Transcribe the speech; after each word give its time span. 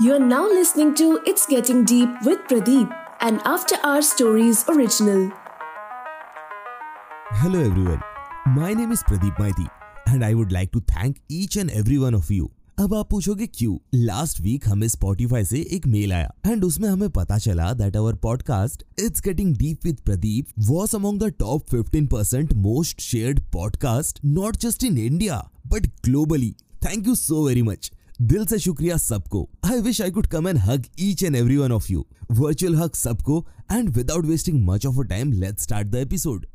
You 0.00 0.14
are 0.14 0.18
now 0.18 0.46
listening 0.48 0.94
to 0.94 1.20
It's 1.26 1.44
Getting 1.44 1.84
Deep 1.84 2.08
with 2.24 2.38
Pradeep, 2.48 2.90
an 3.20 3.40
After 3.44 3.76
Our 3.84 4.00
Stories 4.00 4.64
original. 4.66 5.30
Hello 7.32 7.60
everyone. 7.60 8.00
My 8.54 8.72
name 8.72 8.90
is 8.90 9.02
Pradeep 9.02 9.36
Maiti 9.36 9.68
and 10.06 10.24
I 10.24 10.32
would 10.32 10.50
like 10.50 10.72
to 10.72 10.80
thank 10.80 11.20
each 11.28 11.56
and 11.56 11.70
every 11.70 11.98
one 11.98 12.14
of 12.14 12.30
you. 12.30 12.48
अब 12.78 12.94
आप 12.94 13.10
पूछोगे 13.10 13.46
क्यों 13.46 13.76
last 13.94 14.40
week 14.40 14.68
हमें 14.68 14.88
Spotify 14.88 15.44
से 15.44 15.60
एक 15.76 15.86
mail 15.86 16.12
आया 16.12 16.32
and 16.46 16.64
उसमें 16.64 16.88
हमें 16.88 17.08
पता 17.20 17.38
चला 17.38 17.72
that 17.80 17.96
our 17.96 18.14
podcast 18.22 18.84
it's 18.98 19.20
getting 19.24 19.56
deep 19.56 19.84
with 19.84 20.00
Pradeep 20.06 20.60
was 20.70 20.96
among 20.96 21.22
the 21.22 21.32
top 21.38 21.74
15 21.74 22.06
percent 22.12 22.54
most 22.66 23.00
shared 23.00 23.40
podcast 23.52 24.24
not 24.24 24.56
just 24.66 24.84
in 24.84 24.98
India 24.98 25.42
but 25.66 25.86
globally 26.04 26.54
thank 26.84 27.06
you 27.06 27.14
so 27.14 27.46
very 27.46 27.62
much 27.62 27.90
दिल 28.22 28.46
से 28.46 28.58
शुक्रिया 28.58 28.96
सबको। 28.96 29.50
I 29.64 29.80
wish 29.80 30.00
I 30.02 30.10
could 30.10 30.26
come 30.26 30.48
and 30.48 30.58
hug 30.58 30.84
each 31.00 31.22
and 31.22 31.36
every 31.36 31.56
one 31.56 31.72
of 31.72 31.92
you 31.92 32.06
virtual 32.32 32.76
hug 32.76 32.92
सबको 32.94 33.46
and 33.72 33.88
without 33.88 34.26
wasting 34.26 34.64
much 34.66 34.86
of 34.86 34.98
a 34.98 35.02
time 35.02 35.32
let 35.32 35.58
start 35.58 35.88
the 35.88 35.94
episode 35.94 36.46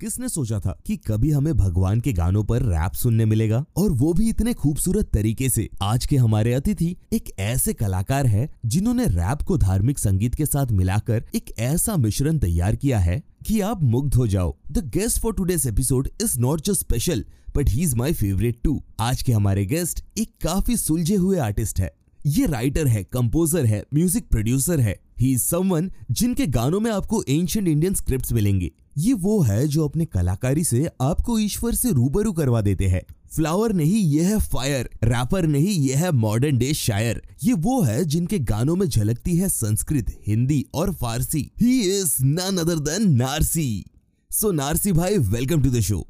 किसने 0.00 0.28
सोचा 0.28 0.60
था 0.60 0.80
कि 0.86 0.96
कभी 0.96 1.30
हमें 1.30 1.54
भगवान 1.54 2.00
के 2.00 2.12
गानों 2.12 2.44
पर 2.44 2.62
रैप 2.62 2.92
सुनने 2.92 3.24
मिलेगा? 3.24 3.64
और 3.76 3.92
वो 3.92 4.12
भी 4.12 4.28
इतने 4.28 4.54
खूबसूरत 4.54 5.10
तरीके 5.12 5.48
से। 5.48 5.68
आज 5.82 6.06
के 6.06 6.16
हमारे 6.16 6.52
अतिथि 6.54 6.96
एक 7.12 7.30
ऐसे 7.38 7.72
कलाकार 7.72 8.26
है 8.26 8.48
जिन्होंने 8.66 9.04
रैप 9.04 9.42
को 9.42 9.56
धार्मिक 9.58 9.98
संगीत 9.98 10.34
के 10.34 10.46
साथ 10.46 10.72
मिलाकर 10.72 11.24
एक 11.34 11.58
ऐसा 11.58 11.96
मिश्रण 11.96 12.38
तैयार 12.38 12.76
किया 12.76 12.98
है 12.98 13.22
कि 13.46 13.60
आप 13.60 13.82
मुग्ध 13.82 14.14
हो 14.14 14.26
जाओ। 14.26 14.54
The 14.72 14.78
guest 14.94 15.20
for 15.20 15.34
today's 15.34 15.66
episode 15.66 16.08
is 16.22 16.38
not 16.40 16.60
just 16.60 16.80
special 16.80 17.24
but 17.56 17.68
he 17.68 17.82
is 17.82 17.94
my 17.96 18.12
favourite 18.12 18.60
too 18.64 18.82
आज 19.00 19.22
के 19.22 19.32
हमारे 19.32 19.64
गेस्ट 19.66 20.04
एक 20.18 20.30
काफ़ी 20.42 20.76
सुलझे 20.76 21.14
हुए 21.14 21.38
आर्टिस्ट 21.38 21.80
है। 21.80 21.90
ये 22.26 22.46
राइटर 22.46 22.86
है 22.86 23.02
कंपोजर 23.04 23.64
है 23.66 23.82
म्यूज़िक 23.94 24.28
प्रोड्यूसर 24.28 24.80
है। 24.80 24.94
ही 25.20 25.36
समवन 25.38 25.90
जिनके 26.10 26.46
गानों 26.46 26.78
में 26.80 26.90
आपको 26.90 27.22
एंशियंट 27.22 27.68
इंडियन 27.68 27.94
स्क्रिप्ट्स 27.94 28.32
मिलेंगे। 28.32 28.70
ये 28.98 29.12
वो 29.14 29.40
है 29.42 29.66
जो 29.68 29.84
अपने 29.84 30.04
कलाकारी 30.06 30.64
से 30.64 30.84
आपको 31.02 31.38
ईश्वर 31.38 31.74
से 31.74 31.90
रूबरू 31.90 32.32
करवा 32.32 32.60
देते 32.60 32.86
हैं। 32.86 33.02
फ्लावर 33.34 33.72
नहीं 33.72 34.02
ये 34.04 34.22
है 34.22 34.38
फायर 34.46 34.88
रैपर 35.04 35.46
नहीं 35.46 35.74
ये 35.78 35.94
है 35.94 36.10
मॉडर्न 36.14 36.58
डे 36.58 36.72
शायर 36.74 37.22
ये 37.44 37.52
वो 37.60 37.80
है 37.82 38.04
जिनके 38.06 38.38
गानों 38.40 38.76
में 38.76 38.86
झलकती 38.86 39.36
है 39.36 39.48
संस्कृत 39.48 40.10
हिंदी 40.26 40.64
और 40.74 40.92
Farsi. 40.94 41.50
He 41.60 41.80
is 41.90 42.16
none 42.22 42.58
other 42.58 42.78
than 42.80 43.10
Narci 43.12 43.84
so 44.30 44.52
Narci 44.52 44.92
भाई 44.92 45.18
welcome 45.30 45.62
to 45.62 45.70
the 45.70 45.80
show 45.82 46.06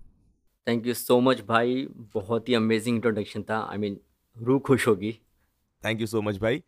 thank 0.67 0.87
you 0.87 0.95
so 0.95 1.21
much 1.21 1.43
भाई. 1.49 1.87
बहुत 2.15 2.49
ही 2.49 2.55
अमेजिंग 2.55 2.97
इंट्रोडक्शन 2.97 3.43
था. 3.43 3.59
आई 3.61 3.77
I 3.77 3.81
मीन 3.81 3.97
mean, 4.37 4.61
खुश 4.63 4.89
होगी. 4.89 5.15
थैंक 5.83 6.01
यू 6.01 6.07
सो 6.07 6.23
मच 6.23 6.39
भाई। 6.39 6.63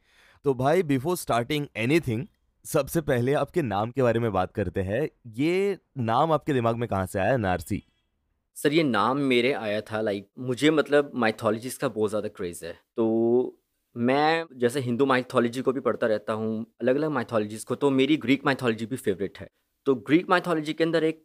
तो 0.45 0.55
भाई 0.55 0.83
बिफोर 0.85 1.17
स्टार्टिंग 1.17 1.67
एनीथिंग 1.77 2.27
सबसे 2.65 3.01
पहले 3.03 3.33
आपके 3.35 3.63
नाम 3.65 3.91
के 3.91 4.03
बारे 4.03 4.21
में 4.21 4.31
बात 4.33 4.53
करते 4.53 4.83
हैं। 4.83 5.09
ये 5.37 5.79
नाम 6.01 6.33
आपके 6.33 6.53
दिमाग 6.53 6.77
में 6.77 6.89
कहाँ 6.89 7.07
से 7.07 7.19
आया 7.19 7.37
नारसी 7.39 7.83
सर, 8.57 8.73
ये 8.73 8.83
नाम 8.83 9.19
मेरे 9.25 9.53
आया 9.55 9.81
था 9.83 10.01
लाइक 10.01 10.29
मुझे 10.41 10.71
मतलब 10.71 11.11
माइथोलॉजीज 11.17 11.77
का 11.77 11.89
बहुत 11.89 12.11
ज़्यादा 12.11 12.29
क्रेज़ 12.31 12.65
है। 12.65 12.73
तो 12.97 13.59
मैं 13.97 14.47
जैसे 14.55 14.81
हिंदू 14.81 15.07
माइथोलॉजी 15.07 15.61
को 15.61 15.73
भी 15.73 15.81
पढ़ता 15.81 16.07
रहता 16.07 16.33
हूँ 16.33 16.67
अलग 16.81 16.97
अलग 16.97 17.11
माइथोलॉजीज़ 17.11 17.65
को 17.67 17.75
तो 17.75 17.91
मेरी 17.91 18.17
ग्रीक 18.17 18.45
माइथोलॉजी 18.47 18.87
भी 18.87 18.97
फेवरेट 18.97 19.39
है। 19.39 19.49
तो 19.87 19.95
ग्रीक 19.95 20.29
माइथोलॉजी 20.31 20.73
के 20.73 20.85
अंदर 20.85 21.05
एक 21.05 21.25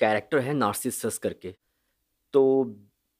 कैरेक्टर 0.00 0.38
है 0.38 0.54
नार्सिसस 0.54 1.18
करके। 1.18 1.54
तो 2.34 2.42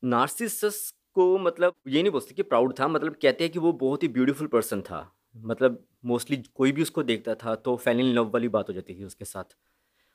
नार्सिसस 0.02 0.92
को 1.16 1.26
मतलब 1.38 1.74
ये 1.88 2.02
नहीं 2.02 2.12
बोलते 2.12 2.34
कि 2.34 2.42
प्राउड 2.42 2.74
था 2.80 2.88
मतलब 2.88 3.16
कहते 3.22 3.44
हैं 3.44 3.52
कि 3.52 3.58
वो 3.58 3.72
बहुत 3.74 4.02
ही 4.02 4.08
ब्यूटीफुल 4.08 4.46
पर्सन 4.46 4.80
था। 4.80 5.10
मतलब 5.34 5.84
मोस्टली 6.04 6.36
कोई 6.54 6.72
भी 6.72 6.82
उसको 6.82 7.02
देखता 7.02 7.34
था 7.34 7.54
तो 7.56 7.76
फैल 7.76 8.00
इन 8.00 8.12
लव 8.14 8.30
वाली 8.30 8.48
बात 8.48 8.68
हो 8.68 8.74
जाती 8.74 8.94
थी 8.94 9.04
उसके 9.04 9.24
साथ। 9.24 9.56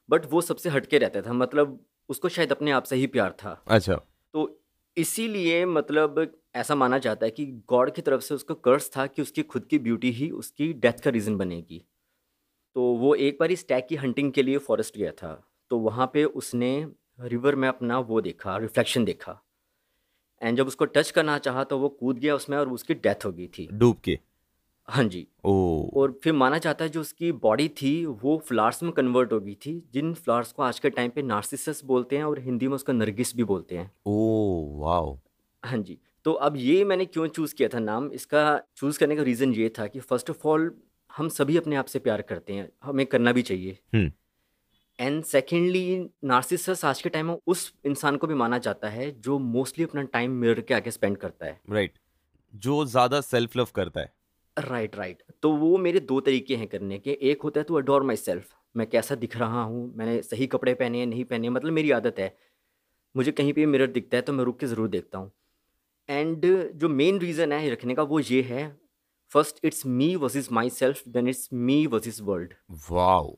बट 0.10 0.26
वो 0.32 0.42
सबसे 0.42 0.70
हटके 0.70 0.98
रहता 0.98 1.22
था 1.22 1.34
मतलब 1.34 1.80
उसको 2.10 2.30
शायद 2.30 2.52
अपने 2.52 2.72
आप 2.72 2.84
से 2.84 2.96
ही 2.96 3.08
प्यार 3.08 3.32
था। 3.32 3.62
अच्छा। 3.68 3.96
तो 4.34 4.60
इसीलिए 4.98 5.66
मतलब 5.66 6.32
ऐसा 6.56 6.76
माना 6.76 6.98
जाता 6.98 7.26
है 7.26 7.32
कि 7.32 7.46
गॉड 7.70 7.92
की 7.92 8.02
तरफ़ 8.02 8.22
से 8.22 8.36
उसको 8.36 8.56
कर्ज 8.56 8.90
था 8.98 9.06
कि 9.08 9.22
उसकी 9.22 9.44
खुद 9.44 9.66
की 9.66 9.80
ब्यूटी 9.80 10.12
ही 10.12 10.30
उसकी 10.30 10.72
डेथ 10.76 11.04
का 11.04 11.10
रीज़न 11.10 11.38
बनेगी। 11.38 11.84
तो 12.76 12.82
वो 12.96 13.14
एक 13.16 13.38
बार 13.40 13.52
इस 13.52 13.68
टैग 13.68 13.84
की 13.90 13.96
हंटिंग 13.96 14.32
के 14.32 14.44
लिए 14.44 14.58
फॉरेस्ट 14.60 14.98
गया 14.98 15.12
था 15.12 15.34
तो 15.72 15.78
वहाँ 15.80 16.10
पे 16.14 16.24
उसने 16.24 16.72
रिवर 17.20 17.56
में 17.56 17.68
अपना 17.68 18.00
वो 18.00 18.22
देखा 18.22 18.58
रिफ्लेक्शन 18.58 19.06
देखा। 19.06 19.42
एंड 20.42 20.58
जब 20.58 20.68
उसको 20.68 20.86
टच 20.86 21.12
करना 21.12 21.38
चाहा 21.38 21.64
तो 21.64 21.78
वो 21.78 21.90
कूद 21.90 22.20
गया 22.20 22.36
उसमें 22.36 22.58
और 22.58 22.70
उसकी 22.70 22.94
डेथ 22.94 23.26
हो 23.26 23.32
गई 23.32 23.48
थी। 23.48 23.68
डूब 23.74 23.98
के? 24.04 24.20
हाँ 24.88 25.04
जी। 25.04 25.28
ओ। 25.46 25.90
और 25.96 26.20
फिर 26.24 26.34
माना 26.34 26.58
जाता 26.58 26.86
है 26.86 26.90
जो 26.90 27.02
उसकी 27.02 27.32
बॉडी 27.32 27.68
थी 27.82 28.06
वो 28.06 28.38
फ्लावर्स 28.48 28.84
में 28.84 28.92
कन्वर्ट 28.92 29.34
हो 29.34 29.40
गई 29.40 29.56
थी 29.56 29.74
जिन 29.94 30.14
फ्लावर्स 30.14 30.52
को 30.52 30.64
आज 30.64 30.80
के 30.80 30.90
टाइम 30.90 31.12
पे 31.12 31.22
नार्सिसस 31.22 31.84
बोलते 31.86 32.18
हैं 32.18 32.24
और 32.24 32.40
हिंदी 32.40 32.68
में 32.68 32.76
उसका 32.76 32.94
नरगिस 32.94 33.36
भी 33.36 33.44
बोलते 33.44 33.78
हैं। 33.78 33.92
Oh 34.06 34.80
wow. 34.80 35.18
हाँ 35.64 35.78
जी। 35.78 35.98
तो 36.26 36.34
अब 36.34 36.58
ये 36.58 36.84
मैंने 36.86 37.06
क्यों 37.06 37.28
चूज़ 37.28 37.56
किया 37.56 37.70
था 37.74 37.80
नाम? 37.80 38.12
इसका 38.12 38.62
चूज़ 38.78 39.00
करने 39.00 39.16
का 39.16 39.24
रीज़न 39.24 39.54
ये 39.54 39.70
था 39.80 39.88
कि 39.88 40.00
फ़र्स्ट 40.00 40.30
ऑफ़ 40.30 40.48
ऑल 40.48 40.72
हम 41.18 41.30
सभी 41.30 41.58
अपने 41.58 41.76
आप 41.76 41.86
से 41.86 42.00
प्यार 42.00 42.22
करते 42.22 42.54
हैं 42.54 42.70
हमें 42.84 43.06
करना 43.06 43.32
भी 43.32 43.42
चाहिए। 43.42 43.78
हम्म। 43.96 44.12
एंड 45.00 45.24
सेकेंडली 45.24 46.10
नार्सिसस 46.24 46.84
आज 46.86 47.02
के 47.02 47.10
टाइम 47.10 47.26
में 47.26 47.38
उस 47.48 47.74
इंसान 47.86 48.18
को 48.18 48.28
भी 48.28 48.34
माना 48.34 48.58
जाता 48.58 48.90
है 48.90 49.10
जो 49.22 49.38
मोस्टली 49.40 49.84
अपना 49.84 50.02
टाइम 50.14 50.32
मिरर 50.32 50.62
के 50.62 50.74
आगे 50.74 50.92
स्पेंड 50.92 51.18
करता 51.18 51.46
है। 51.46 51.60
Right 51.70 51.92
right. 51.92 52.02
जो 52.54 52.86
ज़्यादा 52.86 53.22
सेल्फ 53.22 53.56
लव 53.58 53.68
करता 53.76 54.00
है। 54.00 54.14
Right 54.58 54.72
right, 54.72 54.98
right 54.98 55.18
right. 55.18 55.42
तो 55.42 55.52
वो 55.52 55.78
मेरे 55.78 56.00
दो 56.02 56.20
तरीके 56.20 56.56
हैं 56.56 56.68
करने 56.68 57.00
के। 57.00 57.18
एक 57.22 57.42
होता 57.42 57.60
है 57.60 57.64
टू 57.64 57.76
अडोर 57.76 58.04
माई 58.04 58.16
सेल्फ 58.16 58.54
मैं 58.76 58.88
कैसा 58.88 59.16
दिख 59.16 59.38
रहा 59.38 59.64
हूँ? 59.64 59.94
मैंने 59.98 60.22
सही 60.22 60.48
कपड़े 60.48 60.74
पहने 60.74 61.00
हैं 61.00 61.08
नहीं 61.08 61.26
पहने 61.26 61.50
मतलब 61.50 61.74
मेरी 61.74 61.92
आदत 61.92 62.20
है। 62.20 62.36
मुझे 63.16 63.32
कहीं 63.32 63.54
पे 63.54 63.66
मिरर 63.66 63.88
दिखता 63.92 64.18
है 64.18 64.22
तो 64.22 64.34
मैं 64.34 64.46
रुक 64.46 64.60
के 64.60 64.68
ज़रूर 64.68 64.88
देखता 64.90 65.18
हूँ। 65.18 65.32
एंड 66.10 66.46
जो 66.76 66.90
मेन 66.90 67.20
रीज़न 67.20 67.52
है 67.52 67.70
रखने 67.72 67.96
का 67.96 68.04
वो 68.04 68.20
ये 68.20 68.42
है 68.44 68.72
first 69.32 69.66
it's 69.66 69.86
me 69.86 70.16
versus 70.16 70.52
my 70.52 70.70
self 70.76 71.08
then 71.08 71.28
it's 71.28 71.50
me 71.54 71.86
versus 71.88 72.22
world 72.22 72.54
wow 72.90 73.38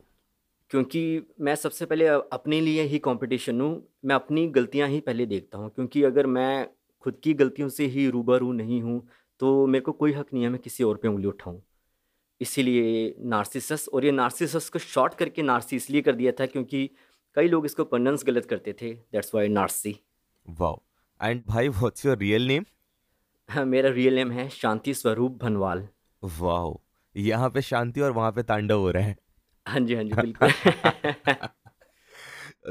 क्योंकि 0.72 1.02
मैं 1.42 1.56
सबसे 1.56 1.86
पहले 1.86 2.06
अपने 2.08 2.60
लिए 2.62 2.84
ही 2.84 3.00
कंपटीशन 3.00 3.62
हूँ 3.62 3.72
मैं 4.06 4.16
अपनी 4.16 4.48
गलतियाँ 4.50 4.88
ही 4.88 5.00
पहले 5.00 5.26
देखता 5.26 5.58
हूँ 5.58 5.70
क्योंकि 5.70 6.04
अगर 6.04 6.28
मैं 6.28 6.68
खुद 7.06 7.20
की 7.24 7.34
गलतियों 7.34 7.70
से 7.70 7.86
ही 7.86 8.08
रूबरू 8.10 8.52
नहीं 8.54 8.82
हूँ 8.82 9.02
तो 9.42 9.66
मेरे 9.68 9.82
को 9.82 9.92
कोई 9.92 10.14
हक 10.14 10.34
नहीं 10.34 10.44
है 10.44 10.50
मैं 10.50 10.60
किसी 10.62 10.84
और 10.84 10.98
पे 10.98 11.08
उंगली 11.08 11.28
उठाऊँ। 11.28 11.62
इसीलिए 12.42 13.16
नार्सिसस 13.26 13.88
और 13.94 14.06
ये 14.06 14.12
नार्सिसस 14.12 14.70
को 14.70 14.80
शॉर्ट 14.80 15.14
करके 15.14 15.42
नार्सी 15.42 15.76
इसलिए 15.76 16.02
कर 16.02 16.16
दिया 16.16 16.32
था 16.40 16.46
क्योंकि 16.46 16.90
कई 17.38 17.48
लोग 17.48 17.66
इसको 17.66 17.84
पन्नस 17.86 18.24
गलत 18.28 18.46
करते 18.46 18.74
थे 18.82 18.94
that's 18.94 19.34
why 19.36 19.48
Narci 19.48 19.96
wow 20.46 20.82
and 21.20 21.44
भाई 21.48 21.70
व्हाट्स 21.70 22.06
योर 22.06 22.18
रियल 22.18 22.48
नेम 22.48 22.66
हाँ 23.50 23.66
मेरा 23.66 23.90
रियल 23.90 24.16
नेम 24.16 24.32
है 24.32 24.48
शांति 24.50 24.94
स्वरूप 24.94 25.38
भनवाल। 25.44 25.88
वाओ 26.24 26.80
यहाँ 27.16 27.50
पे 27.50 27.62
शांति 27.62 28.02
और 28.02 28.12
वहाँ 28.12 28.32
पे 28.32 28.44
तांडव 28.44 28.80
हो 28.80 28.92
रहा 28.92 29.04
है। 29.04 29.16
हाँ 29.66 29.80
जी 29.80 29.96
हाँ 29.96 30.04
जी 30.04 30.14
बिल्कुल। 30.14 30.50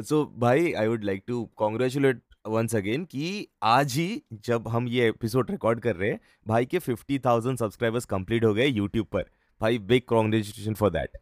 सो 0.04 0.24
भाई 0.38 0.72
I 0.72 0.86
would 0.86 1.04
like 1.04 1.22
to 1.26 1.44
congratulate 1.56 2.20
once 2.48 2.74
again 2.76 3.04
कि 3.04 3.46
आज 3.62 3.94
ही 3.94 4.22
जब 4.44 4.68
हम 4.68 4.88
ये 4.88 5.08
एपिसोड 5.08 5.50
रिकॉर्ड 5.50 5.80
कर 5.80 5.96
रहे 5.96 6.10
हैं 6.10 6.20
भाई 6.48 6.66
के 6.66 6.78
फिफ्टी 6.78 7.18
थाउज़ेंड 7.18 7.58
सब्सक्राइबर्स 7.58 8.04
कंप्लीट 8.04 8.44
हो 8.44 8.52
गए 8.54 8.66
यूट्यूब 8.66 9.06
पर। 9.06 9.24
भाई 9.60 9.78
big 9.80 10.02
congratulation 10.08 10.74
for 10.74 10.90
that 10.90 11.18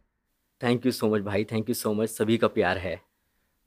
thank 0.61 0.85
you 0.85 0.91
so 0.91 1.09
much 1.09 1.21
भाई 1.21 1.43
थैंक 1.51 1.69
यू 1.69 1.75
सो 1.75 1.93
मच 1.93 2.09
सभी 2.09 2.37
का 2.37 2.47
प्यार 2.49 2.77
है। 2.77 2.99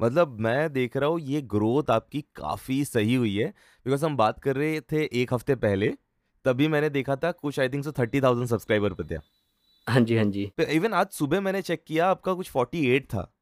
मतलब 0.01 0.39
मैं 0.41 0.73
देख 0.73 0.97
रहा 0.97 1.09
हूँ 1.09 1.21
ये 1.21 1.41
ग्रोथ 1.43 1.91
आपकी 1.91 2.21
काफ़ी 2.37 2.85
सही 2.85 3.15
हुई 3.15 3.37
है। 3.37 3.49
बिकॉज़ 3.87 4.05
हम 4.05 4.17
बात 4.17 4.41
कर 4.41 4.57
रहे 4.57 4.81
थे 4.93 5.05
एक 5.23 5.35
हफ़्ते 5.35 5.55
पहले 5.57 5.93
तभी 6.45 6.69
मैंने 6.69 6.91
देखा 6.91 7.17
था 7.17 7.31
कुछ 7.33 7.61
I 7.61 7.69
think 7.69 7.85
so 7.85 7.93
thirty 7.93 8.21
thousand 8.21 8.49
subscriber 8.49 8.95
पे 8.95 9.05
थे। 9.05 9.19
हाँ 9.87 10.01
जी 10.01 10.17
हाँ 10.17 10.25
जी। 10.25 10.51
इवन 10.71 10.93
आज 10.93 11.07
सुबह 11.11 11.41
मैंने 11.41 11.61
चेक 11.63 11.83
किया 11.87 12.07
आपका 12.07 12.35
कुछ 12.35 12.51
फोर्टी 12.51 12.87
एट 12.87 13.07
था 13.07 13.33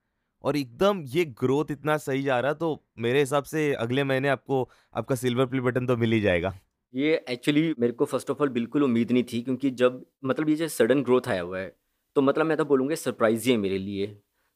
और 0.45 0.57
एकदम 0.57 1.03
ये 1.07 1.25
ग्रोथ 1.41 1.71
इतना 1.71 1.97
सही 1.99 2.23
जा 2.23 2.39
रहा 2.41 2.53
तो 2.55 2.85
मेरे 2.99 3.21
हिसाब 3.21 3.45
से 3.45 3.73
अगले 3.75 4.05
महीने 4.05 4.29
आपको 4.29 4.69
आपका 4.95 5.15
सिल्वर 5.15 5.47
प्ले 5.47 5.61
बटन 5.61 5.87
तो 5.87 5.97
मिल 5.97 6.13
ही 6.13 6.21
जाएगा। 6.21 6.53
ये 6.95 7.15
एक्चुअली 7.29 7.75
मेरे 7.79 7.93
को 7.93 8.05
फ़र्स्ट 8.05 8.31
ऑफ़ 8.31 8.43
ऑल 8.43 8.49
बिल्कुल 8.49 8.83
उम्मीद 8.83 9.13
नहीं 9.13 9.25
थी 9.25 9.41
क्योंकि 9.43 9.71
जब 9.73 10.05
मतलब 10.25 10.49
ये 10.49 10.55
जो 10.57 10.69
सडन 10.69 11.03
ग्रोथ 11.03 11.29
आया 11.29 11.43
हुआ 11.43 11.59
है 11.59 11.73
तो 12.17 12.23
मतलब 12.23 12.47
मैं 12.47 12.57
तो 12.57 12.65
बोलूँगा 12.65 12.95
सरप्राइज़ 12.95 13.45
ही 13.47 13.51
है 13.53 13.57
मेरे 13.59 13.79
लिए। 13.79 14.07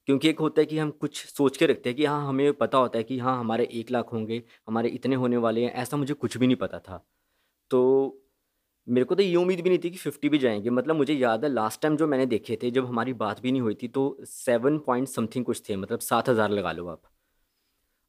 क्योंकि 0.08 0.28
एक 0.28 0.38
होता 0.40 0.60
है 0.60 0.66
कि 0.66 0.78
हम 0.78 0.90
कुछ 0.90 1.24
सोच 1.26 1.56
के 1.56 1.66
रखते 1.66 1.88
हैं 1.90 1.96
कि 1.96 2.04
हाँ 2.04 2.26
हमें 2.28 2.52
पता 2.52 2.78
होता 2.78 2.98
है 2.98 3.04
कि 3.04 3.18
हाँ 3.18 3.38
हमारे 3.40 3.68
एक 3.72 3.90
लाख 3.90 4.12
होंगे 4.12 4.42
हमारे 4.68 4.88
इतने 4.88 5.16
होने 5.16 5.36
वाले 5.38 5.64
हैं 5.64 5.72
ऐसा 5.74 5.96
मुझे 5.96 6.14
कुछ 6.14 6.36
भी 6.36 6.46
नहीं 6.46 6.56
पता 6.56 6.78
था। 6.78 6.98
तो 7.70 7.80
मेरे 8.86 9.04
को 9.04 9.14
तो 9.14 9.22
ये 9.22 9.34
उम्मीद 9.36 9.60
भी 9.60 9.68
नहीं 9.68 9.78
थी 9.78 9.90
कि 9.90 9.96
फिफ्टी 9.98 10.28
भी 10.28 10.38
जाएँगे। 10.38 10.70
मतलब 10.70 10.96
मुझे 10.96 11.14
याद 11.14 11.44
है 11.44 11.50
लास्ट 11.50 11.80
टाइम 11.82 11.96
जो 11.96 12.06
मैंने 12.06 12.26
देखे 12.26 12.58
थे, 12.62 12.70
जब 12.70 12.86
हमारी 12.86 13.12
बात 13.14 13.40
भी 13.40 13.52
नहीं 13.52 13.62
हुई 13.62 13.74
थी 13.74 13.88
तो 13.88 14.16
सेवन 14.24 14.78
पॉइंट 14.78 15.08
समथिंग 15.08 15.44
कुछ 15.44 15.62
थे 15.68 15.76
मतलब 15.76 15.98
सात 16.00 16.28
हज़ार 16.28 16.50
लगा 16.50 16.72
लो 16.72 16.86
आप। 16.88 17.02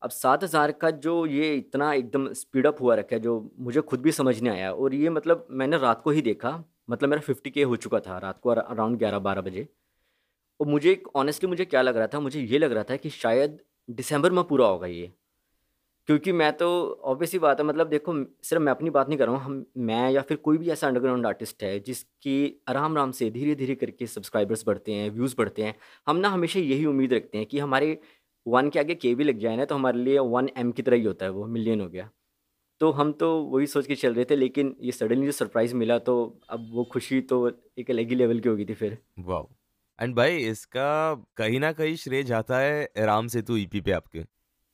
अब 0.02 0.10
सात 0.12 0.44
हज़ार 0.44 0.72
का 0.72 0.90
जो 0.92 1.26
ये 1.26 1.54
इतना 1.56 1.92
एकदम 1.94 2.32
स्पीड 2.34 2.68
अप 2.68 2.82
हुआ 2.82 2.96
रखा 2.96 3.16
है, 3.16 3.20
जो 3.20 3.52
मुझे 3.60 3.82
खुद 3.82 4.02
भी 4.02 4.12
समझ 4.12 4.40
नहीं 4.42 4.54
आया, 4.54 4.72
और 4.72 4.94
ये 4.94 5.10
मतलब 5.10 5.48
मैंने 5.52 5.78
रात 5.78 6.02
को 6.02 6.12
ही 6.12 6.22
देखा 6.22 6.64
मतलब 6.90 7.10
मेरा 7.10 7.22
फिफ्टी 7.22 7.50
के 7.50 7.64
हो 7.64 7.76
चुका 7.78 8.00
था 8.00 8.18
रात 8.20 8.40
को 8.40 8.50
अराउंड 8.50 8.98
ग्यारह 8.98 9.20
बारह 9.20 9.42
बजे। 9.42 9.68
और 10.60 10.68
मुझे 10.68 11.02
ऑनेस्टली 11.16 11.50
मुझे 11.50 11.66
क्या 11.66 11.82
लग 11.82 11.98
रहा 11.98 12.08
था, 12.08 12.20
मुझे 12.20 12.42
ये 12.42 12.58
लग 12.58 12.72
रहा 12.72 12.84
था 12.84 12.96
कि 12.96 13.10
शायद 13.12 13.60
दिसंबर 13.90 14.32
में 14.32 14.44
पूरा 14.44 14.68
होगा 14.68 14.88
ये। 14.88 15.12
क्योंकि 16.08 16.32
मैं 16.32 16.52
तो 16.54 16.68
ऑब्वियसली 17.04 17.40
बात 17.40 17.60
है 17.60 17.66
मतलब 17.66 17.88
देखो 17.90 18.14
सिर्फ़ 18.44 18.64
मैं 18.64 18.72
अपनी 18.72 18.90
बात 18.90 19.08
नहीं 19.10 19.18
कर 19.20 19.26
रहा 19.28 19.36
हूँ, 19.36 19.44
हम, 19.44 19.66
मैं 19.80 20.10
या 20.12 20.22
फिर 20.22 20.38
कोई 20.40 20.58
भी 20.58 20.70
ऐसा 20.70 20.88
अंडरग्राउंड 20.88 21.26
आर्टिस्ट 21.26 21.64
है, 21.64 21.80
जिसकी 21.80 22.62
आराम 22.70 22.92
आराम 22.92 23.12
से 23.12 23.30
धीरे 23.32 23.56
धीरे 23.56 23.76
करके 23.76 24.08
सब्सक्राइबर्स 24.08 24.64
बढ़ते 24.68 24.94
हैं 24.94 25.10
व्यूज़ 25.12 25.36
बढ़ते 25.38 25.64
हैं, 25.64 25.76
हम 26.08 26.18
ना 26.18 26.30
हमेशा 26.30 26.60
यही 26.60 26.86
उम्मीद 26.86 27.14
रखते 27.14 27.38
हैं 27.38 27.48
कि 27.48 27.60
हमारे 27.60 27.98
वन 28.46 28.70
के 28.70 28.80
आगे 28.80 28.96
के 28.96 29.14
भी 29.16 29.24
लग 29.24 29.40
जाए 29.40 29.56
ना 29.58 29.66
तो 29.66 29.76
हमारे 29.76 30.00
लिए 30.00 30.20
वन 30.20 30.50
एम 30.58 30.72
की 30.72 30.82
तरह 30.82 30.98
ही 30.98 31.04
होता 31.04 31.26
है 31.26 31.32
वो 31.32 31.46
मिलियन 31.48 31.82
हो 31.82 31.88
गया। 31.90 32.10
तो 32.82 32.92
हम 32.92 33.12
तो 33.14 33.32
वही 33.46 33.68
सोच 33.68 33.88
के 33.88 33.96
चल 33.96 34.14
रहे 34.14 34.26
थे, 34.26 34.36
लेकिन 34.36 34.76
ये 34.82 34.92
सडनली 34.92 35.26
जो 35.26 35.32
सरप्राइज़ 35.32 35.76
मिला 35.76 35.98
तो 36.02 36.16
अब 36.50 36.70
वो 36.74 36.84
खुशी 36.94 37.22
तो 37.24 37.48
एक 37.80 37.92
अलग 37.92 38.10
ही 38.10 38.16
लेवल 38.16 38.40
की 38.40 38.50
होगी 38.50 38.66
थी 38.66 38.74
फिर। 38.76 38.98
वाह 39.20 40.04
एंड 40.04 40.16
भाई, 40.16 40.38
इसका 40.38 41.16
कहीं 41.38 41.60
ना 41.60 41.72
कहीं 41.74 41.96
श्रेय 41.96 42.24
जाता 42.26 42.60
है 42.60 43.06
राम 43.06 43.28
सेतु 43.28 43.58
ईपी 43.58 43.82
पे 43.82 43.92
आपके। 43.92 44.24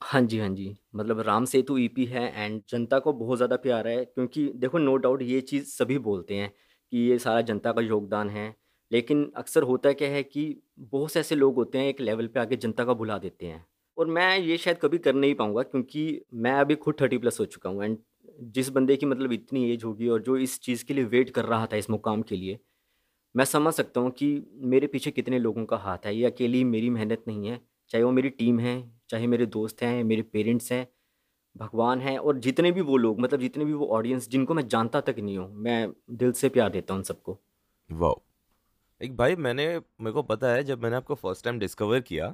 हाँ 0.02 0.22
जी, 0.22 0.38
हाँ 0.40 0.50
जी। 0.50 0.76
मतलब 0.96 1.20
राम 1.22 1.46
सेतु 1.46 1.78
ईपी 1.78 2.06
है 2.06 2.22
एंड 2.36 2.62
जनता 2.70 3.00
को 3.00 3.12
बहुत 3.14 3.38
ज़्यादा 3.38 3.56
प्यारा 3.58 3.90
है 3.92 4.04
क्योंकि 4.06 4.48
देखो 4.56 4.78
नो 4.78 4.96
डाउट 4.98 5.22
ये 5.22 5.42
चीज़ 5.42 5.66
सभी 5.68 5.98
बोलते 6.00 6.36
हैं 6.36 6.50
कि 6.92 6.98
ये 7.00 7.18
सारा 7.20 7.42
जनता 7.42 7.72
का 7.72 7.82
योगदान 7.82 8.30
है। 8.30 8.54
लेकिन 8.92 9.32
अक्सर 9.38 9.64
होता 9.64 9.92
क्या 9.94 10.10
है 10.10 10.24
कि 10.24 10.44
बहुत 10.82 11.12
से 11.12 11.20
ऐसे 11.20 11.36
लोग 11.36 11.56
होते 11.56 11.78
हैं 11.78 11.86
एक 11.88 12.02
लेवल 12.02 12.28
पे 12.28 12.40
आके 12.40 12.56
जनता 12.56 12.86
का 12.86 12.94
भुला 12.94 13.18
देते 13.18 13.46
हैं। 13.46 13.66
और 13.98 14.08
मैं 14.08 14.38
ये 14.40 14.58
शायद 14.58 14.78
कभी 14.78 14.98
कर 14.98 15.14
नहीं 15.16 15.36
पाऊँगा 15.36 15.62
क्योंकि 15.64 16.22
मैं 16.36 16.52
अभी 16.54 16.76
खुद 16.78 16.96
थर्टी 17.02 17.18
प्लस 17.18 17.40
हो 17.40 17.46
चुका 17.48 17.70
हूँ 17.70 17.84
एंड 17.84 17.98
जिस 18.54 18.70
बंदे 18.70 18.96
की 18.98 19.06
मतलब 19.06 19.32
इतनी 19.34 19.70
एज 19.72 19.84
होगी 19.84 20.08
और 20.08 20.22
जो 20.24 20.38
इस 20.38 20.60
चीज़ 20.62 20.84
के 20.86 20.94
लिए 20.94 21.04
वेट 21.06 21.30
कर 21.30 21.46
रहा 21.46 21.66
था 21.66 21.76
इस 21.78 21.90
मुकाम 21.90 22.22
के 22.24 22.36
लिए, 22.36 22.60
मैं 23.36 23.46
समझ 23.46 23.74
सकता 23.74 24.02
हूँ 24.02 24.12
कि 24.14 24.28
मेरे 24.66 24.88
पीछे 24.88 25.12
कितने 25.12 25.40
लोगों 25.40 25.66
का 25.66 25.78
हाथ 25.80 26.06
है। 26.06 26.16
ये 26.16 26.26
अकेली 26.26 26.64
मेरी 26.66 26.90
मेहनत 26.92 27.24
नहीं 27.28 27.48
है, 27.48 27.60
चाहे 27.92 28.04
वो 28.04 28.12
मेरी 28.12 28.30
टीम 28.32 28.60
है 28.60 28.76
चाहे 29.12 29.28
मेरे 29.28 29.46
दोस्त 29.48 29.82
हैं, 29.84 30.04
मेरे 30.04 30.22
पेरेंट्स 30.24 30.72
हैं, 30.72 30.88
भगवान 31.56 32.02
हैं 32.02 32.18
और 32.18 32.38
जितने 32.40 32.72
भी 32.72 32.82
वो 32.82 32.98
लोग 32.98 33.20
मतलब 33.20 33.40
जितने 33.40 33.66
भी 33.66 33.74
वो 33.74 33.88
ऑडियंस 33.90 34.30
जिनको 34.30 34.54
मैं 34.54 34.68
जानता 34.68 35.02
तक 35.02 35.16
नहीं 35.20 35.38
हूँ, 35.38 35.54
मैं 35.54 35.94
दिल 36.12 36.32
से 36.32 36.50
प्यार 36.50 36.70
देता 36.70 36.94
हूँ 36.94 37.00
उन 37.00 37.04
सबको। 37.04 37.38
वाह 37.90 38.14
एक 39.02 39.16
भाई 39.18 39.36
मैंने, 39.38 39.66
मेरे 39.78 40.12
को 40.12 40.22
पता 40.24 40.48
है 40.48 40.64
जब 40.64 40.84
मैंने 40.84 40.96
आपको 40.96 41.16
फ़र्स्ट 41.16 41.44
टाइम 41.46 41.60
डिस्कवर 41.60 42.00
किया, 42.02 42.34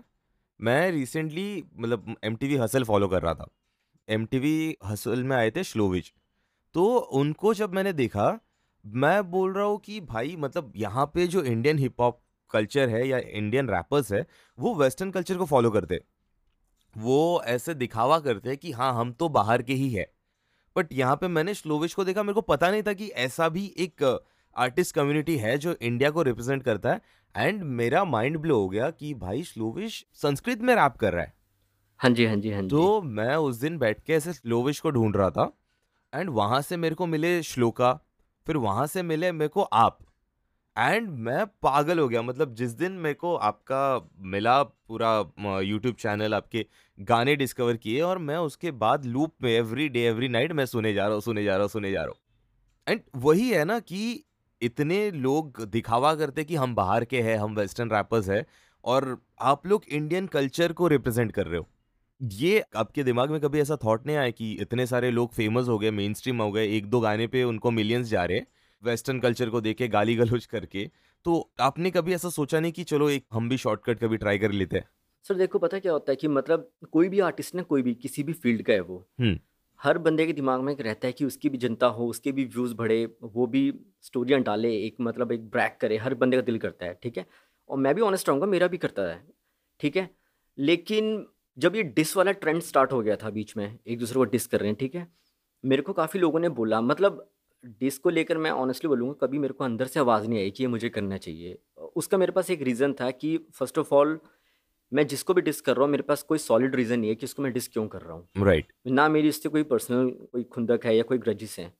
मैं 0.60 0.92
रिसेंटली 0.92 1.64
मतलब 1.76 2.16
M 2.24 2.36
T 2.36 2.48
V 2.48 2.56
hustle 2.56 2.84
follow 2.84 3.08
कर 3.08 3.22
रहा 3.22 3.34
था। 3.34 3.48
एम 4.08 4.26
टी 4.26 4.40
वी 4.40 4.76
हसल 4.86 5.24
में 5.24 5.36
आए 5.38 5.52
थे 5.52 5.64
श्लोविच 5.64 6.12
तो 6.76 6.86
उनको 7.16 7.54
जब 7.54 7.74
मैंने 7.74 7.94
देखा, 7.94 8.40
मैं 8.86 9.32
बोल 9.32 9.54
रहा 9.54 9.66
हूँ 9.66 9.80
कि 9.80 10.00
भाई 10.04 10.36
मतलब 10.40 10.74
यहाँ 10.76 11.06
पे 11.14 11.28
जो 11.28 11.44
इंडियन 11.44 11.80
हिप 11.80 12.02
हॉप 12.02 12.20
कल्चर 12.52 12.90
है 12.90 13.08
या 13.08 13.18
इंडियन 13.20 13.70
रैपर्स 13.70 14.12
है, 14.12 14.26
वो 14.58 14.76
वेस्टर्न 14.76 15.12
कल्चर 15.12 15.38
को 15.38 15.46
फॉलो 15.46 15.72
करते। 15.72 16.00
वो 16.98 17.42
ऐसे 17.46 17.74
दिखावा 17.74 18.20
करते 18.20 18.50
हैं 18.50 18.58
कि 18.58 18.72
हाँ 18.72 18.94
हम 18.94 19.12
तो 19.12 19.30
बाहर 19.30 19.62
के 19.62 19.74
ही 19.74 19.90
है। 19.90 20.12
बट 20.76 20.94
यहाँ 20.94 21.16
पे 21.16 21.28
मैंने 21.28 21.54
स्लोविश 21.54 21.94
को 21.94 22.04
देखा 22.04 22.24
मेरे 22.24 22.34
को 22.34 22.42
पता 22.42 22.72
नहीं 22.72 22.84
था 22.84 22.94
कि 22.94 23.08
ऐसा 23.08 23.50
भी 23.50 23.66
एक 23.78 24.04
आर्टिस्ट 24.56 24.96
कम्युनिटी 24.96 25.38
है 25.38 25.58
जो 25.58 25.76
इंडिया 25.82 26.10
को 26.10 26.22
रिप्रेजेंट 26.22 26.64
करता 26.64 26.92
है। 26.92 27.02
एंड 27.36 27.64
मेरा 27.64 28.04
माइंड 28.04 28.38
ब्लो 28.38 28.60
हो 28.60 28.70
गया 28.70 28.90
कि 28.90 29.14
भाई 29.14 29.44
स्लोविश 29.44 30.06
संस्कृत 30.14 30.62
में 30.62 30.74
रैप 30.76 30.96
कर 30.96 31.14
रहा 31.14 31.24
है। 31.24 31.34
हाँ 32.00 32.12
जी 32.12 32.26
हाँ 32.26 32.36
जी 32.36 32.52
हाँ 32.52 32.62
जी। 32.62 32.68
तो 32.68 33.02
मैं 33.02 33.36
उस 33.36 33.56
दिन 33.56 33.78
बैठ 33.78 34.04
के 34.04 34.14
ऐसे 34.14 34.34
स्लोविश 34.34 34.80
को 34.80 34.92
ढूंढ 34.92 35.16
रहा 35.16 35.30
था। 35.30 35.52
एंड 36.14 36.30
वहाँ 36.30 36.62
से 36.62 36.78
मेरे 36.78 36.96
को 36.96 37.06
मिले 37.06 37.42
श्लोका 37.44 37.94
फिर 38.48 38.58
वहाँ 38.58 38.88
से 38.88 39.04
मिले 39.04 39.32
मेरे 39.32 39.50
को 39.50 39.62
आप। 39.62 40.00
एंड 40.78 41.10
मैं 41.20 41.46
पागल 41.64 42.00
हो 42.00 42.08
गया 42.08 42.22
मतलब 42.22 42.54
जिस 42.56 42.72
दिन 42.72 42.92
मेरे 42.94 43.14
को 43.14 43.34
आपका 43.36 44.10
मिला 44.26 44.62
पूरा 44.64 45.60
यूट्यूब 45.62 45.96
चैनल, 45.96 46.34
आपके 46.34 46.66
गाने 46.98 47.36
डिस्कवर 47.36 47.78
किए 47.78 48.02
और 48.02 48.18
मैं 48.18 48.38
उसके 48.38 48.72
बाद 48.74 49.06
लूप 49.06 49.34
में 49.44 49.50
एवरी 49.52 49.88
डे 49.90 50.04
एवरी 50.08 50.28
नाइट 50.28 50.52
मैं 50.52 50.66
सुने 50.66 50.94
जा 50.94 51.06
रहा 51.06 51.14
हूँ, 51.14 51.22
सुने 51.22 51.44
जा 51.44 51.54
रहा 51.54 51.62
हूँ, 51.62 51.70
सुने 51.70 51.92
जा 51.92 52.04
रहा 52.04 52.08
हूँ। 52.08 52.18
एंड 52.88 53.02
वही 53.16 53.50
है 53.50 53.64
ना 53.66 53.80
कि 53.80 54.24
इतने 54.62 55.00
लोग 55.12 55.64
दिखावा 55.66 56.14
करते 56.16 56.44
कि 56.44 56.56
हम 56.56 56.76
बाहर 56.76 57.06
के 57.06 57.22
हैं, 57.22 57.38
हम 57.38 57.56
वेस्टर्न 57.56 57.92
रैपर्स 57.92 58.30
हैं 58.30 58.46
और 58.84 59.18
आप 59.42 59.68
लोग 59.68 59.84
इंडियन 59.90 60.28
कल्चर 60.28 60.74
को 60.74 60.88
रिप्रेजेंट 60.88 61.32
कर 61.32 61.48
रहे 61.48 61.60
हो। 61.60 61.68
ये 62.22 62.64
आपके 62.76 63.04
दिमाग 63.04 63.32
में 63.32 63.40
कभी 63.42 63.60
ऐसा 63.60 63.78
थॉट 63.86 64.06
नहीं 64.08 64.18
आया 64.18 64.30
कि 64.30 64.52
इतने 64.62 64.86
सारे 64.88 65.12
लोग 65.12 65.34
फ़ेमस 65.34 65.68
हो 65.68 65.78
गए 65.80 65.92
मेन 65.92 66.14
स्ट्रीम 66.14 66.42
हो 66.42 66.52
गए, 66.52 66.68
एक 66.68 66.86
दो 66.86 67.00
गाने 67.00 67.28
पे 67.28 67.44
उनको 67.44 67.72
मिलियंस 67.72 68.08
जा 68.08 68.24
रहे 68.26 68.38
हैं? 68.38 68.48
वेस्टर्न 68.84 69.20
कल्चर 69.20 69.50
को 69.50 69.62
देखे 69.62 69.88
गाली 69.88 70.16
गलोच 70.16 70.46
करके। 70.46 70.90
तो 71.26 71.52
आपने 71.60 71.92
कभी 71.92 72.14
ऐसा 72.14 72.30
सोचा 72.30 72.60
नहीं 72.60 72.72
कि 72.72 72.84
चलो 72.84 73.10
एक 73.10 73.26
हम 73.34 73.50
भी 73.50 73.58
शॉर्टकट 73.58 74.00
कभी 74.00 74.18
ट्राई 74.18 74.38
कर 74.38 74.52
लेते 74.52 74.78
हैं? 74.78 74.86
सर 75.26 75.36
देखो 75.36 75.60
पता 75.60 75.80
क्या 75.80 75.92
होता 75.92 76.12
है 76.12 76.16
कि 76.16 76.28
मतलब 76.28 76.70
कोई 76.92 77.10
भी 77.10 77.20
आर्टिस्ट 77.20 77.56
ना 77.56 77.62
कोई 77.62 77.82
भी 77.82 77.94
किसी 77.96 78.24
भी 78.24 78.34
फ़ील्ड 78.34 78.62
का 78.62 78.74
है 78.74 78.82
वो। 78.82 79.08
हम्म। 79.20 79.40
हर 79.80 79.98
बंदे 79.98 80.26
के 80.26 80.34
दिमाग 80.34 80.62
में 80.62 80.72
एक 80.74 80.82
रहता 80.82 81.08
है 81.08 81.14
कि 81.14 81.26
उसकी 81.26 81.50
भी 81.50 81.58
जनता 81.58 81.88
हो 81.88 82.08
उसके 82.08 82.32
भी 82.32 82.46
व्यूज़ 82.46 82.74
बढ़े 82.76 83.06
वो 83.24 83.48
भी 83.48 83.74
स्टोरियाँ 84.02 84.42
डाले 84.42 84.76
एक 84.78 84.96
मतलब 85.02 85.32
एक 85.32 85.50
ब्रैक 85.50 85.78
करे 85.82 85.98
हर 85.98 86.14
बंदे 86.14 86.38
का 86.38 86.42
दिल 86.42 86.58
करता 86.58 86.86
है 86.86 87.00
ठीक 87.04 87.18
है? 87.18 87.26
और 87.70 87.78
मैं 87.78 87.96
भी 87.96 88.02
ऑनेस्ट 88.02 88.30
रहूँगा 88.30 88.46
मेरा 88.46 88.68
भी 88.68 88.78
करता 88.78 89.02
है 89.02 89.22
ठीक 89.80 89.98
है? 89.98 90.10
लेकिन 90.58 91.28
जब 91.58 91.76
ये 91.76 91.84
डिस 91.84 92.16
वाला 92.18 92.32
ट्रेंड 92.32 92.62
स्टार्ट 92.62 92.92
हो 92.92 93.02
गया 93.02 93.16
था 93.16 93.30
बीच 93.30 93.56
में 93.58 93.80
एक 93.88 94.00
दूसरे 94.00 94.16
को 94.16 94.24
डिस 94.26 94.48
कर 94.48 94.60
रहे 94.60 94.70
हैं 94.70 94.78
ठीक 94.80 94.96
है? 94.96 95.08
मेरे 95.64 95.82
को 95.82 95.94
काफ़ी 95.94 96.20
लोगों 96.20 96.40
ने 96.40 96.50
बोला 96.50 96.82
मतलब 96.82 97.30
डिस 97.64 97.98
को 97.98 98.10
लेकर 98.10 98.38
मैं 98.38 98.52
ऑनेस्टली 98.52 98.88
बोलूँगा 98.90 99.14
कभी 99.22 99.40
मेरे 99.40 99.54
को 99.54 99.64
अंदर 99.64 99.88
से 99.88 100.00
आवाज़ 100.00 100.28
नहीं 100.28 100.40
आई 100.40 100.52
कि 100.52 100.64
ये 100.64 100.68
मुझे 100.68 100.90
करना 100.90 101.18
चाहिए। 101.18 101.58
उसका 101.96 102.18
मेरे 102.18 102.32
पास 102.32 102.50
एक 102.52 102.62
रीज़न 102.62 102.94
था 102.94 103.10
कि 103.12 103.38
फ़र्स्ट 103.56 103.78
ऑफ़ 103.78 103.94
ऑल 103.96 104.20
मैं 104.92 105.06
जिसको 105.08 105.34
भी 105.34 105.42
डिस 105.42 105.62
कर 105.62 105.76
रहा 105.76 105.84
हूँ 105.84 105.92
मेरे 105.92 106.04
पास 106.04 106.22
कोई 106.24 106.38
सॉलिड 106.38 106.76
रीज़न 106.76 107.00
नहीं 107.00 107.10
है 107.10 107.16
कि 107.16 107.26
उसको 107.26 107.44
मैं 107.44 107.52
डिस 107.54 107.68
क्यों 107.68 107.88
कर 107.88 108.02
रहा 108.02 108.14
हूँ। 108.14 108.28
Right 108.38 108.66
right. 108.66 108.96
ना 108.96 109.08
मेरी 109.10 109.28
इससे 109.28 109.50
कोई 109.50 109.64
पर्सनल 109.64 110.10
कोई 110.32 110.44
खुंदक 110.46 110.86
है 110.86 110.96
या 110.96 111.04
कोई 111.04 111.18
ग्रजिस 111.18 111.58
है। 111.60 111.72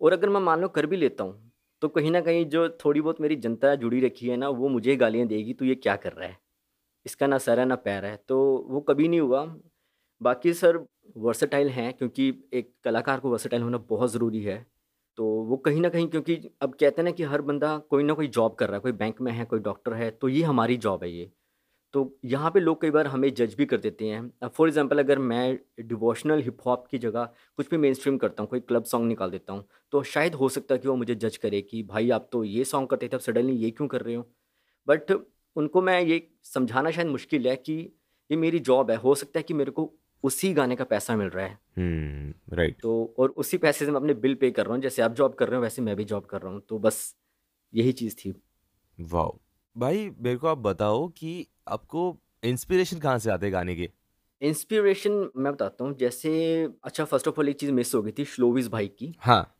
और 0.00 0.12
अगर 0.12 0.28
मैं 0.28 0.40
मान 0.40 0.60
लो 0.60 0.68
कर 0.68 0.86
भी 0.86 0.96
लेता 0.96 1.24
हूँ 1.24 1.52
तो 1.82 1.88
कहीं 1.88 2.10
ना 2.10 2.20
कहीं 2.20 2.44
जो 2.46 2.68
थोड़ी 2.84 3.00
बहुत 3.00 3.20
मेरी 3.20 3.36
जनता 3.36 3.74
जुड़ी 3.74 4.00
रखी 4.00 4.28
है 4.28 4.36
ना 4.36 4.48
वो 4.50 4.68
मुझे 4.68 4.96
गालियाँ 4.96 5.26
देगी 5.26 5.52
तो 5.54 5.64
ये 5.64 5.74
क्या 5.74 5.96
कर 5.96 6.12
रहा 6.12 6.28
है? 6.28 6.38
इसका 7.06 7.26
ना 7.26 7.38
सर 7.38 7.60
है 7.60 7.66
ना 7.66 7.76
पैर 7.76 8.04
है। 8.04 8.16
तो 8.28 8.38
वो 8.68 8.80
कभी 8.80 9.08
नहीं 9.08 9.20
हुआ। 9.20 9.44
बाकी 10.20 10.54
सर 10.54 10.78
वर्सटाइल 11.16 11.68
हैं 11.70 11.92
क्योंकि 11.94 12.28
एक 12.52 12.72
कलाकार 12.84 13.20
को 13.20 13.30
वर्सटाइल 13.30 13.62
होना 13.62 13.78
बहुत 13.90 14.12
ज़रूरी 14.12 14.42
है। 14.42 14.64
तो 15.18 15.24
वो 15.44 15.56
कहीं 15.58 15.80
ना 15.80 15.88
कहीं 15.88 16.08
क्योंकि 16.08 16.36
अब 16.62 16.74
कहते 16.74 17.00
हैं 17.00 17.04
ना 17.04 17.10
कि 17.10 17.22
हर 17.24 17.42
बंदा 17.42 17.76
कोई 17.90 18.02
ना 18.02 18.14
कोई 18.14 18.26
जॉब 18.28 18.54
कर 18.54 18.68
रहा 18.68 18.76
है, 18.76 18.80
कोई 18.80 18.92
बैंक 18.94 19.20
में 19.20 19.32
है, 19.32 19.44
कोई 19.44 19.60
डॉक्टर 19.60 19.94
है 19.94 20.10
तो 20.12 20.28
ये 20.28 20.42
हमारी 20.44 20.76
जॉब 20.78 21.04
है 21.04 21.10
ये। 21.10 21.30
तो 21.94 22.18
यहाँ 22.24 22.50
पे 22.50 22.60
लोग 22.60 22.80
कई 22.80 22.90
बार 22.90 23.06
हमें 23.06 23.32
जज 23.34 23.54
भी 23.54 23.66
कर 23.66 23.78
देते 23.80 24.06
हैं। 24.06 24.20
अब 24.42 24.50
फॉर 24.50 24.68
एग्जांपल 24.68 24.98
अगर 24.98 25.18
मैं 25.20 25.58
डिवोशनल 25.82 26.42
हिप 26.42 26.58
हॉप 26.66 26.86
की 26.90 26.98
जगह 26.98 27.28
कुछ 27.56 27.70
भी 27.70 27.76
मेन 27.76 27.94
स्ट्रीम 27.94 28.16
करता 28.18 28.42
हूँ, 28.42 28.48
कोई 28.50 28.60
क्लब 28.60 28.84
सॉन्ग 28.84 29.08
निकाल 29.08 29.30
देता 29.30 29.52
हूँ 29.52 29.64
तो 29.92 30.02
शायद 30.04 30.34
हो 30.34 30.48
सकता 30.48 30.74
है 30.74 30.78
कि 30.78 30.88
वो 30.88 30.96
मुझे 30.96 31.14
जज 31.16 31.36
करे 31.36 31.60
कि 31.62 31.82
भाई 31.84 32.10
आप 32.10 32.28
तो 32.32 32.42
ये 32.44 32.64
सॉन्ग 32.66 32.88
करते 32.88 33.08
थे, 33.08 33.16
अब 33.16 33.20
सडनली 33.20 33.54
ये 33.54 33.70
क्यों 33.70 33.88
कर 33.88 34.02
रहे 34.02 34.14
हो? 34.14 34.26
बट 34.88 35.12
उनको 35.56 35.82
मैं 35.82 36.00
ये 36.02 36.26
समझाना 36.44 36.90
शायद 36.90 37.08
मुश्किल 37.08 37.46
है 37.48 37.56
कि 37.58 37.74
ये 38.30 38.36
मेरी 38.36 38.58
जॉब 38.60 38.90
है, 38.90 38.96
हो 38.96 39.14
सकता 39.14 39.38
है 39.38 39.42
कि 39.42 39.54
मेरे 39.54 39.70
को 39.70 39.92
उसी 40.24 40.52
गाने 40.52 40.76
का 40.76 40.84
पैसा 40.84 41.16
मिल 41.16 41.28
रहा 41.28 41.46
है। 41.46 41.58
हम्म 41.78 42.56
राइट 42.56 42.76
तो 42.82 43.14
और 43.18 43.30
उसी 43.30 43.58
पैसे 43.58 43.84
से 43.84 43.90
मैं 43.90 44.00
अपने 44.00 44.14
बिल 44.14 44.34
पे 44.34 44.50
कर 44.50 44.64
रहा 44.66 44.74
हूँ। 44.74 44.82
जैसे 44.82 45.02
आप 45.02 45.12
जॉब 45.12 45.34
कर 45.34 45.48
रहे 45.48 45.56
हो 45.56 45.62
वैसे 45.62 45.82
मैं 45.82 45.96
भी 45.96 46.04
जॉब 46.04 46.24
कर 46.24 46.42
रहा 46.42 46.52
हूँ। 46.52 46.60
तो 46.68 46.78
बस 46.78 47.16
यही 47.74 47.92
चीज़ 47.92 48.16
थी। 48.16 48.34
वाह 49.00 49.28
भाई 49.76 50.10
मेरे 50.18 50.36
को 50.36 50.48
आप 50.48 50.58
बताओ 50.58 51.08
कि 51.08 51.46
आपको 51.68 52.16
इंस्पिरेशन 52.44 52.98
कहाँ 52.98 53.18
से 53.18 53.30
आते 53.30 53.50
गाने 53.50 53.76
के? 53.76 53.90
इंस्पिरेशन 54.42 55.30
मैं 55.36 55.52
बताता 55.52 55.84
हूँ। 55.84 55.96
जैसे 55.96 56.64
अच्छा 56.84 57.04
फ़र्स्ट 57.04 57.28
ऑफ़ 57.28 57.40
ऑल 57.40 57.48
एक 57.48 57.56
चीज़ 57.56 57.72
मिस 57.72 57.94
हो 57.94 58.02
गई 58.02 58.12
थी 58.18 58.24
श्लोविस 58.24 58.68
भाई 58.68 58.88
की। 58.88 59.14
हाँ। 59.18 59.52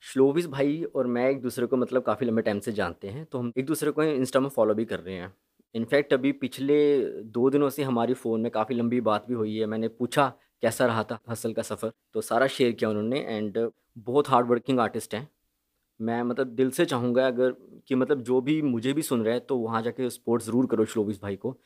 श्लोविस 0.00 0.46
भाई 0.46 0.82
और 0.82 1.06
मैं 1.06 1.30
एक 1.30 1.40
दूसरे 1.40 1.66
को 1.66 1.76
मतलब 1.76 2.02
काफ़ी 2.02 2.26
लंबे 2.26 2.42
टाइम 2.42 2.60
से 2.60 2.72
जानते 2.72 3.08
हैं। 3.08 3.24
तो 3.24 3.38
हम 3.38 3.52
एक 3.58 3.66
दूसरे 3.66 3.90
को 3.90 4.02
इंस्टा 4.02 4.40
में 4.40 4.48
फॉलो 4.48 4.74
भी 4.74 4.84
कर 4.84 5.00
रहे 5.00 5.14
हैं। 5.14 5.34
इनफैक्ट 5.74 6.12
अभी 6.12 6.32
पिछले 6.34 6.76
दो 7.24 7.48
दिनों 7.50 7.68
से 7.70 7.82
हमारी 7.82 8.14
फ़ोन 8.14 8.40
में 8.40 8.50
काफ़ी 8.50 8.74
लंबी 8.74 9.00
बात 9.00 9.26
भी 9.28 9.34
हुई 9.34 9.56
है। 9.56 9.66
मैंने 9.66 9.88
पूछा, 9.90 10.28
कैसा 10.62 10.86
रहा 10.86 11.02
था 11.04 11.18
हसल 11.30 11.52
का 11.52 11.62
सफ़र? 11.62 11.92
तो 12.14 12.20
सारा 12.20 12.46
शेयर 12.46 12.72
किया 12.72 12.90
उन्होंने 12.90 13.20
एंड 13.20 13.58
बहुत 13.98 14.28
हार्ड 14.28 14.46
वर्किंग 14.46 14.80
आर्टिस्ट 14.80 15.14
हैं। 15.14 15.28
मैं 16.00 16.22
मतलब 16.22 16.46
दिल 16.46 16.70
से 16.70 16.84
चाहूँगा 16.84 17.26
अगर, 17.26 17.54
कि 17.88 17.94
मतलब 17.94 18.22
जो 18.22 18.40
भी 18.40 18.60
मुझे 18.62 18.92
भी 18.92 19.02
सुन 19.02 19.22
रहे 19.24 19.34
हैं 19.34 19.44
तो 19.46 19.56
वहाँ 19.58 19.82
जाके 19.82 20.10
सपोर्ट 20.10 20.42
ज़रूर 20.42 20.66
करो 20.66 20.84
श्लोबिस 20.84 21.20
भाई 21.22 21.36
को। 21.36 21.56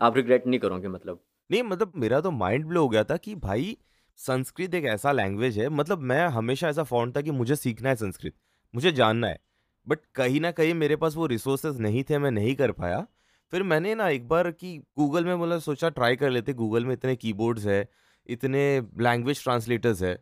आप 0.00 0.16
रिग्रेट 0.16 0.46
नहीं 0.46 0.60
करोगे 0.60 0.88
मतलब। 0.88 1.20
नहीं 1.50 1.62
मतलब 1.62 1.92
मेरा 1.96 2.20
तो 2.20 2.30
माइंड 2.30 2.64
ब्लो 2.66 2.82
हो 2.82 2.88
गया 2.88 3.04
था 3.04 3.16
कि 3.16 3.34
भाई, 3.34 3.76
संस्कृत 4.18 4.74
एक 4.74 4.84
ऐसा 4.86 5.12
लैंग्वेज 5.12 5.58
है 5.58 5.68
मतलब 5.68 5.98
मैं 6.02 6.26
हमेशा 6.28 6.68
ऐसा 6.68 6.82
फॉन्ट 6.84 7.16
था 7.16 7.20
कि 7.20 7.30
मुझे 7.30 7.56
सीखना 7.56 7.88
है 7.88 7.94
संस्कृत, 7.96 8.34
मुझे 8.74 8.92
जानना 8.92 9.26
है। 9.26 9.38
बट 9.86 9.98
कहीं 10.14 10.40
ना 10.40 10.50
कहीं 10.52 10.74
मेरे 10.74 10.96
पास 10.96 11.16
वो 11.16 11.26
रिसोर्सेज 11.26 11.80
नहीं 11.80 12.04
थे, 12.04 12.18
मैं 12.18 12.30
नहीं 12.30 12.54
कर 12.56 12.72
पाया। 12.72 13.06
फिर 13.52 13.62
मैंने 13.62 13.94
ना 13.94 14.08
एक 14.08 14.26
बार 14.28 14.50
कि 14.52 14.76
गूगल 14.98 15.24
में 15.24 15.34
मतलब 15.34 15.60
सोचा 15.60 15.88
ट्राई 15.90 16.16
कर 16.16 16.30
लेते, 16.30 16.52
गूगल 16.54 16.84
में 16.84 16.92
इतने 16.92 17.14
कीबोर्ड्स 17.16 17.66
है, 17.66 17.88
इतने 18.28 18.80
लैंग्वेज 19.00 19.42
ट्रांसलेटर्स 19.42 20.02
है। 20.02 20.14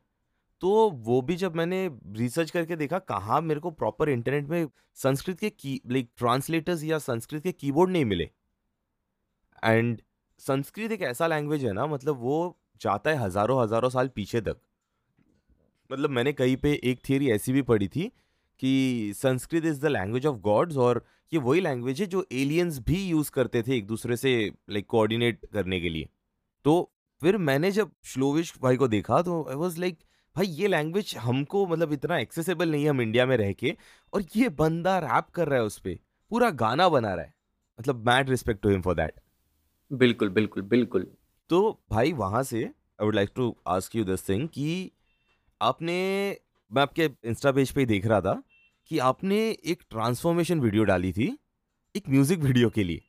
तो 0.62 0.90
वो 0.90 1.20
भी 1.22 1.36
जब 1.36 1.56
मैंने 1.56 1.88
रिसर्च 2.16 2.50
करके 2.50 2.76
देखा, 2.76 2.98
कहाँ 2.98 3.40
मेरे 3.40 3.60
को 3.60 3.70
प्रॉपर 3.70 4.08
इंटरनेट 4.08 4.48
में 4.48 4.68
संस्कृत 4.96 5.38
के 5.40 5.50
की, 5.50 5.80
लाइक 5.86 6.10
ट्रांसलेटर्स 6.16 6.84
या 6.84 6.98
संस्कृत 6.98 7.42
के 7.42 7.52
कीबोर्ड 7.52 7.90
नहीं 7.90 8.04
मिले। 8.04 8.30
एंड 9.64 10.00
संस्कृत 10.40 10.92
एक 10.92 11.02
ऐसा 11.02 11.26
लैंग्वेज 11.26 11.64
है 11.64 11.72
ना 11.72 11.86
मतलब 11.86 12.20
वो 12.20 12.58
जाता 12.80 13.10
है 13.10 13.16
हज़ारों 13.16 13.62
हज़ारों 13.62 13.88
साल 13.90 14.08
पीछे 14.08 14.40
तक। 14.40 14.60
मतलब 15.90 16.10
मैंने 16.10 16.32
कहीं 16.32 16.56
पे 16.56 16.72
एक 16.84 17.00
थियरी 17.08 17.30
ऐसी 17.30 17.52
भी 17.52 17.62
पढ़ी 17.62 17.88
थी 17.88 18.10
कि 18.60 19.12
Sanskrit 19.16 19.64
is 19.64 19.80
the 19.80 19.86
language 19.86 20.26
of 20.26 20.36
gods 20.40 20.76
और 20.76 21.04
ये 21.32 21.38
वही 21.40 21.60
लैंग्वेज 21.60 22.00
है 22.00 22.06
जो 22.06 22.24
एलियंस 22.32 22.78
भी 22.78 23.02
यूज़ 23.04 23.30
करते 23.30 23.62
थे 23.62 23.76
एक 23.76 23.86
दूसरे 23.86 24.16
से 24.16 24.34
लाइक 24.70 24.86
कोऑर्डिनेट 24.86 25.46
करने 25.52 25.80
के 25.80 25.88
लिए। 25.88 26.08
तो 26.64 26.90
फिर 27.22 27.36
मैंने 27.38 27.70
जब 27.70 27.90
श्लोविश 28.04 28.52
भाई 28.62 28.76
को 28.76 28.88
देखा 28.88 29.20
तो 29.22 29.42
आई 29.50 29.54
वॉज़ 29.54 29.80
लाइक 29.80 29.98
भाई 30.36 30.46
ये 30.46 30.68
लैंग्वेज 30.68 31.14
हमको 31.18 31.66
मतलब 31.66 31.92
इतना 31.92 32.18
एक्सेसिबल 32.18 32.70
नहीं 32.70 32.84
है 32.84 32.90
हम 32.90 33.00
इंडिया 33.00 33.26
में 33.26 33.36
रह 33.36 33.52
के 33.52 33.76
और 34.12 34.24
ये 34.36 34.48
बंदा 34.48 34.98
रैप 34.98 35.30
कर 35.34 35.48
रहा 35.48 35.58
है 35.58 35.64
उस 35.64 35.78
पर 35.78 35.98
पूरा 36.30 36.50
गाना 36.50 36.88
बना 36.88 37.14
रहा 37.14 37.24
है। 37.24 37.34
मतलब 37.78 38.06
mad 38.06 38.30
respect 38.30 38.62
to 38.62 38.68
him 38.68 38.82
for 38.82 38.94
that 38.94 39.20
बिल्कुल 39.90 40.28
बिल्कुल 40.28 40.62
बिल्कुल। 40.62 41.06
तो 41.50 41.80
भाई 41.90 42.12
वहाँ 42.12 42.42
से 42.42 42.64
I 42.64 43.04
would 43.04 43.14
like 43.14 43.30
to 43.36 43.56
ask 43.66 43.96
you 43.96 44.04
this 44.04 44.28
thing 44.28 44.48
कि 44.48 44.90
आपने 45.60 45.96
मैं 46.70 46.82
आपके 46.82 47.08
इंस्टा 47.24 47.52
पेज 47.52 47.70
पे 47.70 47.80
ही 47.80 47.86
देख 47.86 48.06
रहा 48.06 48.20
था 48.20 48.42
कि 48.90 48.98
आपने 49.00 49.38
एक 49.64 49.82
ट्रांसफॉर्मेशन 49.90 50.60
वीडियो 50.60 50.84
डाली 50.84 51.12
थी 51.12 51.36
एक 51.94 52.08
म्यूज़िक 52.08 52.38
वीडियो 52.40 52.70
के 52.70 52.84
लिए। 52.84 53.02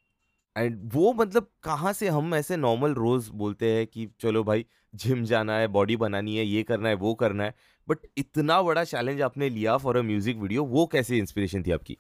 एंड 0.56 0.80
वो 0.94 1.14
मतलब 1.14 1.48
कहाँ 1.64 1.94
से 1.94 2.08
हम 2.10 2.36
ऐसे 2.36 2.58
नॉर्मल 2.58 2.94
रोज 2.94 3.28
बोलते 3.36 3.72
हैं 3.74 3.86
कि 3.88 4.08
चलो 4.22 4.44
भाई 4.44 4.66
जिम 4.96 5.24
जाना 5.26 5.58
है 5.58 5.68
बॉडी 5.70 5.96
बनानी 5.98 6.38
है 6.38 6.46
ये 6.46 6.64
करना 6.64 6.90
है 6.90 6.96
वो 6.96 7.14
करना 7.16 7.44
है 7.44 7.54
बट 7.88 8.08
इतना 8.18 8.62
बड़ा 8.62 8.84
चैलेंज 8.86 9.22
आपने 9.22 9.50
लिया 9.50 9.78
फॉर 9.78 9.98
अ 9.98 10.02
म्यूज़िक 10.02 10.38
वीडियो 10.38 10.64
वो 10.66 10.86
कैसे 10.88 11.18
इंस्पिरेशन 11.18 11.64
थी 11.64 11.72
आपकी? 11.72 11.98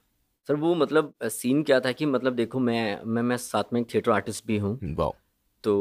सर 0.49 0.55
वो 0.55 0.73
मतलब 0.75 1.13
सीन 1.23 1.63
क्या 1.63 1.79
था 1.79 1.91
कि 1.91 2.05
मतलब 2.05 2.35
देखो 2.35 2.59
मैं 2.59 3.01
मैं 3.05 3.21
मैं 3.23 3.37
साथ 3.37 3.73
में 3.73 3.81
एक 3.81 3.93
थिएटर 3.93 4.11
आर्टिस्ट 4.11 4.45
भी 4.47 4.57
हूँ। 4.57 4.77
तो 5.63 5.73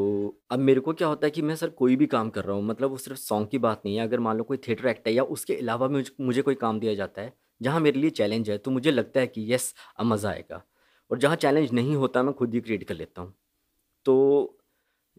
अब 0.50 0.58
मेरे 0.58 0.80
को 0.80 0.92
क्या 0.92 1.08
होता 1.08 1.26
है 1.26 1.30
कि 1.30 1.42
मैं 1.42 1.56
सर 1.56 1.68
कोई 1.78 1.96
भी 1.96 2.06
काम 2.06 2.30
कर 2.30 2.44
रहा 2.44 2.56
हूँ 2.56 2.64
मतलब 2.64 2.90
वो 2.90 2.96
सिर्फ़ 2.98 3.18
सॉन्ग 3.20 3.48
की 3.48 3.58
बात 3.58 3.82
नहीं 3.84 3.96
है। 3.96 4.02
अगर 4.02 4.20
मान 4.20 4.36
लो 4.36 4.44
कोई 4.44 4.56
थिएटर 4.58 4.86
एक्ट 4.88 5.06
है 5.08 5.12
या 5.14 5.22
उसके 5.34 5.54
अलावा 5.56 5.88
मुझे 5.88 6.10
मुझे 6.20 6.42
कोई 6.42 6.54
काम 6.56 6.80
दिया 6.80 6.94
जाता 6.94 7.22
है 7.22 7.32
जहाँ 7.60 7.80
मेरे 7.80 8.00
लिए 8.00 8.10
चैलेंज 8.12 8.50
है 8.50 8.58
तो 8.58 8.70
मुझे 8.70 8.90
लगता 8.90 9.20
है 9.20 9.26
कि 9.26 9.52
यस 9.52 9.74
अब 9.98 10.06
मज़ा 10.06 10.30
आएगा। 10.30 10.62
और 11.10 11.18
जहाँ 11.18 11.36
चैलेंज 11.36 11.72
नहीं 11.72 11.96
होता 11.96 12.22
मैं 12.22 12.34
खुद 12.34 12.54
ही 12.54 12.60
क्रिएट 12.60 12.84
कर 12.84 12.94
लेता 12.94 13.22
हूँ। 13.22 13.34
तो 14.06 14.54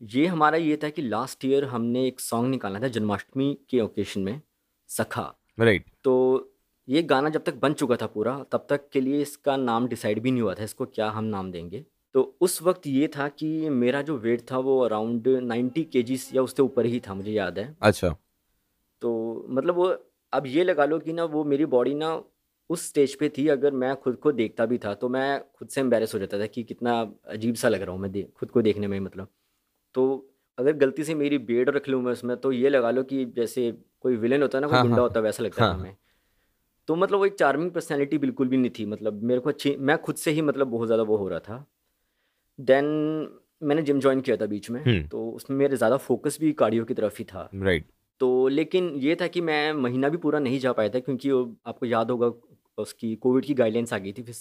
ये 0.02 0.26
हमारा 0.28 0.58
ये 0.58 0.78
था 0.84 0.90
कि 0.90 1.02
लास्ट 1.02 1.46
ईयर 1.46 1.66
हमने 1.66 2.06
एक 2.08 2.20
सॉन्ग 2.20 2.50
निकाला 2.50 2.80
था 2.80 2.88
जन्माष्टमी 2.88 3.58
के 3.70 3.80
ओकेशन 3.82 4.22
में 4.22 4.42
सखा। 4.90 5.34
Right 5.58 5.82
right. 5.82 5.96
तो 6.04 6.56
ये 6.88 7.02
गाना 7.04 7.30
जब 7.30 7.44
तक 7.44 7.56
बन 7.56 7.74
चुका 7.74 7.96
था 7.96 8.06
पूरा 8.08 8.38
तब 8.52 8.66
तक 8.70 8.88
के 8.94 9.02
लिए 9.02 9.22
इसका 9.22 9.56
नाम 9.58 9.88
डिसाइड 9.88 10.20
भी 10.20 10.32
नहीं 10.32 10.42
हुआ 10.42 10.54
था 10.54 10.64
इसको 10.64 10.86
क्या 10.86 11.10
हम 11.10 11.24
नाम 11.26 11.52
देंगे। 11.52 11.86
तो 12.16 12.22
उस 12.42 12.62
वक्त 12.62 12.88
ये 12.88 13.08
था 13.08 13.28
कि 13.30 13.70
मेरा 13.70 14.02
जो 14.02 14.18
वेट 14.18 14.42
था 14.52 14.58
वो 14.60 14.80
अराउंड 14.80 15.28
नाइन्टी 15.28 15.84
के 15.96 16.06
या 16.36 16.42
उससे 16.42 16.62
ऊपर 16.62 16.86
ही 16.86 17.00
था 17.00 17.14
मुझे 17.14 17.32
याद 17.32 17.60
है। 17.60 17.76
अच्छा। 17.82 18.10
तो 19.02 19.46
मतलब 19.50 19.76
वो 19.76 19.88
अब 20.34 20.48
ये 20.48 20.64
लगा 20.64 20.86
लो 20.86 21.00
कि 21.00 21.14
ना 21.14 21.24
वो 21.26 21.44
मेरी 21.44 21.66
बॉडी 21.66 21.94
ना 21.94 22.22
उस 22.70 22.88
स्टेज 22.90 23.16
पे 23.16 23.30
थी 23.30 23.48
अगर 23.48 23.72
मैं 23.74 23.96
खुद 23.96 24.16
को 24.16 24.32
देखता 24.32 24.66
भी 24.66 24.78
था 24.78 24.94
तो 24.94 25.10
मैं 25.10 25.40
खुद 25.56 25.68
से 25.68 25.82
एम्बेरस 25.82 26.14
हो 26.14 26.20
जाता 26.20 26.40
था 26.40 26.46
कि 26.46 26.64
कितना 26.64 27.00
अजीब 27.28 27.56
सा 27.56 27.70
लग 27.70 27.82
रहा 27.82 27.92
हूँ 27.92 28.02
मैं 28.02 28.12
दे, 28.12 28.28
खुद 28.36 28.52
को 28.52 28.62
देखने 28.62 28.88
में 28.88 29.00
मतलब। 29.00 29.28
तो 29.96 30.26
अगर 30.58 30.74
गलती 30.74 31.04
से 31.04 31.16
मेरी 31.16 31.38
बेड 31.38 31.70
रख 31.70 31.90
लूँ 31.90 32.02
मैं 32.02 32.12
उसमें 32.12 32.36
तो 32.38 32.52
ये 32.52 32.70
लगा 32.70 32.92
लो 32.92 33.04
कि 33.04 33.26
जैसे 33.26 33.72
कोई 34.02 34.16
विलेन 34.16 34.42
होता 34.42 34.58
है 34.58 34.62
ना 34.62 34.68
कोई 34.68 34.76
हाँ, 34.76 34.84
गुंडा 34.84 34.96
हाँ, 34.96 35.04
होता 35.04 35.20
है 35.20 35.24
वैसा 35.24 35.44
लगता 35.44 35.66
हाँ, 35.66 35.74
था 35.74 35.78
मैं 35.78 35.96
तो 36.88 36.96
मतलब 36.96 37.20
वो 37.20 37.26
एक 37.26 37.34
चार्मिंग 37.34 37.72
पर्सनैलिटी 37.72 38.18
बिल्कुल 38.18 38.48
भी 38.48 38.58
नहीं 38.58 38.72
थी 38.80 38.86
मतलब 38.86 39.24
मेरे 39.24 39.40
को 39.40 39.50
अच्छी 39.50 39.76
मैं 39.80 39.98
खुद 39.98 40.16
से 40.16 40.32
ही 40.32 40.42
मतलब 40.42 40.68
बहुत 40.68 40.88
ज़्यादा 40.88 41.04
वो 41.04 41.18
हो 41.18 41.28
रहा 41.28 41.40
था। 41.40 41.66
देन 42.60 42.86
मैंने 43.64 43.82
जिम 43.82 44.00
ज्वाइन 44.00 44.22
किया 44.22 44.38
था 44.38 44.46
बीच 44.46 44.70
में 44.70 44.84
हम्म। 44.84 45.08
तो 45.08 45.30
उसमें 45.32 45.58
मेरे 45.58 45.78
ज़्यादा 45.78 45.98
फोकस 45.98 46.38
भी 46.42 46.52
कार्डियो 46.54 46.86
की 46.86 46.94
तरफ़ 46.94 47.18
ही 47.20 47.26
था। 47.26 47.50
राइट 47.56 47.86
तो 48.22 48.48
लेकिन 48.48 48.90
ये 48.98 49.16
था 49.22 49.28
कि 49.28 49.42
मैं 49.42 49.74
महीना 49.74 50.10
भी 50.10 50.18
पूरा 50.18 50.40
नहीं 50.40 50.60
जा 50.60 50.74
पाया 50.74 50.90
था 50.90 51.00
क्योंकि 51.00 51.30
आपको 51.68 51.86
याद 51.86 52.12
होगा 52.12 52.32
उसकी 52.78 53.16
कोविड 53.18 53.46
की 53.46 53.54
गाइडलाइंस 53.54 53.94
आ 53.94 53.98
गई 53.98 54.14
थी 54.14 54.24
फिर 54.24 54.36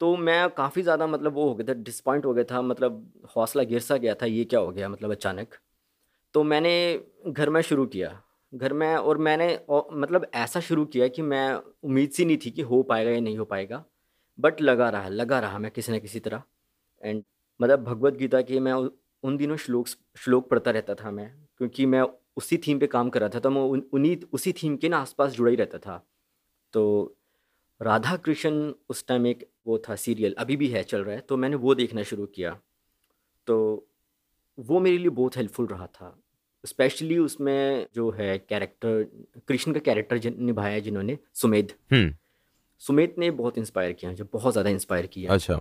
तो 0.00 0.14
मैं 0.18 0.48
काफ़ी 0.50 0.82
ज़्यादा 0.82 1.06
मतलब 1.06 1.34
वो 1.34 1.48
हो 1.48 1.54
गया 1.54 1.68
था 1.68 1.78
डिसपॉइंट 1.80 2.26
हो 2.26 2.32
गया 2.34 2.44
था 2.50 2.60
मतलब 2.62 3.24
हौसला 3.36 3.62
गिर 3.62 3.80
सा 3.80 3.96
गया 3.96 4.14
था, 4.14 4.26
ये 4.26 4.44
क्या 4.44 4.60
हो 4.60 4.70
गया 4.70 4.88
मतलब 4.88 5.10
अचानक। 5.10 5.54
तो 6.34 6.42
मैंने 6.44 6.72
घर 7.28 7.50
में 7.50 7.60
शुरू 7.62 7.86
किया, 7.86 8.20
घर 8.52 8.72
में 8.72 8.94
और 8.96 9.18
मैंने 9.18 9.54
और 9.68 9.88
मतलब 9.94 10.26
ऐसा 10.34 10.60
शुरू 10.60 10.84
किया 10.86 11.08
कि 11.08 11.22
मैं 11.22 11.54
उम्मीद 11.84 12.10
सी 12.10 12.24
नहीं 12.24 12.38
थी 12.46 12.50
कि 12.50 12.62
हो 12.62 12.82
पाएगा 12.84 13.10
या 13.10 13.20
नहीं 13.20 13.38
हो 13.38 13.44
पाएगा 13.44 13.84
बट 14.38 14.60
लगा 14.60 14.88
रहा 14.90 15.08
लगा 15.10 15.40
रहा 15.40 15.58
मैं 15.58 15.70
किसी 15.70 15.92
न 15.92 15.98
किसी 15.98 16.20
तरह। 16.20 16.42
एंड 17.02 17.22
मतलब 17.60 17.84
भगवत 17.84 18.14
गीता 18.14 18.40
के 18.42 18.60
मैं 18.60 18.72
उन 19.22 19.36
दिनों 19.36 19.56
श्लोक 19.58 19.88
श्लोक 20.18 20.48
पढ़ता 20.50 20.70
रहता 20.70 20.94
था 20.94 21.10
मैं, 21.10 21.32
क्योंकि 21.58 21.86
मैं 21.86 22.02
उसी 22.36 22.56
थीम 22.58 22.78
पे 22.78 22.86
काम 22.86 23.08
कर 23.10 23.20
रहा 23.20 23.28
था 23.28 23.40
तो 23.40 23.50
मैं 23.50 23.62
उन्हीं 23.92 24.16
उसी 24.32 24.52
थीम 24.52 24.76
के 24.76 24.88
ना 24.88 24.98
आसपास 24.98 25.32
जुड़ा 25.32 25.50
ही 25.50 25.56
रहता 25.56 25.78
था। 25.78 26.02
तो 26.74 26.82
राधा 27.80 28.16
कृष्ण 28.16 28.72
उस 28.88 29.06
टाइम 29.06 29.26
एक 29.26 29.46
वो 29.66 29.78
था 29.78 29.96
सीरियल 29.96 30.34
अभी 30.38 30.56
भी 30.56 30.68
है 30.68 30.82
चल 30.82 31.04
रहा 31.04 31.14
है 31.14 31.20
तो 31.20 31.36
मैंने 31.36 31.56
वो 31.56 31.74
देखना 31.74 32.02
शुरू 32.02 32.26
किया। 32.26 32.58
तो 33.46 33.86
वो 34.58 34.80
मेरे 34.80 34.98
लिए 34.98 35.08
बहुत 35.10 35.36
हेल्पफुल 35.36 35.66
रहा 35.66 35.86
था। 35.86 36.16
स्पेशली 36.64 37.18
उसमें 37.18 37.86
जो 37.94 38.10
है 38.10 38.38
कैरेक्टर 38.38 39.04
कृष्ण 39.48 39.72
का 39.72 39.80
कैरेक्टर 39.80 40.30
निभाया 40.30 40.78
जिन्होंने 40.78 41.18
सुमेध। 41.34 41.72
हम्म। 41.92 42.14
सुमेध 42.82 43.14
ने 43.18 43.30
बहुत 43.30 43.58
इंस्पायर 43.58 43.92
किया 43.92 44.12
जो 44.12 44.24
बहुत 44.32 44.52
ज़्यादा 44.52 44.70
इंस्पायर 44.70 45.06
किया। 45.06 45.32
अच्छा। 45.32 45.60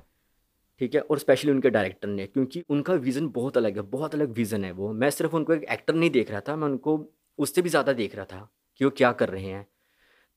ठीक 0.82 0.96
है? 0.96 1.02
और 1.02 1.20
स्पेशली 1.20 1.52
उनके 1.52 1.70
डायरेक्टर 1.70 2.08
ने 2.08 2.26
क्योंकि 2.28 2.64
उनका 2.70 2.94
विज़न 2.96 3.28
बहुत 3.30 3.58
अलग 3.58 3.76
है 3.76 3.82
बहुत 3.90 4.16
अलग 4.16 4.32
विज़न 4.34 4.64
है 4.66 4.72
वो। 4.72 4.92
मैं 4.94 5.10
सिर्फ़ 5.10 5.36
उनको 5.36 5.54
एक 5.54 5.64
एक्टर 5.72 5.94
नहीं 5.94 6.10
देख 6.10 6.32
रहा 6.32 6.42
था 6.42 6.56
मैं 6.56 6.68
उनको 6.68 7.00
उससे 7.40 7.62
भी 7.62 7.70
ज़्यादा 7.70 7.94
देख 7.94 8.16
रहा 8.16 8.26
था 8.26 8.50
कि 8.80 8.86
वो 8.86 8.92
क्या 8.92 9.12
कर 9.14 9.30
रहे 9.30 9.46
हैं। 9.46 9.68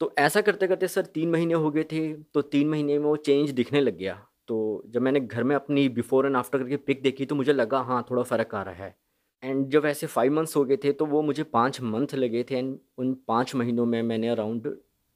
तो 0.01 0.13
ऐसा 0.19 0.41
करते 0.41 0.67
करते 0.69 0.89
सर 0.89 1.07
तीन 1.09 1.31
महीने 1.31 1.55
हो 1.55 1.71
गए 1.71 1.85
थे 1.85 2.13
तो 2.15 2.43
तीन 2.45 2.69
महीने 2.69 2.99
में 2.99 3.05
वो 3.05 3.17
चेंज 3.19 3.51
दिखने 3.53 3.81
लग 3.81 3.97
गया। 3.99 4.15
तो 4.49 4.83
जब 4.89 5.03
मैंने 5.03 5.21
घर 5.21 5.45
में 5.45 5.55
अपनी 5.57 5.89
बिफोर 5.91 6.27
एंड 6.27 6.37
आफ्टर 6.37 6.59
करके 6.59 6.77
पिक 6.79 7.03
देखी 7.03 7.27
तो 7.27 7.35
मुझे 7.35 7.53
लगा 7.53 7.81
हाँ 7.81 8.05
थोड़ा 8.11 8.23
फ़र्क 8.23 8.55
आ 8.55 8.63
रहा 8.63 8.85
है। 8.85 8.95
एंड 9.43 9.69
जब 9.71 9.87
ऐसे 9.87 10.07
फाइव 10.07 10.33
मंथ्स 10.33 10.57
हो 10.57 10.65
गए 10.65 10.77
थे 10.77 10.93
तो 10.93 11.07
वो 11.07 11.23
मुझे 11.23 11.43
पाँच 11.45 11.81
मंथ 11.83 12.15
लगे 12.15 12.45
थे 12.51 12.57
एंड 12.57 12.77
उन 12.99 13.15
पाँच 13.29 13.55
महीनों 13.55 13.87
में 13.87 14.03
मैंने 14.03 14.29
अराउंड 14.29 14.67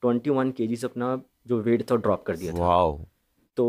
ट्वेंटी 0.02 0.30
वन 0.30 0.50
के 0.52 0.64
अपना 0.84 1.20
जो 1.46 1.60
वेट 1.60 1.90
था 1.90 1.96
ड्रॉप 1.96 2.24
कर 2.26 2.36
दिया 2.36 2.52
था। 2.52 2.80
तो 3.56 3.66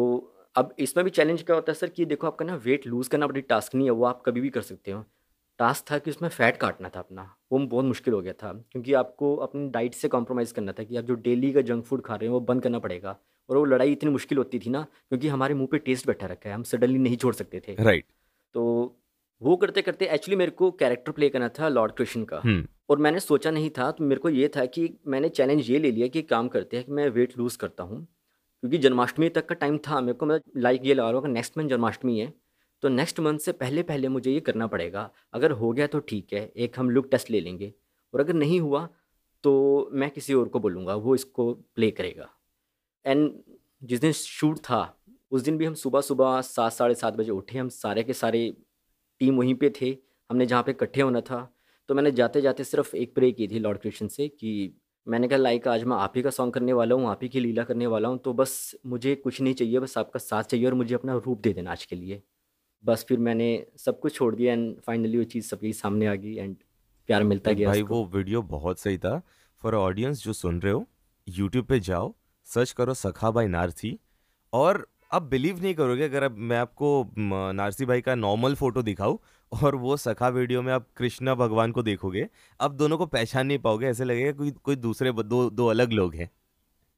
अब 0.58 0.74
इसमें 0.80 1.04
भी 1.06 1.12
चैलेंज 1.12 1.42
क्या 1.44 1.56
होता 1.56 1.72
है 1.72 1.76
सर 1.76 1.90
कि 1.90 2.06
देखो 2.06 2.28
आपका 2.28 2.46
ना 2.46 2.56
वेट 2.56 2.86
लूज़ 2.88 3.10
करना 3.10 3.28
बड़ी 3.28 3.42
टास्क 3.44 3.76
नहीं 3.76 3.88
है 3.88 3.92
वो 3.92 4.06
आप 4.06 4.22
कभी 4.26 4.42
भी 4.42 4.50
कर 4.50 4.62
सकते 4.62 4.92
हो। 4.92 5.04
टास्क 5.60 5.86
था 5.92 5.98
कि 5.98 6.12
उसमें 6.12 6.28
फ़ैट 6.30 6.58
काटना 6.58 6.90
था 6.90 7.00
अपना 7.00 7.22
वो 7.52 7.60
बहुत 7.60 7.86
मुश्किल 7.86 8.14
हो 8.14 8.22
गया 8.22 8.34
था 8.34 8.52
क्योंकि 8.72 8.94
आपको 8.94 9.36
अपनी 9.36 9.70
डाइट 9.70 9.94
से 9.94 10.08
कॉम्प्रोमाइज़ 10.08 10.54
करना 10.54 10.72
था 10.72 10.84
कि 10.84 10.98
आप 10.98 11.06
जो 11.06 11.16
डेली 11.22 11.52
का 11.54 11.62
जंक 11.62 11.86
फ़ूड 11.86 12.02
खा 12.06 12.16
रहे 12.16 12.26
हैं 12.26 12.34
वो 12.34 12.40
बंद 12.42 12.64
करना 12.64 12.80
पड़ेगा। 12.80 13.16
और 13.50 13.58
वो 13.58 13.64
लड़ाई 13.66 13.92
इतनी 13.92 14.10
मुश्किल 14.12 14.38
होती 14.38 14.60
थी 14.60 14.70
ना 14.70 14.82
क्योंकि 15.10 15.28
हमारे 15.28 15.54
मुँह 15.54 15.68
पे 15.72 15.78
टेस्ट 15.80 16.08
बैठा 16.08 16.28
रखा 16.28 16.50
है 16.50 16.56
हम 16.56 16.64
सडनली 16.64 16.98
नहीं 17.00 17.18
छोड़ 17.18 17.34
सकते 17.36 17.62
थे। 17.68 17.76
राइट 17.76 18.06
तो 18.56 18.64
वो 19.42 19.56
करते 19.58 19.82
करते 19.82 20.06
एक्चुअली 20.08 20.36
मेरे 20.36 20.52
को 20.54 20.72
कैरेक्टर 20.74 21.12
प्ले 21.12 21.30
करना 21.30 21.50
था 21.50 21.68
लॉर्ड 21.70 21.92
कृष्ण 21.92 22.24
का। 22.24 22.42
हम्म। 22.44 22.68
और 22.90 22.98
मैंने 22.98 23.20
सोचा 23.20 23.52
नहीं 23.52 23.70
था 23.70 23.92
तो 23.92 24.04
मेरे 24.04 24.22
को 24.22 24.30
ये 24.30 24.48
था 24.56 24.66
कि 24.68 24.90
मैंने 25.08 25.30
चैलेंज 25.32 25.70
ये 25.70 25.80
ले 25.80 25.92
लिया 25.92 26.08
कि 26.08 26.22
काम 26.24 26.48
करते 26.48 26.78
हैं 26.78 26.86
कि 26.86 26.92
मैं 26.92 27.08
वेट 27.10 27.38
लूज़ 27.38 27.58
करता 27.58 27.84
हूँ। 27.84 28.08
क्योंकि 28.64 28.78
जन्माष्टमी 28.78 29.30
तक 29.30 29.46
का 29.46 29.56
टाइम 29.56 29.78
था, 29.78 30.00
मेरे 30.02 30.14
को 30.14 30.26
मतलब 30.26 30.52
लाइक 30.58 30.86
ये 30.86 30.94
लगा 30.94 31.10
रहा 31.12 31.22
हूँ 31.22 31.30
नेक्स्ट 31.30 31.58
मंथ 31.58 31.70
जन्माष्टमी 31.70 32.20
है 32.20 32.34
तो 32.84 32.90
नेक्स्ट 32.90 33.20
मंथ 33.20 33.40
से 33.40 33.52
पहले 33.54 33.84
पहले 33.84 34.08
मुझे 34.08 34.32
ये 34.32 34.40
करना 34.42 34.68
पड़ेगा। 34.68 35.10
अगर 35.34 35.52
हो 35.52 35.72
गया 35.72 35.88
तो 35.88 36.00
ठीक 36.02 36.34
है, 36.34 36.46
एक 36.48 36.80
हम 36.80 36.90
लुक 36.90 37.08
टेस्ट 37.12 37.32
ले 37.32 37.40
लेंगे, 37.42 37.74
और 38.14 38.20
अगर 38.20 38.34
नहीं 38.36 38.60
हुआ 38.62 38.88
तो 39.44 39.90
मैं 39.94 40.10
किसी 40.12 40.34
और 40.34 40.48
को 40.48 40.60
बोलूँगा, 40.60 40.96
वो 40.96 41.16
इसको 41.16 41.54
प्ले 41.76 41.90
करेगा। 41.92 42.30
एंड 43.06 43.32
जिस 43.82 44.00
दिन 44.02 44.12
शूट 44.14 44.60
था, 44.60 44.98
उस 45.32 45.42
दिन 45.42 45.58
भी 45.58 45.66
हम 45.66 45.74
सुबह 45.76 46.02
सुबह 46.02 46.40
सात, 46.42 46.74
साढ़े 46.74 46.96
सात 46.96 47.14
बजे 47.16 47.32
उठे, 47.32 47.58
हम 47.58 47.70
सारे 47.72 48.04
के 48.04 48.14
सारे 48.14 48.56
टीम 49.22 49.38
वहीं 49.38 49.56
पे 49.56 49.74
थे, 49.82 49.96
हमने 50.30 50.46
जहाँ 50.46 50.64
पे 50.64 50.72
इकट्ठे 50.72 51.02
होना 51.02 51.22
था 51.22 51.48
तो 51.90 51.96
मैंने 51.96 52.12
जाते 52.12 52.42
जाते 52.42 52.64
सिर्फ़ 52.64 52.96
एक 52.96 53.14
प्रे 53.16 53.32
की 53.32 53.48
थी 53.48 53.60
लॉर्ड 53.60 53.80
कृष्ण 53.80 54.08
से 54.10 54.28
कि 54.30 54.74
मैंने 55.08 55.28
कहा 55.28 55.38
लाइक 55.40 55.68
आज 55.68 55.84
मैं 55.84 55.98
आप 55.98 56.14
ही 56.16 56.22
का 56.22 56.30
सॉन्ग 56.30 56.54
करने 56.54 56.74
वाला 56.74 56.96
हूँ 56.96 57.08
आप 57.10 57.20
ही 57.24 57.28
की 57.30 57.40
लीला 57.40 57.64
करने 57.64 57.88
वाला 57.88 58.10
हूँ 58.10 58.18
तो 58.18 58.34
बस 58.34 58.76
मुझे 58.86 59.14
कुछ 59.16 59.40
नहीं 59.42 59.54
चाहिए 59.54 59.80
बस 59.80 59.98
आपका 59.98 60.20
साथ 60.20 60.44
चाहिए 60.44 60.66
और 60.66 60.74
मुझे 60.74 60.94
अपना 60.96 61.14
रूप 61.26 61.42
दे 61.42 61.54
देना 61.54 61.72
आज 61.72 61.86
के 61.86 61.96
लिए। 61.96 62.22
बस 62.84 63.06
फिर 63.10 63.20
मैंने 63.20 63.48
सब 63.78 64.00
कुछ 64.00 64.16
छोड़ 64.16 64.34
दिया 64.36 64.54
एंड 64.54 64.80
फाइनली 64.82 65.18
वो 65.18 65.24
चीज़ 65.24 65.48
सबके 65.48 65.72
सामने 65.74 66.08
आ 66.08 66.16
गई 66.16 66.36
एंड 66.36 66.56
प्यार 67.10 67.24
मिलता 67.24 67.52
गया 67.52 67.70
भाई 67.70 67.82
वो 67.84 68.04
वीडियो 68.16 68.42
बहुत 68.42 68.80
सही 68.80 68.98
था। 68.98 69.22
फॉर 69.62 69.76
ऑडियंस 69.76 70.24
जो 70.24 70.34
सुन 70.34 70.62
रहे 70.62 70.74
हो 70.74 70.86
यूट्यूब 71.28 71.66
पे 71.66 71.80
जाओ 71.80 72.14
सर्च 72.48 72.72
करो 72.72 72.94
सखा 72.94 73.32
बाई 73.32 73.48
नारथी 73.48 73.98
और 74.54 74.86
आप 75.12 75.24
बिलीव 75.24 75.62
नहीं 75.62 75.74
करोगे 75.76 76.04
अगर 76.04 76.24
अब 76.24 76.38
मैं 76.38 76.58
आपको 76.58 76.90
नारसी 77.18 77.86
भाई 77.86 78.02
का 78.02 78.16
नॉर्मल 78.16 78.56
फ़ोटो 78.56 78.82
दिखाऊँ 78.82 79.20
और 79.52 79.76
वो 79.76 79.98
सखा 79.98 80.28
वीडियो 80.28 80.62
में 80.62 80.74
आप 80.74 80.88
कृष्णा 80.98 81.36
भगवान 81.36 81.72
को 81.72 81.84
देखोगे 81.84 82.30
आप 82.62 82.72
दोनों 82.72 82.98
को 82.98 83.06
पहचान 83.06 83.48
नहीं 83.48 83.60
पाओगे 83.60 83.88
ऐसे 83.88 84.06
लगेगा 84.06 84.32
कोई 84.32 84.52
कोई 84.52 84.76
दूसरे 84.76 85.12
ब- 85.12 85.22
दो 85.22 85.50
दो 85.50 85.68
अलग 85.68 85.92
लोग 85.92 86.16
हैं। 86.16 86.30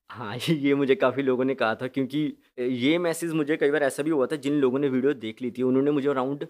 हाँ 0.09 0.37
ये 0.49 0.75
मुझे 0.75 0.95
काफ़ी 0.95 1.23
लोगों 1.23 1.45
ने 1.45 1.55
कहा 1.55 1.75
था 1.75 1.87
क्योंकि 1.87 2.37
ये 2.59 2.97
मैसेज 2.97 3.31
मुझे 3.33 3.57
कई 3.57 3.71
बार 3.71 3.83
ऐसा 3.83 4.03
भी 4.03 4.09
हुआ 4.09 4.25
था 4.25 4.35
जिन 4.35 4.53
लोगों 4.53 4.79
ने 4.79 4.89
वीडियो 4.89 5.13
देख 5.13 5.41
ली 5.41 5.51
थी 5.51 5.63
उन्होंने 5.63 5.91
मुझे 5.91 6.09
अराउंड 6.09 6.47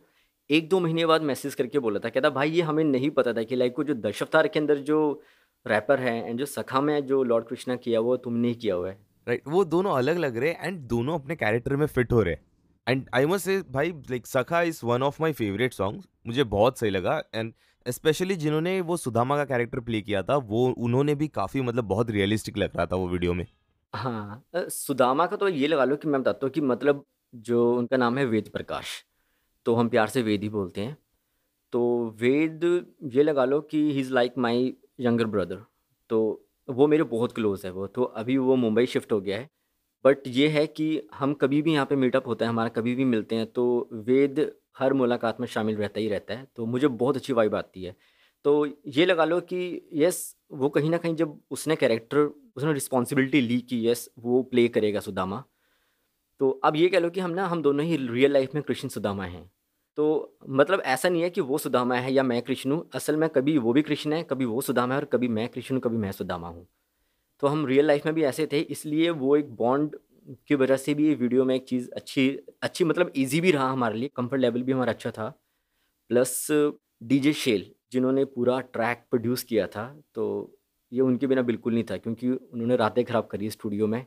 एक 0.49 0.69
दो 0.69 0.79
महीने 0.79 1.05
बाद 1.05 1.21
मैसेज 1.21 1.55
करके 1.55 1.79
बोला 1.79 1.99
था 1.99 2.09
कहता 2.09 2.29
भाई 2.29 2.51
ये 2.51 2.61
हमें 2.61 2.83
नहीं 2.83 3.09
पता 3.09 3.33
था 3.33 3.43
कि 3.43 3.55
लाइक 3.55 3.73
वो 3.77 3.83
जो 3.83 3.93
दशावतार 3.93 4.47
के 4.47 4.59
अंदर 4.59 4.77
जो 4.77 5.21
रैपर 5.67 5.99
है 5.99 6.29
एंड 6.29 6.39
जो 6.39 6.45
सखा 6.45 6.81
में 6.81 7.05
जो 7.05 7.23
लॉर्ड 7.23 7.45
कृष्णा 7.45 7.75
किया 7.75 7.99
वो 7.99 8.17
तुमने 8.17 8.47
ही 8.47 8.55
किया 8.55 8.75
हुआ 8.75 8.89
है। 8.89 8.97
राइट 9.27 9.43
वो 9.47 9.65
दोनों 9.65 9.91
अलग 9.91 10.17
लग 10.17 10.37
रहे 10.37 10.49
हैं 10.49 10.67
एंड 10.67 10.79
दोनों 10.79 11.19
अपने 11.19 11.35
कैरेक्टर 11.35 11.75
में 11.75 11.85
फिट 11.87 12.11
हो 12.11 12.21
रहे 12.21 12.33
हैं। 12.33 12.41
एंड 12.89 13.09
आई 13.15 13.25
मस्ट 13.25 13.45
से 13.45 13.61
भाई 13.71 13.91
like 14.09 14.27
Sakha 14.27 14.61
is 14.63 14.79
one 14.85 15.03
of 15.03 15.21
my 15.21 15.33
favourite 15.33 15.73
songs 15.73 16.07
मुझे 16.27 16.43
बहुत 16.45 16.79
सही 16.79 16.89
लगा. 16.89 17.21
एंड 17.35 17.53
स्पेशली 17.85 18.35
जिन्होंने 18.35 18.79
वो 18.81 18.97
सुदामा 18.97 19.35
का 19.37 19.43
कैरेक्टर 19.45 19.79
प्ले 19.79 20.01
किया 20.01 20.21
था, 20.23 20.35
वो 20.37 20.73
उन्होंने 20.77 21.15
भी 21.15 21.27
काफ़ी 21.29 21.61
मतलब 21.61 21.83
बहुत 21.85 22.09
रियलिस्टिक 22.11 22.57
लग 22.57 22.75
रहा 22.75 22.85
था 22.85 22.95
वो 22.95 23.07
वीडियो 23.07 23.33
में. 23.33 23.45
हाँ 23.93 24.43
सुदामा 24.53 25.25
का 25.25 25.35
तो 25.35 25.47
ये 25.49 25.67
लगा 25.67 25.83
लो 25.85 25.95
कि 25.95 26.07
मैं 26.07 26.21
बताता 26.21 26.45
हूँ 26.45 26.51
कि 26.53 26.61
मतलब 26.61 27.03
जो 27.33 27.71
उनका 27.75 27.97
नाम 27.97 28.17
है 28.17 28.25
वेद 28.25 28.49
प्रकाश 28.49 29.03
तो 29.65 29.75
हम 29.75 29.89
प्यार 29.89 30.07
से 30.07 30.21
वेद 30.21 30.43
ही 30.43 30.49
बोलते 30.49 30.81
हैं। 30.81 30.97
तो 31.73 32.15
वेद 32.19 32.63
ये 33.13 33.23
लगा 33.23 33.45
लो 33.45 33.61
कि 33.61 33.77
he 33.91 33.99
is 33.99 34.13
like 34.13 34.37
my 34.37 34.73
younger 34.99 35.25
brother 35.27 35.63
तो 36.09 36.19
वो 36.67 36.87
मेरे 36.87 37.03
बहुत 37.05 37.31
क्लोज 37.31 37.65
है 37.65 37.71
वो 37.71 37.87
तो 37.87 38.03
अभी 38.03 38.37
वो 38.39 38.55
मुंबई 38.55 38.85
शिफ्ट 38.87 39.11
हो 39.11 39.21
गया 39.21 39.37
है। 39.37 39.49
बट 40.05 40.27
ये 40.27 40.47
है 40.47 40.65
कि 40.67 41.01
हम 41.13 41.33
कभी 41.33 41.61
भी 41.61 41.73
यहाँ 41.73 41.85
पे 41.85 41.95
मीटअप 41.95 42.27
होता 42.27 42.45
है, 42.45 42.49
हमारा 42.49 42.69
कभी 42.69 42.95
भी 42.95 43.05
मिलते 43.05 43.35
हैं 43.35 43.45
तो 43.47 43.89
वेद 43.93 44.51
हर 44.79 44.93
मुलाकात 44.93 45.39
में 45.39 45.47
शामिल 45.47 45.75
रहता 45.75 45.99
ही 45.99 46.07
रहता 46.09 46.33
है 46.33 46.47
तो 46.55 46.65
मुझे 46.65 46.87
बहुत 46.87 47.15
अच्छी 47.15 47.33
वाइब 47.33 47.55
आती 47.55 47.83
है। 47.83 47.95
तो 48.45 48.65
ये 48.87 49.05
लगा 49.05 49.25
लो 49.25 49.39
कि 49.43 49.89
यस 49.93 50.35
वो 50.51 50.69
कहीं 50.69 50.89
ना 50.89 50.97
कहीं 50.97 51.15
जब 51.15 51.39
उसने 51.51 51.75
कैरेक्टर 51.75 52.17
उसने 52.55 52.73
रिस्पॉन्सिबिलिटी 52.73 53.41
ली 53.41 53.59
कि 53.61 53.87
यस 53.87 54.09
वो 54.19 54.41
प्ले 54.43 54.67
करेगा 54.67 54.99
सुदामा 54.99 55.43
तो 56.41 56.49
अब 56.63 56.75
ये 56.75 56.87
कह 56.89 56.99
लो 56.99 57.09
कि 57.09 57.19
हम 57.19 57.31
ना, 57.31 57.45
हम 57.47 57.61
दोनों 57.61 57.85
ही 57.85 57.95
रियल 57.97 58.31
लाइफ 58.33 58.53
में 58.55 58.63
कृष्ण 58.63 58.87
सुदामा 58.89 59.23
हैं। 59.25 59.49
तो 59.97 60.37
मतलब 60.49 60.81
ऐसा 60.81 61.09
नहीं 61.09 61.21
है 61.21 61.29
कि 61.29 61.41
वो 61.41 61.57
सुदामा 61.57 61.95
है 61.95 62.13
या 62.13 62.23
मैं 62.23 62.41
कृष्ण 62.41 62.71
हूँ, 62.71 62.89
असल 62.95 63.17
में 63.17 63.29
कभी 63.29 63.57
वो 63.57 63.73
भी 63.73 63.81
कृष्ण 63.81 64.13
है, 64.13 64.23
कभी 64.23 64.45
वो 64.45 64.61
सुदामा 64.61 64.93
है 64.93 64.99
और 64.99 65.05
कभी 65.05 65.27
मैं 65.27 65.47
कृष्ण 65.49 65.75
हूँ, 65.75 65.81
कभी 65.81 65.97
मैं 65.97 66.11
सुदामा 66.11 66.47
हूँ। 66.47 66.67
तो 67.43 67.47
हम 67.47 67.65
रियल 67.65 67.85
लाइफ 67.87 68.05
में 68.05 68.13
भी 68.15 68.23
ऐसे 68.25 68.47
थे, 68.51 68.59
इसलिए 68.59 69.09
वो 69.11 69.35
एक 69.37 69.55
बॉन्ड 69.55 69.95
की 70.47 70.55
वजह 70.55 70.77
से 70.77 70.93
भी 70.93 71.13
वीडियो 71.15 71.45
में 71.45 71.55
एक 71.55 71.67
चीज़ 71.67 71.89
अच्छी 71.91 72.29
अच्छी 72.63 72.83
मतलब 72.85 73.11
इजी 73.15 73.41
भी 73.41 73.51
रहा 73.51 73.69
हमारे 73.69 73.97
लिए 73.97 74.09
कंफर्ट 74.15 74.41
लेवल 74.41 74.63
भी 74.63 74.71
हमारा 74.71 74.91
अच्छा 74.91 75.11
था। 75.11 75.27
प्लस 76.09 76.47
डीजे 77.03 77.33
शेल 77.35 77.65
जिन्होंने 77.91 78.25
पूरा 78.27 78.59
ट्रैक 78.63 79.05
प्रोड्यूस 79.09 79.43
किया 79.43 79.67
था 79.67 79.85
तो 80.15 80.25
ये 80.91 81.01
उनके 81.01 81.27
बिना 81.27 81.41
बिल्कुल 81.41 81.73
नहीं 81.73 81.83
था, 81.83 81.97
क्योंकि 81.97 82.29
उन्होंने 82.29 82.75
रातें 82.75 83.03
ख़राब 83.05 83.27
करी 83.27 83.49
स्टूडियो 83.49 83.87
में। 83.87 84.05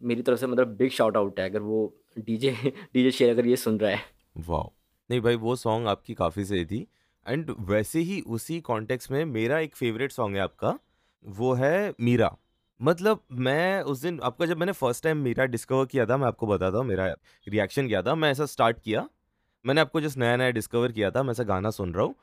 मेरी 0.00 0.22
तरफ़ 0.22 0.38
से 0.38 0.46
मतलब 0.46 0.76
बिग 0.76 0.90
शाउट 0.90 1.16
आउट 1.16 1.40
है, 1.40 1.48
अगर 1.48 1.60
वो 1.60 1.94
डीजे 2.18 2.50
डीजे 2.94 3.10
शेल 3.10 3.30
अगर 3.30 3.46
ये 3.46 3.56
सुन 3.56 3.78
रहा 3.80 3.90
है। 3.90 4.00
वाह 4.38 4.64
नहीं 5.10 5.20
भाई, 5.20 5.34
वो 5.36 5.56
सॉन्ग 5.56 5.88
आपकी 5.88 6.14
काफ़ी 6.14 6.44
सही 6.44 6.64
थी। 6.66 6.86
एंड 7.26 7.54
वैसे 7.60 8.00
ही 8.00 8.20
उसी 8.28 8.60
कॉन्टेक्स्ट 8.62 9.10
में 9.10 9.24
मेरा 9.26 9.58
एक 9.58 9.76
फेवरेट 9.76 10.12
सॉन्ग 10.12 10.36
है 10.36 10.42
आपका, 10.42 10.78
वो 11.24 11.52
है 11.54 11.94
मीरा। 12.00 12.36
मतलब 12.80 13.22
मैं 13.32 13.82
उस 13.82 14.02
दिन 14.02 14.20
आपका 14.22 14.46
जब 14.46 14.58
मैंने 14.58 14.72
फ़र्स्ट 14.72 15.04
टाइम 15.04 15.18
मीरा 15.18 15.44
डिस्कवर 15.44 15.86
किया 15.86 16.06
था 16.06 16.16
मैं 16.16 16.26
आपको 16.26 16.46
बताता 16.46 16.78
हूँ 16.78 16.86
मेरा 16.86 17.06
रिएक्शन 17.48 17.88
किया 17.88 18.02
था 18.02 18.14
मैं 18.14 18.30
ऐसा 18.30 18.46
स्टार्ट 18.46 18.80
किया 18.80 19.08
मैंने 19.66 19.80
आपको 19.80 20.00
जस्ट 20.00 20.18
नया 20.18 20.36
नया 20.36 20.50
डिस्कवर 20.50 20.92
किया 20.92 21.10
था 21.10 21.22
मैं 21.22 21.30
ऐसा 21.30 21.42
गाना 21.42 21.70
सुन 21.70 21.94
रहा 21.94 22.04
हूँ 22.04 22.14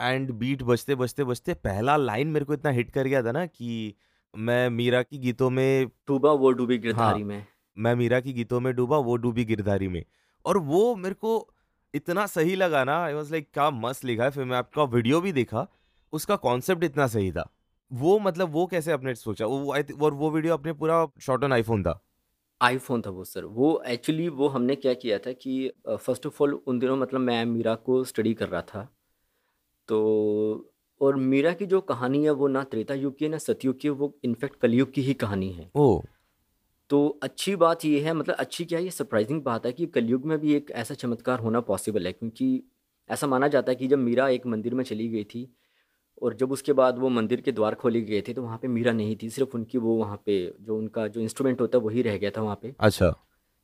एंड 0.00 0.30
बीट 0.30 0.62
बजते 0.62 0.94
बजते 0.94 1.24
बजते 1.24 1.54
पहला 1.54 1.96
लाइन 1.96 2.28
मेरे 2.28 2.44
को 2.44 2.54
इतना 2.54 2.70
हिट 2.70 2.90
कर 2.90 3.06
गया 3.06 3.22
था 3.22 3.32
ना 3.32 3.46
कि 3.46 3.94
मैं 4.34 4.70
मीरा 4.70 5.02
की 5.02 5.18
गीतों 5.18 5.50
में 5.50 5.86
डूबा 6.08 6.32
वो 6.32 6.50
डूबी 6.50 6.78
गिरधारी 6.78 7.20
हाँ 7.20 7.28
में। 7.28 7.46
मैं 7.76 7.94
मीरा 7.94 8.20
की 8.20 8.32
गीतों 8.32 8.60
में 8.60 8.74
डूबा 8.74 8.98
वो 8.98 9.16
डूबी 9.16 9.44
गिरधारी 9.44 9.88
में। 9.88 10.04
और 10.44 10.58
वो 10.58 10.94
मेरे 10.96 11.14
को 11.14 11.48
इतना 11.94 12.26
सही 12.26 12.54
लगा 12.54 12.84
ना 12.84 13.04
आई 13.04 13.14
वाज 13.14 13.30
लाइक 13.30 13.48
क्या 13.54 13.70
मस्त 13.70 14.04
लिखा 14.04 14.24
है 14.24 14.30
फिर 14.30 14.44
मैं 14.44 14.56
आपका 14.56 14.82
वीडियो 14.84 15.20
भी 15.20 15.32
देखा 15.32 15.66
उसका 16.12 16.36
कॉन्सेप्ट 16.36 16.84
इतना 16.84 17.06
सही 17.06 17.32
था। 17.32 17.48
वो 17.90 18.18
मतलब 18.18 18.50
वो 18.50 18.66
कैसे 18.66 18.92
आपने 18.92 19.14
सोचा? 19.14 19.46
वो 19.46 19.74
और 20.02 20.14
वो 20.14 20.30
वीडियो 20.30 20.54
अपने 20.54 20.72
पूरा 20.72 21.06
शॉट 21.20 21.44
ऑन 21.44 21.52
आईफोन 21.52 21.82
था। 21.82 22.00
आईफोन 22.60 23.02
था 23.02 23.10
वो 23.10 23.24
सर 23.24 23.44
वो 23.44 23.82
एक्चुअली 23.86 24.28
वो 24.28 24.48
हमने 24.48 24.76
क्या 24.76 24.94
किया 24.94 25.18
था 25.18 25.32
कि 25.32 25.70
फ़र्स्ट 25.88 26.26
ऑफ़ 26.26 26.42
ऑल 26.42 26.54
उन 26.54 26.78
दिनों 26.78 26.96
मतलब 26.96 27.20
मैं 27.20 27.44
मीरा 27.44 27.74
को 27.74 28.02
स्टडी 28.04 28.34
कर 28.34 28.48
रहा 28.48 28.62
था। 28.62 28.88
तो 29.88 30.70
और 31.00 31.16
मीरा 31.16 31.52
की 31.52 31.66
जो 31.66 31.80
कहानी 31.80 32.24
है 32.24 32.30
वो 32.30 32.48
ना 32.48 32.62
त्रेता 32.64 32.94
युग 32.94 33.18
की 33.18 33.24
है 33.24 33.30
ना 33.30 33.38
सतयुग 33.38 33.80
की 33.80 33.88
है, 33.88 33.92
वो 33.92 34.18
इनफैक्ट 34.24 34.56
कलयुग 34.56 34.92
की 34.92 35.02
ही 35.02 35.14
कहानी 35.14 35.50
है। 35.52 35.70
ओ। 35.74 36.02
तो 36.90 37.06
अच्छी 37.22 37.56
बात 37.56 37.84
ये 37.84 38.00
है 38.00 38.12
मतलब 38.14 38.34
अच्छी 38.34 38.64
क्या 38.64 38.78
है 38.78 38.84
ये 38.84 38.90
सरप्राइजिंग 38.90 39.42
बात 39.42 39.66
है 39.66 39.72
कि 39.72 39.86
कलयुग 39.86 40.24
में 40.26 40.38
भी 40.38 40.54
एक 40.54 40.70
ऐसा 40.70 40.94
चमत्कार 40.94 41.40
होना 41.40 41.60
पॉसिबल 41.60 42.06
है 42.06 42.12
क्योंकि 42.12 42.62
ऐसा 43.10 43.26
माना 43.26 43.48
जाता 43.48 43.72
है 43.72 43.76
कि 43.76 43.86
जब 43.86 43.98
मीरा 43.98 44.28
एक 44.28 44.46
मंदिर 44.46 44.74
में 44.74 44.84
चली 44.84 45.08
गई 45.08 45.24
थी 45.24 45.56
और 46.22 46.34
जब 46.34 46.52
उसके 46.52 46.72
बाद 46.72 46.98
वो 46.98 47.08
मंदिर 47.08 47.40
के 47.40 47.52
द्वार 47.52 47.74
खोले 47.74 48.00
गए 48.00 48.22
थे 48.28 48.32
तो 48.34 48.42
वहाँ 48.42 48.58
पे 48.58 48.68
मीरा 48.68 48.92
नहीं 48.92 49.16
थी 49.22 49.30
सिर्फ़ 49.30 49.56
उनकी 49.56 49.78
वो 49.78 49.96
वहाँ 49.96 50.16
पे 50.26 50.36
जो 50.60 50.76
उनका 50.78 51.06
जो 51.08 51.20
इंस्ट्रूमेंट 51.20 51.60
होता 51.60 51.78
है 51.78 51.84
वही 51.84 52.02
रह 52.02 52.16
गया 52.18 52.30
था 52.30 52.42
वहाँ 52.42 52.58
पे। 52.62 52.74
अच्छा। 52.80 53.14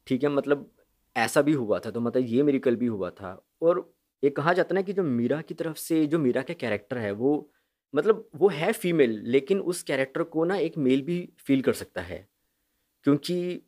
ठीक 0.06 0.22
है 0.22 0.28
मतलब 0.28 0.70
ऐसा 1.16 1.42
भी 1.42 1.52
हुआ 1.52 1.78
था 1.78 1.90
तो 1.90 2.00
मतलब 2.00 2.24
ये 2.26 2.42
मेरिकल 2.42 2.76
भी 2.76 2.86
हुआ 2.86 3.10
था। 3.10 3.32
और 3.62 3.90
ये 4.22 4.30
कहा 4.30 4.52
जाता 4.52 4.74
है 4.74 4.74
ना 4.74 4.82
कि 4.82 4.92
जो 4.92 5.02
मीरा 5.02 5.40
की 5.42 5.54
तरफ़ 5.54 5.76
से 5.78 6.06
जो 6.06 6.18
मीरा 6.18 6.42
का 6.42 6.54
कैरेक्टर 6.54 6.98
है 6.98 7.12
वो 7.12 7.50
मतलब 7.94 8.28
वो 8.36 8.48
है 8.48 8.72
फीमेल 8.72 9.20
लेकिन 9.26 9.60
उस 9.62 9.82
कैरेक्टर 9.82 10.22
को 10.24 10.44
ना 10.44 10.56
एक 10.56 10.76
मेल 10.78 11.02
भी 11.02 11.18
फील 11.38 11.62
कर 11.62 11.72
सकता 11.72 12.02
है। 12.02 12.26
क्योंकि 13.06 13.62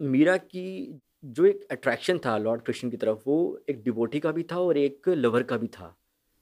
मीरा 0.00 0.36
की 0.38 1.00
जो 1.26 1.44
एक 1.46 1.66
अट्रैक्शन 1.70 2.18
था 2.18 2.36
लॉर्ड 2.38 2.62
कृष्ण 2.62 2.90
की 2.90 2.96
तरफ़ 2.96 3.22
वो 3.26 3.36
एक 3.70 3.82
डिबोटी 3.84 4.20
का 4.20 4.32
भी 4.32 4.42
था 4.42 4.58
और 4.58 4.78
एक 4.78 5.08
लवर 5.08 5.42
का 5.42 5.56
भी 5.56 5.66
था। 5.68 5.94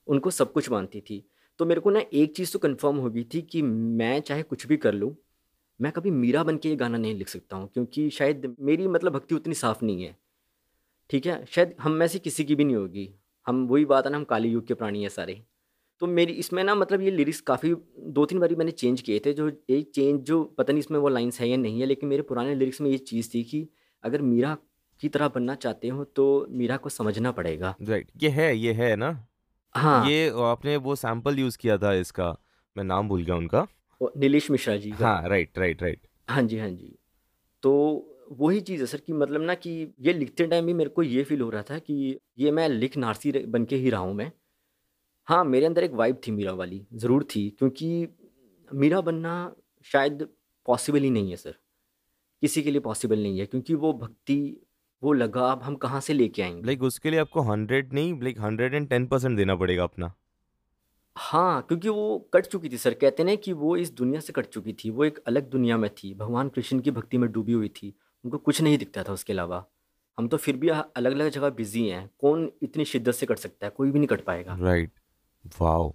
उनको 0.09 0.31
सब 0.31 0.53
कुछ 0.53 0.71
मानती 0.71 1.01
थी। 1.01 1.25
तो 1.61 1.65
मेरे 1.65 1.81
को 1.81 1.91
ना 1.91 2.03
एक 2.12 2.37
चीज़ 2.37 2.53
तो 2.53 2.59
कंफर्म 2.59 2.97
हो 2.97 3.11
गई 3.11 3.25
थी 3.25 3.43
कि 3.43 3.62
मैं 3.62 4.21
चाहे 4.21 4.43
कुछ 4.43 4.67
भी 4.67 4.77
कर 4.77 4.95
लूँ, 4.95 5.15
मैं 5.81 5.93
कभी 5.93 6.11
मीरा 6.11 6.43
बन 6.45 6.57
के 6.57 6.69
ये 6.69 6.77
गाना 6.77 6.99
नहीं 6.99 7.15
लिख 7.15 7.29
सकता 7.29 7.57
हूँ, 7.57 7.69
क्योंकि 7.69 8.09
शायद 8.11 8.55
मेरी 8.61 8.88
मतलब 8.88 9.12
भक्ति 9.12 9.35
उतनी 9.35 9.55
साफ़ 9.55 9.85
नहीं 9.85 10.03
है। 10.03 10.17
ठीक 11.11 11.27
है? 11.27 11.45
शायद 11.47 11.75
हम 11.81 11.93
में 11.93 12.07
से 12.07 12.19
किसी 12.19 12.45
की 12.45 12.55
भी 12.55 12.65
नहीं 12.65 12.77
होगी। 12.77 13.09
हम, 13.47 13.67
वही 13.67 13.85
बात 13.85 14.07
है 14.07 14.12
ना, 14.12 14.19
हम 14.19 14.25
काली 14.25 14.49
युग 14.49 14.67
के 14.67 14.75
प्राणी 14.75 15.03
हैं 15.03 15.09
सारे। 15.09 15.43
तो 16.03 16.07
मेरी, 16.07 16.33
इसमें 16.33 16.62
ना 16.65 16.75
मतलब 16.75 17.01
ये 17.01 17.11
लिरिक्स 17.11 17.41
काफ़ी 17.41 17.75
दो 17.99 18.25
तीन 18.27 18.38
बारी 18.38 18.55
मैंने 18.55 18.71
चेंज 18.73 19.01
किए 19.01 19.19
थे, 19.27 19.33
जो 19.33 19.51
एक 19.71 19.91
चेंज 19.95 20.21
जो 20.21 20.43
पता 20.59 20.73
नहीं 20.73 20.81
इसमें 20.81 20.99
वो 20.99 21.09
लाइन्स 21.09 21.41
है 21.41 21.49
या 21.49 21.57
नहीं 21.57 21.81
है, 21.81 21.87
लेकिन 21.87 22.09
मेरे 22.09 22.23
पुराने 22.23 22.55
लिरिक्स 22.55 22.81
में 22.81 22.91
ये 22.91 22.99
चीज़ 22.99 23.31
थी 23.35 23.43
कि 23.43 23.69
अगर 24.05 24.23
मीरा 24.23 24.57
की 25.03 25.09
तरह 25.09 25.29
बनना 25.29 25.55
चाहते 25.55 25.88
हो 25.88 26.05
तो 26.07 26.47
मीरा 26.51 26.77
को 26.77 26.88
समझना 26.88 27.33
पड़ेगा। 27.33 27.75
Right 27.83 28.07
right. 28.07 28.23
ये 28.23 28.31
है 28.31 28.57
ये 28.57 28.73
है 28.73 28.95
ना? 28.97 29.11
हाँ। 29.75 30.09
ये 30.11 30.29
आपने 30.45 30.77
वो 30.77 30.95
सैंपल 30.97 31.39
यूज़ 31.39 31.59
किया 31.59 31.77
था 31.79 31.93
इसका 31.95 32.37
मैं 32.77 32.85
नाम 32.85 33.09
भूल 33.09 33.23
गया 33.25 33.37
उनका। 33.37 33.67
नीलेश 34.01 34.51
मिश्रा 34.51 34.77
जी 34.77 34.91
का। 34.91 35.07
हाँ 35.07 35.29
राइट 35.29 35.59
राइट 35.59 35.83
राइट 35.83 36.01
हाँ 36.29 36.43
जी 36.43 36.59
हाँ 36.59 36.69
जी। 36.69 36.95
तो 37.63 37.73
वही 38.41 38.61
चीज़ 38.61 38.81
है 38.81 38.87
सर 38.87 38.99
कि 38.99 39.13
मतलब 39.13 39.43
ना 39.43 39.55
कि 39.55 39.71
ये 40.01 40.13
लिखते 40.13 40.47
टाइम 40.47 40.67
भी 40.67 40.73
मेरे 40.75 40.91
को 40.91 41.03
ये 41.03 41.23
फील 41.25 41.41
हो 41.41 41.49
रहा 41.51 41.63
था 41.63 41.79
कि 41.79 42.19
ये 42.39 42.51
मैं 42.51 42.69
लिख 42.69 42.97
नारसी 42.97 43.33
बन 43.33 43.65
के 43.65 43.77
ही 43.77 43.91
रहा 43.91 44.01
हूँ 44.01 44.15
मैं। 44.15 44.31
हाँ 45.29 45.45
मेरे 45.45 45.67
अंदर 45.67 45.85
एक 45.85 45.93
वाइब 45.93 46.21
थी 46.27 46.33
मीरा 46.33 46.53
वाली 46.53 46.87
ज़रूर 46.95 47.25
थी 47.25 47.49
क्योंकि 47.59 48.09
मीरा 48.69 49.01
बनना 49.01 49.35
शायद 49.87 50.29
पॉसिबल 50.67 51.03
ही 51.03 51.11
नहीं 51.11 51.31
है 51.31 51.37
सर। 51.37 51.55
किसी 52.43 52.63
के 52.63 52.71
लिए 52.71 52.81
पॉसिबल 52.81 53.23
नहीं 53.23 53.39
है 53.39 53.47
क्योंकि 53.47 53.75
वो 53.75 53.93
भक्ति 53.93 54.37
वो 55.03 55.12
लगाव 55.12 55.61
हम 55.62 55.75
कहाँ 55.75 56.01
से 56.01 56.12
लेके 56.12 56.43
आएँगे? 56.43 56.62
लाइक 56.62 56.83
उसके 56.83 57.11
लिए 57.11 57.21
आपको 57.21 57.41
हंड्रेड 57.41 57.93
नहीं 57.93 58.21
like 58.23 58.41
hundred 58.41 58.75
and 58.75 58.88
ten 58.88 59.07
percent 59.07 59.37
देना 59.37 59.55
पड़ेगा 59.55 59.83
अपना। 59.83 60.12
हाँ 61.17 61.62
क्योंकि 61.62 61.88
वो 61.88 62.19
कट 62.35 62.47
चुकी 62.47 62.69
थी 62.69 62.77
सर। 62.77 62.95
कहते 62.95 63.23
हैं 63.23 63.37
कि 63.38 63.53
वो 63.53 63.77
इस 63.77 63.93
दुनिया 63.93 64.21
से 64.21 64.33
कट 64.33 64.47
चुकी 64.47 64.73
थी। 64.73 64.91
वो 64.91 65.05
एक 65.05 65.19
अलग 65.27 65.51
दुनिया 65.51 65.77
में 65.77 65.91
थी। 65.95 66.15
भगवान 66.15 66.49
कृष्ण 66.49 66.81
की 66.81 66.91
भक्ति 66.91 67.19
में 67.19 67.33
डूबी 67.33 67.53
हुई 67.53 67.69
थी। 67.69 67.95
उनको 68.25 68.38
कुछ 68.38 68.61
नहीं 68.62 68.79
दिखता 68.79 69.03
था 69.03 69.12
उसके 69.12 69.33
अलावा। 69.33 69.65
हम 70.19 70.29
तो 70.29 70.37
फिर 70.37 70.57
भी 70.57 70.69
अलग 70.69 71.12
अलग 71.12 71.29
जगह 71.29 71.51
बिज़ी 71.51 71.88
हैं। 71.88 72.11
कौन 72.21 72.53
इतनी 72.62 72.85
शिद्दत 72.85 73.12
से 73.12 73.27
कट 73.27 73.38
सकता 73.38 73.67
है? 73.67 73.73
कोई 73.77 73.91
भी 73.91 73.99
नहीं 73.99 74.09
कट 74.09 74.25
पाएगा। 74.25 74.57
राइट। 74.61 74.91
वाओ। 75.61 75.95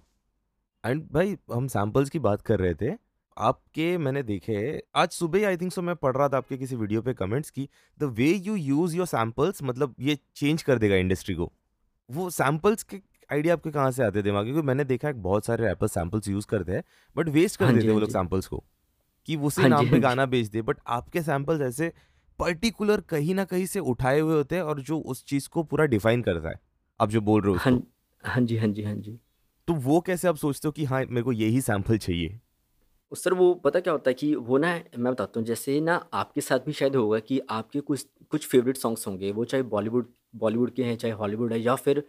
एंड 0.86 1.08
भाई 1.12 1.36
हम 1.52 1.66
सैंपल्स 1.66 2.10
की 2.10 2.18
बात 2.18 2.42
कर 2.42 2.58
रहे 2.58 2.74
थे। 2.74 3.07
आपके 3.38 3.98
मैंने 3.98 4.22
देखे 4.22 4.82
आज 4.94 5.08
सुबह 5.10 5.46
आई 5.48 5.56
थिंक 5.56 5.72
सो 5.72 5.82
मैं 5.82 5.96
पढ़ 5.96 6.16
रहा 6.16 6.28
था 6.28 6.36
आपके 6.36 6.56
किसी 6.56 6.76
वीडियो 6.76 7.02
पे 7.02 7.14
कमेंट्स 7.14 7.50
की 7.50 7.68
the 8.00 8.04
way 8.04 8.32
you 8.32 8.54
use 8.56 8.96
your 8.96 9.06
samples 9.06 9.62
मतलब 9.62 9.94
ये 10.00 10.18
चेंज 10.36 10.62
कर 10.62 10.78
देगा 10.78 10.96
इंडस्ट्री 10.96 11.34
को। 11.34 11.52
वो 12.10 12.30
सैंपल्स 12.30 12.82
के 12.82 13.00
आइडिया 13.32 13.54
आपके 13.54 13.70
कहाँ 13.70 13.90
से 13.90 14.04
आते 14.04 14.22
दिमाग 14.22 14.44
क्योंकि 14.44 14.62
मैंने 14.62 14.84
देखा 14.84 15.08
है 15.08 15.14
बहुत 15.14 15.46
सारे 15.46 15.66
रैपर्स 15.66 15.92
सैंपल्स 15.92 16.28
यूज़ 16.28 16.46
करते 16.46 16.72
हैं 16.72 16.82
बट 17.16 17.28
वेस्ट 17.28 17.58
कर 17.58 17.64
हाँ 17.64 17.74
देते 17.74 17.86
हैं 17.86 17.92
वो 17.92 17.98
हाँ 17.98 18.00
लोग 18.00 18.08
जी। 18.08 18.12
सैंपल्स 18.12 18.46
को 18.46 18.64
कि 19.26 19.36
उसी 19.36 19.62
हाँ 19.62 19.70
नाम 19.70 19.90
पे 19.90 19.98
गाना 20.00 20.26
बेच 20.26 20.46
दे। 20.46 20.62
बट 20.62 20.78
आपके 20.86 21.22
सैंपल्स 21.22 21.60
ऐसे 21.60 21.92
पर्टिकुलर 22.38 23.00
कहीं 23.00 23.34
ना 23.34 23.44
कहीं 23.44 23.66
से 23.66 23.80
उठाए 23.80 24.20
हुए 24.20 24.34
होते 24.34 24.56
हैं 24.56 24.62
और 24.62 24.80
जो 24.80 24.98
उस 24.98 25.24
चीज़ 25.24 25.48
को 25.48 25.62
पूरा 25.62 25.84
डिफाइन 25.84 26.22
करता 26.22 26.48
है। 26.48 26.60
आप 27.00 27.10
जो 27.10 27.20
बोल 27.20 27.42
रहे 27.42 27.52
हो 27.52 27.58
हाँ 27.58 27.82
हाँ 28.24 28.42
जी 28.42 28.56
हाँ 28.56 28.68
जी 28.68 28.82
हाँ 28.82 28.94
जी। 28.94 29.18
तो 29.68 29.74
वो 29.74 30.00
कैसे 30.00 30.28
आप 30.28 30.36
सोचते 30.36 30.68
हो 30.68 30.72
कि 30.72 30.84
हाँ 30.84 31.04
मेरे 31.04 31.22
को 31.22 31.32
यही 31.32 31.60
सैंपल 31.60 31.98
चाहिए? 31.98 32.40
उस 33.12 33.22
सर 33.24 33.34
वो 33.34 33.52
पता 33.54 33.80
क्या 33.80 33.92
होता 33.92 34.10
है 34.10 34.14
कि 34.14 34.34
वो 34.34 34.58
ना, 34.58 34.72
मैं 34.98 35.12
बताता 35.12 35.40
हूँ, 35.40 35.46
जैसे 35.46 35.80
ना 35.80 35.94
आपके 36.14 36.40
साथ 36.40 36.58
भी 36.58 36.72
शायद 36.72 36.96
होगा 36.96 37.18
कि 37.20 37.40
आपके 37.50 37.80
कुछ 37.80 38.06
कुछ 38.30 38.46
फेवरेट 38.46 38.76
सॉन्ग्स 38.76 39.06
होंगे, 39.06 39.30
वो 39.32 39.44
चाहे 39.44 39.62
बॉलीवुड 39.64 40.12
बॉलीवुड 40.36 40.70
के 40.70 40.84
हैं, 40.84 40.96
चाहे 40.96 41.12
हॉलीवुड 41.14 41.52
है 41.52 41.60
या 41.60 41.74
फिर 41.76 42.02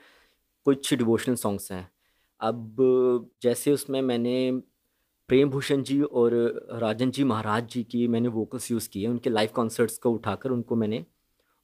कुछ 0.65 0.93
डिवोशनल 0.93 1.35
सॉन्ग्स 1.35 1.71
हैं। 1.71 1.89
अब 2.41 2.77
जैसे 3.43 3.71
उसमें 3.71 4.01
मैंने 4.01 4.51
प्रेम 5.29 5.49
भूषण 5.49 5.83
जी 5.83 6.01
और 6.01 6.33
राजन 6.73 7.12
जी 7.12 7.23
महाराज 7.23 7.67
जी 7.69 7.83
की 7.83 8.07
मैंने 8.07 8.29
वोकल्स 8.29 8.71
यूज़ 8.71 8.89
किए, 8.89 9.07
उनके 9.07 9.29
लाइव 9.29 9.49
कॉन्सर्ट्स 9.55 9.97
को 9.97 10.12
उठाकर 10.12 10.51
उनको 10.51 10.75
मैंने, 10.75 11.05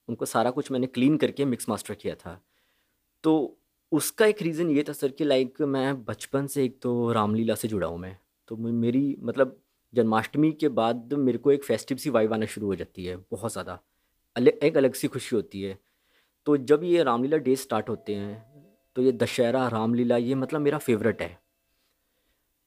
उनको 0.09 0.25
सारा 0.25 0.51
कुछ 0.51 0.71
मैंने 0.71 0.87
क्लीन 0.87 1.17
करके 1.17 1.45
मिक्स 1.45 1.69
मास्टर 1.69 1.93
किया 1.95 2.15
था। 2.15 2.39
तो 3.23 3.57
उसका 3.91 4.25
एक 4.25 4.41
रीज़न 4.41 4.71
ये 4.71 4.83
था 4.89 4.93
सर 4.93 5.11
कि 5.11 5.23
लाइक 5.23 5.61
मैं 5.61 6.03
बचपन 6.05 6.47
से 6.47 6.63
एक 6.65 6.79
तो 6.81 7.11
रामलीला 7.11 7.55
से 7.55 7.67
जुड़ा 7.67 7.87
हूँ 7.87 7.99
मैं। 7.99 8.17
तो 8.49 8.55
मेरी 8.57 9.17
मतलब 9.21 9.59
जन्माष्टमी 9.93 10.51
के 10.51 10.67
बाद 10.69 11.13
मेरे 11.15 11.37
को 11.37 11.51
एक 11.51 11.63
फेस्टिव 11.63 11.97
सी 11.97 12.09
वाइब 12.09 12.33
आना 12.33 12.45
शुरू 12.45 12.67
हो 12.67 12.75
जाती 12.75 13.05
है, 13.05 13.15
बहुत 13.31 13.51
ज़्यादा। 13.51 13.79
अलग 14.35 14.63
एक 14.63 14.77
अलग 14.77 14.93
सी 14.93 15.07
खुशी 15.07 15.35
होती 15.35 15.61
है। 15.61 15.77
तो 16.47 16.57
जब 16.59 16.83
ये 16.83 17.03
रामलीला 17.03 17.37
डे 17.37 17.55
स्टार्ट 17.55 17.89
होते 17.89 18.15
हैं 18.15 18.43
तो 18.95 19.01
ये 19.01 19.11
दशहरा, 19.11 19.67
रामलीला, 19.67 20.17
ये 20.17 20.35
मतलब 20.35 20.61
मेरा 20.61 20.77
फेवरेट 20.77 21.21
है। 21.21 21.37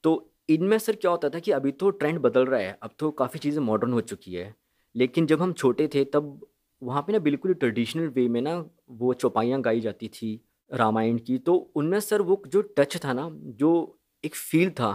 तो 0.03 0.31
इनमें 0.49 0.77
सर 0.79 0.95
क्या 0.95 1.11
होता 1.11 1.29
था 1.29 1.39
कि 1.39 1.51
अभी 1.51 1.71
तो 1.71 1.89
ट्रेंड 1.91 2.19
बदल 2.19 2.45
रहा 2.45 2.59
है, 2.59 2.77
अब 2.83 2.91
तो 2.99 3.11
काफ़ी 3.11 3.39
चीज़ें 3.39 3.61
मॉडर्न 3.61 3.93
हो 3.93 4.01
चुकी 4.01 4.33
है। 4.33 4.53
लेकिन 4.95 5.27
जब 5.27 5.41
हम 5.41 5.53
छोटे 5.53 5.87
थे, 5.87 6.03
तब 6.05 6.47
वहाँ 6.81 7.01
पे 7.01 7.13
ना 7.13 7.19
बिल्कुल 7.19 7.53
ट्रेडिशनल 7.53 8.07
वे 8.07 8.27
में 8.27 8.41
ना 8.41 8.55
वो 8.91 9.13
चौपाइयाँ 9.13 9.61
गाई 9.61 9.79
जाती 9.79 10.07
थी, 10.07 10.39
रामायण 10.69 11.17
की। 11.17 11.37
तो 11.37 11.55
उनमें 11.75 11.99
सर 11.99 12.21
वो 12.21 12.41
जो 12.47 12.61
टच 12.77 12.97
था 13.05 13.13
ना, 13.13 13.29
जो 13.31 13.99
एक 14.23 14.35
फील 14.35 14.69
था 14.71 14.91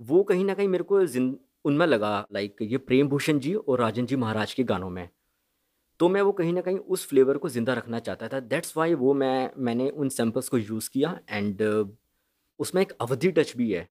वो 0.00 0.22
कहीं 0.22 0.44
ना 0.44 0.54
कहीं 0.54 0.68
मेरे 0.68 0.84
को 0.84 1.00
उनमें 1.64 1.86
लगा 1.86 2.26
लाइक 2.32 2.56
ये 2.62 2.78
प्रेम 2.78 3.08
भूषण 3.08 3.38
जी 3.38 3.54
और 3.54 3.80
राजन 3.80 4.06
जी 4.06 4.16
महाराज 4.16 4.54
के 4.54 4.64
गानों 4.64 4.90
में। 4.90 5.08
तो 6.00 6.08
मैं 6.08 6.22
वो 6.22 6.32
कहीं 6.32 6.52
ना 6.52 6.60
कहीं 6.60 6.78
उस 6.78 7.06
फ्लेवर 7.08 7.38
को 7.38 7.48
ज़िंदा 7.48 7.74
रखना 7.74 7.98
चाहता 7.98 8.28
था। 8.28 8.40
दैट्स 8.40 8.76
वाई 8.76 8.94
वो 8.94 9.14
मैं 9.14 9.50
मैंने 9.58 9.88
उन 9.90 10.08
सैम्पल्स 10.08 10.48
को 10.48 10.58
यूज़ 10.58 10.90
किया 10.90 11.18
एंड 11.30 11.62
उसमें 12.60 12.82
एक 12.82 12.92
अवधि 13.00 13.30
टच 13.30 13.56
भी 13.56 13.70
है। 13.72 13.88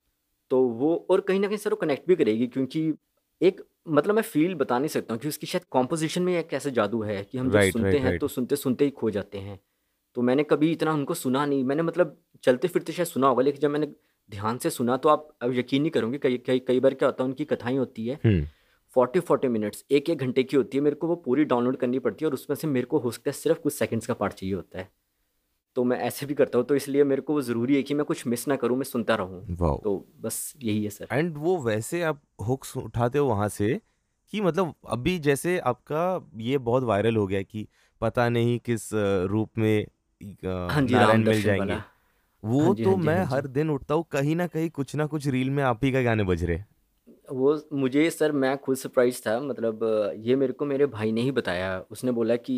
तो 0.52 0.62
वो 0.62 0.96
और 1.10 1.22
कहीं 1.22 1.40
ना 1.40 1.48
कहीं 1.48 1.58
सर 1.58 1.70
वो 1.70 1.76
कनेक्ट 1.76 2.08
भी 2.08 2.16
करेगी 2.16 2.48
क्योंकि 2.48 2.94
एक 3.42 3.62
मतलब 3.88 4.16
मैं 4.16 4.22
फील 4.24 4.56
बता 4.56 4.80
नहीं 4.80 4.90
सकता 4.90 5.14
हूँ 5.14 5.22
कि 5.22 5.28
उसकी 5.28 5.48
शायद 5.48 5.64
कॉम्पोजिशन 5.72 6.22
में 6.22 6.38
एक 6.40 6.54
ऐसा 6.54 6.70
जादू 6.70 7.02
है 7.02 7.24
कि 7.24 7.38
हम 7.38 7.50
जब 7.50 7.56
राइट 7.56 7.74
सुनते 7.74 7.88
राइट 7.88 8.02
हैं 8.02 8.10
राइट 8.10 8.22
तो 8.22 8.28
सुनते 8.28 8.56
सुनते 8.56 8.86
ही 8.86 8.92
खो 8.92 9.10
जाते 9.10 9.38
हैं। 9.38 9.60
तो 10.16 10.22
मैंने 10.22 10.44
कभी 10.44 10.72
इतना 10.72 10.94
उनको 10.94 11.14
सुना 11.14 11.46
नहीं। 11.46 11.64
मैंने 11.64 11.84
मतलब 11.84 12.18
चलते 12.44 12.68
फिरते 12.68 12.94
शायद 12.94 13.08
सुना 13.08 13.28
होगा 13.28 13.44
लेकिन 13.44 13.62
जब 13.62 13.70
मैंने 13.70 13.88
ध्यान 14.32 14.58
से 14.58 14.70
सुना 14.70 14.98
तो 14.98 15.10
आप 15.10 15.28
अब 15.42 15.54
यकीन 15.54 15.82
नहीं 15.82 15.92
करोगे 15.92 16.18
कई 16.18 16.38
कई 16.38 16.60
कई 16.60 16.80
बार 16.80 16.94
क्या 16.94 17.08
होता 17.08 17.24
है 17.24 17.28
उनकी 17.30 17.46
कथाएँ 17.46 17.78
होती 17.78 18.08
है। 18.08 18.20
हम्म। 18.26 18.48
फोर्टी 18.96 19.20
फोर्टी 19.20 19.48
मिनट्स 19.48 19.86
एक 19.92 20.10
एक 20.10 20.18
घंटे 20.18 20.44
की 20.44 20.58
होती 20.58 20.78
है 20.78 20.84
मेरे 20.84 20.96
को 20.96 21.08
वो 21.08 21.16
पूरी 21.16 21.46
डाउनलोड 21.46 21.78
करनी 21.78 22.00
पड़ती 22.00 22.26
है 22.26 22.28
और 22.28 22.34
उसमें 22.34 22.56
से 22.56 22.68
मेरे 22.68 22.86
को 22.86 23.00
हो 23.00 23.12
सकता 23.12 23.30
है 23.30 23.34
सिर्फ़ 23.34 23.60
कुछ 23.60 23.74
सेकंड्स 23.74 24.08
का 24.08 24.14
पार्ट 24.14 24.34
चाहिए 24.34 24.56
होता 24.56 24.80
है। 24.80 24.90
तो 25.76 25.84
मैं 25.84 25.98
ऐसे 25.98 26.26
भी 26.26 26.34
करता 26.34 26.58
हूँ 26.58 26.66
तो 26.66 26.76
इसलिए 26.76 27.04
मेरे 27.04 27.22
को 27.22 27.34
वो 27.34 27.42
ज़रूरी 27.42 27.76
है 27.76 27.84
कि 27.84 27.94
मैं 27.94 28.06
कुछ 28.06 28.28
मिस 28.28 28.48
ना 28.48 28.56
करूँ 28.56 28.78
मैं 28.78 28.84
सुनता 28.84 29.16
रहूँ। 29.16 29.56
तो 29.84 30.08
बस 30.22 30.54
यही 30.64 30.84
है 30.84 30.90
सर। 30.90 31.08
एंड 31.12 31.38
वो 31.38 31.58
वैसे 31.58 32.02
आप 32.02 32.22
हुक्स 32.48 32.78
उठाते 32.78 33.20
हो 33.20 33.28
वहाँ 33.28 33.50
से 33.50 33.82
कि 34.30 34.42
मतलब 34.42 34.76
अभी 34.88 35.20
जैसे 35.20 35.60
आपका 35.60 36.32
ये 36.38 36.58
बहुत 36.58 36.84
वायरल 36.84 37.16
हो 37.16 37.28
गया 37.28 37.42
कि 37.42 37.68
पता 38.02 38.30
नहीं 38.30 38.60
किस 38.60 38.90
रूप 38.94 39.50
में 39.58 39.86
हाँ 40.46 40.82
जी 40.82 40.96
मिल 41.18 41.42
जाएँगे। 41.42 41.93
वाला 42.44 42.54
वो 42.54 42.60
हाँ 42.60 42.74
जी 42.74 42.84
तो 42.84 42.86
हाँ 42.86 42.96
जी 42.98 43.08
मैं 43.08 43.16
हाँ 43.16 43.26
जी। 43.26 43.32
हर 43.32 43.48
दिन 43.50 43.70
उठता 43.70 43.94
हूँ 43.96 44.06
कहीं 44.12 44.36
ना 44.36 44.48
कहीं 44.48 44.70
कुछ 44.72 44.96
ना 44.96 45.06
कुछ 45.08 45.28
रील 45.30 45.50
में 45.52 45.64
आप 45.64 45.84
ही 45.84 45.92
का 45.92 46.02
गाने 46.02 46.24
बज 46.24 46.44
रहे 46.44 46.64
वो 47.32 47.54
मुझे 47.74 48.10
सर 48.12 48.32
मैं 48.34 48.58
खुद 48.58 48.76
सरप्राइज़ 48.78 49.22
था 49.22 49.40
मतलब 49.42 49.84
अ, 49.84 50.12
ये 50.18 50.36
मेरे 50.36 50.54
को 50.54 50.66
मेरे 50.66 50.86
भाई 50.88 51.12
ने 51.12 51.22
ही 51.22 51.32
बताया। 51.32 51.78
उसने 51.92 52.12
बोला 52.12 52.36
कि 52.38 52.56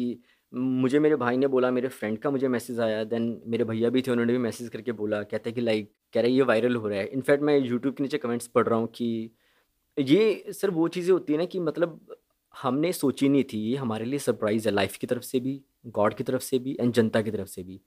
मुझे 0.54 1.00
मेरे 1.00 1.16
भाई 1.16 1.38
ने 1.38 1.48
बोला 1.48 1.72
मेरे 1.72 1.88
फ्रेंड 1.90 2.18
का 2.20 2.30
मुझे 2.32 2.48
मैसेज 2.48 2.80
आया 2.80 3.04
देन 3.04 3.24
मेरे 3.48 3.64
भैया 3.64 3.90
भी 3.90 4.02
थे 4.02 4.12
उन्होंने 4.12 4.34
भी 4.34 4.40
मैसेज 4.40 4.70
करके 4.70 4.92
बोला 4.94 5.22
कहते 5.24 5.50
हैं 5.50 5.56
कि 5.56 5.62
लाइक 5.62 5.92
कह 6.14 6.22
रहे 6.22 6.32
हैं 6.32 6.38
ये 6.38 6.44
वायरल 6.44 6.76
हो 6.76 6.88
रहा 6.88 7.00
है। 7.00 7.06
इनफैक्ट 7.08 7.44
मैं 7.44 7.58
यूट्यूब 7.58 7.94
के 7.96 8.04
नीचे 8.04 8.18
कमेंट्स 8.18 8.48
पढ़ 8.48 8.68
रहा 8.68 8.80
हूँ 8.80 8.88
कि 8.96 9.08
ये 9.98 10.54
सर 10.54 10.70
वो 10.72 10.88
चीज़ें 10.90 11.12
होती 11.14 11.34
है 11.34 11.40
ना 11.40 11.46
कि 11.46 11.60
मतलब 11.62 12.16
हमने 12.54 12.92
सोची 12.94 13.30
नहीं 13.30 13.44
थी 13.44 13.60
ये 13.62 13.76
हमारे 13.78 14.06
लिए 14.06 14.20
सरप्राइज़ 14.20 14.68
है 14.68 14.74
लाइफ 14.74 14.98
की 14.98 15.08
तरफ़ 15.08 15.24
से 15.24 15.40
भी 15.40 15.62
गॉड 15.90 16.14
की 16.14 16.24
तरफ़ 16.24 16.42
से 16.44 16.60
भी 16.60 16.78
एंड 16.80 16.94
जनता 16.94 17.22
की 17.22 17.32
तरफ़ 17.32 17.48
से 17.50 17.64
भी। 17.64 17.82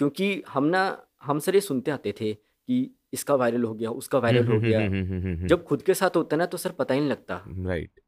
क्योंकि 0.00 0.42
हम 0.48 0.64
ना 0.66 0.84
हम 1.22 1.38
सर 1.38 1.54
ये 1.54 1.60
सुनते 1.60 1.90
आते 1.90 2.14
थे 2.20 2.32
कि 2.34 2.90
इसका 3.12 3.34
वायरल 3.34 3.64
हो 3.64 3.74
गया, 3.74 3.90
उसका 3.90 4.18
वायरल 4.18 4.46
हो 4.46 4.58
गया। 4.60 5.46
जब 5.46 5.64
खुद 5.64 5.82
के 5.82 5.94
साथ 5.94 6.16
होता 6.16 6.36
ना 6.36 6.46
तो 6.46 6.58
सर 6.58 6.72
पता 6.72 6.94
ही 6.94 7.00
नहीं 7.00 7.10
लगता 7.10 7.42
राइट 7.66 8.00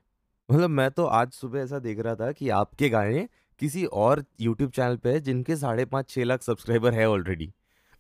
मतलब 0.48 0.70
मैं 0.70 0.90
तो 0.90 1.04
आज 1.04 1.32
सुबह 1.32 1.60
ऐसा 1.60 1.78
देख 1.78 2.00
रहा 2.00 2.14
था 2.14 2.30
कि 2.32 2.48
आपके 2.48 2.88
गाने 2.88 3.28
किसी 3.60 3.84
और 3.84 4.24
यूट्यूब 4.40 4.70
चैनल 4.70 4.96
पे 4.96 5.18
जिनके 5.20 5.56
साढ़े 5.56 5.84
पाँच 5.84 6.08
छह 6.10 6.24
लाख 6.24 6.42
सब्सक्राइबर 6.42 6.94
है 6.94 7.08
ऑलरेडी 7.08 7.52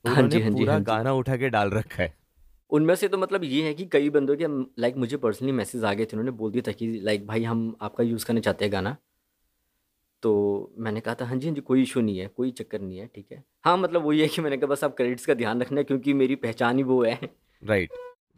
हाँ 0.04 0.28
जी 0.28 0.40
हाँ 0.40 0.50
जी 0.50 0.58
पूरा 0.58 0.78
गाना 0.78 1.12
उठा 1.12 1.36
के 1.36 1.48
डाल 1.48 1.70
रखा 1.70 2.02
है 2.02 2.14
उनमें 2.70 2.94
से 2.94 3.08
तो 3.08 3.18
मतलब 3.18 3.44
ये 3.44 3.62
है 3.62 3.74
कि 3.74 3.84
कई 3.86 4.10
बंदों 4.10 4.36
के 4.36 4.46
लाइक 4.82 4.96
मुझे 4.96 5.16
पर्सनली 5.16 5.52
मैसेज 5.52 5.84
आ 5.84 5.92
गए 5.94 6.04
थे 6.04 6.16
उन्होंने 6.16 6.30
बोल 6.30 6.50
दिया 6.52 6.62
था 6.68 6.72
कि 6.72 6.90
लाइक 7.04 7.26
भाई 7.26 7.44
हम 7.44 7.74
आपका 7.82 8.04
यूज़ 8.04 8.26
करना 8.26 8.40
चाहते 8.40 8.64
हैं 8.64 8.72
गाना 8.72 8.96
तो 10.22 10.72
मैंने 10.78 11.00
कहा 11.00 11.14
था 11.14 11.24
हाँ 11.24 11.36
जी 11.36 11.46
हाँ 11.48 11.54
जी 11.54 11.60
कोई 11.60 11.82
इशू 11.82 12.00
नहीं 12.00 12.18
है 12.18 12.26
कोई 12.26 12.50
चक्कर 12.50 12.80
नहीं 12.80 12.98
है 12.98 13.06
ठीक 13.06 13.32
है। 13.32 13.44
हाँ 13.64 13.76
मतलब 13.76 14.02
वही 14.06 14.20
है 14.20 14.28
कि 14.28 14.42
मैंने 14.42 14.56
कहा 14.56 14.66
बस 14.66 14.84
आप 14.84 14.96
क्रेडिट्स 14.96 15.26
का 15.26 15.34
ध्यान 15.34 15.60
रखना 15.60 15.82
क्योंकि 15.82 16.12
मेरी 16.12 16.34
पहचान 16.36 16.76
ही 16.76 16.82
वो 16.82 17.04
है। 17.04 17.18
राइट 17.62 17.90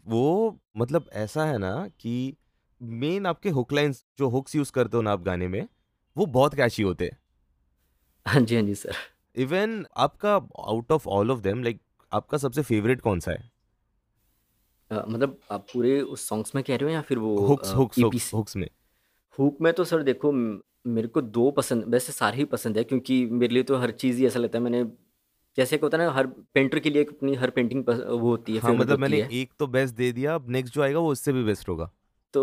वो 0.07 0.59
मतलब 0.77 1.11
ऐसा 1.13 1.45
है 1.45 1.59
ना 1.59 1.89
कि 2.01 2.37
मेन 2.83 3.27
आपके 3.27 3.49
हुक 3.51 3.73
लाइंस 3.73 4.05
जो 4.19 4.29
हुक्स 4.29 4.55
यूज़ 4.55 4.73
करते 4.73 4.97
हो 4.97 5.03
ना 5.03 5.13
आप 5.13 5.23
गाने 5.23 5.49
में 5.49 5.69
वो 6.17 6.27
बहुत 6.27 6.55
कैची 6.55 6.83
होते 6.83 7.05
हैं। 7.05 7.19
हाँ 8.27 8.41
जी 8.41 8.55
हाँ 8.55 8.63
जी 8.63 8.75
सर 8.75 8.95
इवन 9.37 9.87
आपका 9.97 10.35
out 10.61 10.93
of 10.93 11.09
all 11.09 11.31
of 11.31 11.41
them 11.41 11.63
like 11.63 11.81
आपका 12.13 12.39
सबसे 12.39 12.63
फेवरेट 12.63 13.01
कौन 13.01 13.21
सा 13.21 13.31
है? 13.33 13.51
अ, 14.91 15.05
मतलब 15.09 15.39
आप 15.51 15.67
पूरे 15.73 16.01
उस 16.01 16.29
सॉन्ग्स 16.29 16.55
में 16.55 16.65
कह 16.65 16.77
रहे 16.77 16.85
हो 16.85 16.95
या 16.95 17.01
फिर 17.01 17.19
वो 17.19 17.37
हुक्स 17.47 17.75
हुक्स 17.75 18.35
हुक्स 18.35 18.57
में। 18.57 18.69
हुक 19.39 19.59
में 19.61 19.73
तो 19.73 19.85
सर 19.85 20.03
देखो 20.03 20.33
मेरे 20.87 21.09
को 21.09 21.21
दो 21.21 21.51
पसंद 21.51 21.85
वैसे 21.85 22.13
सारे 22.13 22.37
ही 22.37 22.45
पसंद 22.45 22.79
है 22.79 22.85
क्योंकि 22.85 23.27
मेरे 23.27 23.55
लिए 23.55 23.63
तो 23.63 23.77
हर 23.77 23.91
चीज़ 23.91 24.19
ही 24.19 24.27
ऐसा 24.27 24.39
लगता 24.39 24.59
है। 24.59 24.65
मैंने 24.65 24.85
जैसे 25.57 25.79
कि 25.79 25.87
होता 25.87 25.99
है 25.99 26.05
ना 26.05 26.11
हर 26.11 26.27
पेंटर 26.27 26.79
के 26.79 26.91
लिए 26.91 27.03
एक 27.03 27.09
अपनी 27.09 27.35
हर 27.35 27.51
पेंटिंग 27.51 27.85
पस- 27.85 28.07
वो 28.07 28.19
होती 28.19 28.53
है 28.53 28.59
हाँ 28.59 28.71
फेवरेट 28.71 28.81
मतलब 28.81 29.01
होती 29.01 29.13
मैंने 29.13 29.23
है। 29.23 29.41
एक 29.41 29.53
तो 29.59 29.67
बेस्ट 29.67 29.95
दे 29.95 30.13
दिया 30.13 30.35
अब 30.35 30.47
नेक्स्ट 30.49 30.75
जो 30.75 30.83
आएगा 30.83 30.99
वो 30.99 31.13
उससे 31.13 31.33
भी 31.33 31.45
बेस्ट 31.45 31.69
होगा। 31.69 31.93
तो 32.33 32.43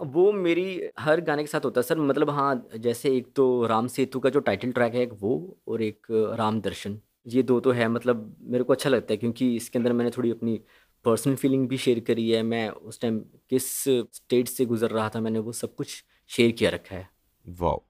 वो 0.00 0.32
मेरी 0.32 0.82
हर 0.98 1.20
गाने 1.20 1.42
के 1.42 1.46
साथ 1.46 1.64
होता 1.64 1.80
है। 1.80 1.82
सर 1.82 1.98
मतलब 1.98 2.30
हाँ 2.30 2.68
जैसे 2.78 3.16
एक 3.16 3.32
तो 3.36 3.66
राम 3.66 3.86
सेतु 3.86 4.20
का 4.20 4.30
जो 4.30 4.40
टाइटल 4.40 4.72
ट्रैक 4.72 4.94
है 4.94 5.02
एक 5.02 5.10
वो 5.12 5.58
और 5.68 5.82
एक 5.82 6.06
राम 6.10 6.60
दर्शन। 6.60 7.00
ये 7.26 7.42
दो 7.42 7.60
तो 7.60 7.70
है 7.70 7.88
मतलब 7.88 8.36
मेरे 8.40 8.64
को 8.64 8.72
अच्छा 8.72 8.90
लगता 8.90 9.12
है 9.12 9.16
क्योंकि 9.16 9.56
इसके 9.56 9.78
अंदर 9.78 9.92
मैंने 9.92 10.10
थोड़ी 10.10 10.30
अपनी 10.30 10.60
पर्सनल 11.04 11.34
फीलिंग 11.34 11.68
भी 11.68 11.76
शेयर 11.76 12.00
करी 12.00 12.30
है। 12.30 12.42
मैं 12.42 12.68
उस 12.68 13.00
टाइम 13.00 13.18
किस 13.18 13.84
स्टेट 13.88 14.48
से 14.48 14.64
गुजर 14.64 14.90
रहा 14.90 15.08
था 15.08 15.20
मैंने 15.20 15.38
वो 15.38 15.52
सब 15.52 15.74
कुछ 15.74 16.04
शेयर 16.28 16.50
किया 16.52 16.70
रखा 16.70 16.96
है। 16.96 17.15
वाओ 17.46 17.82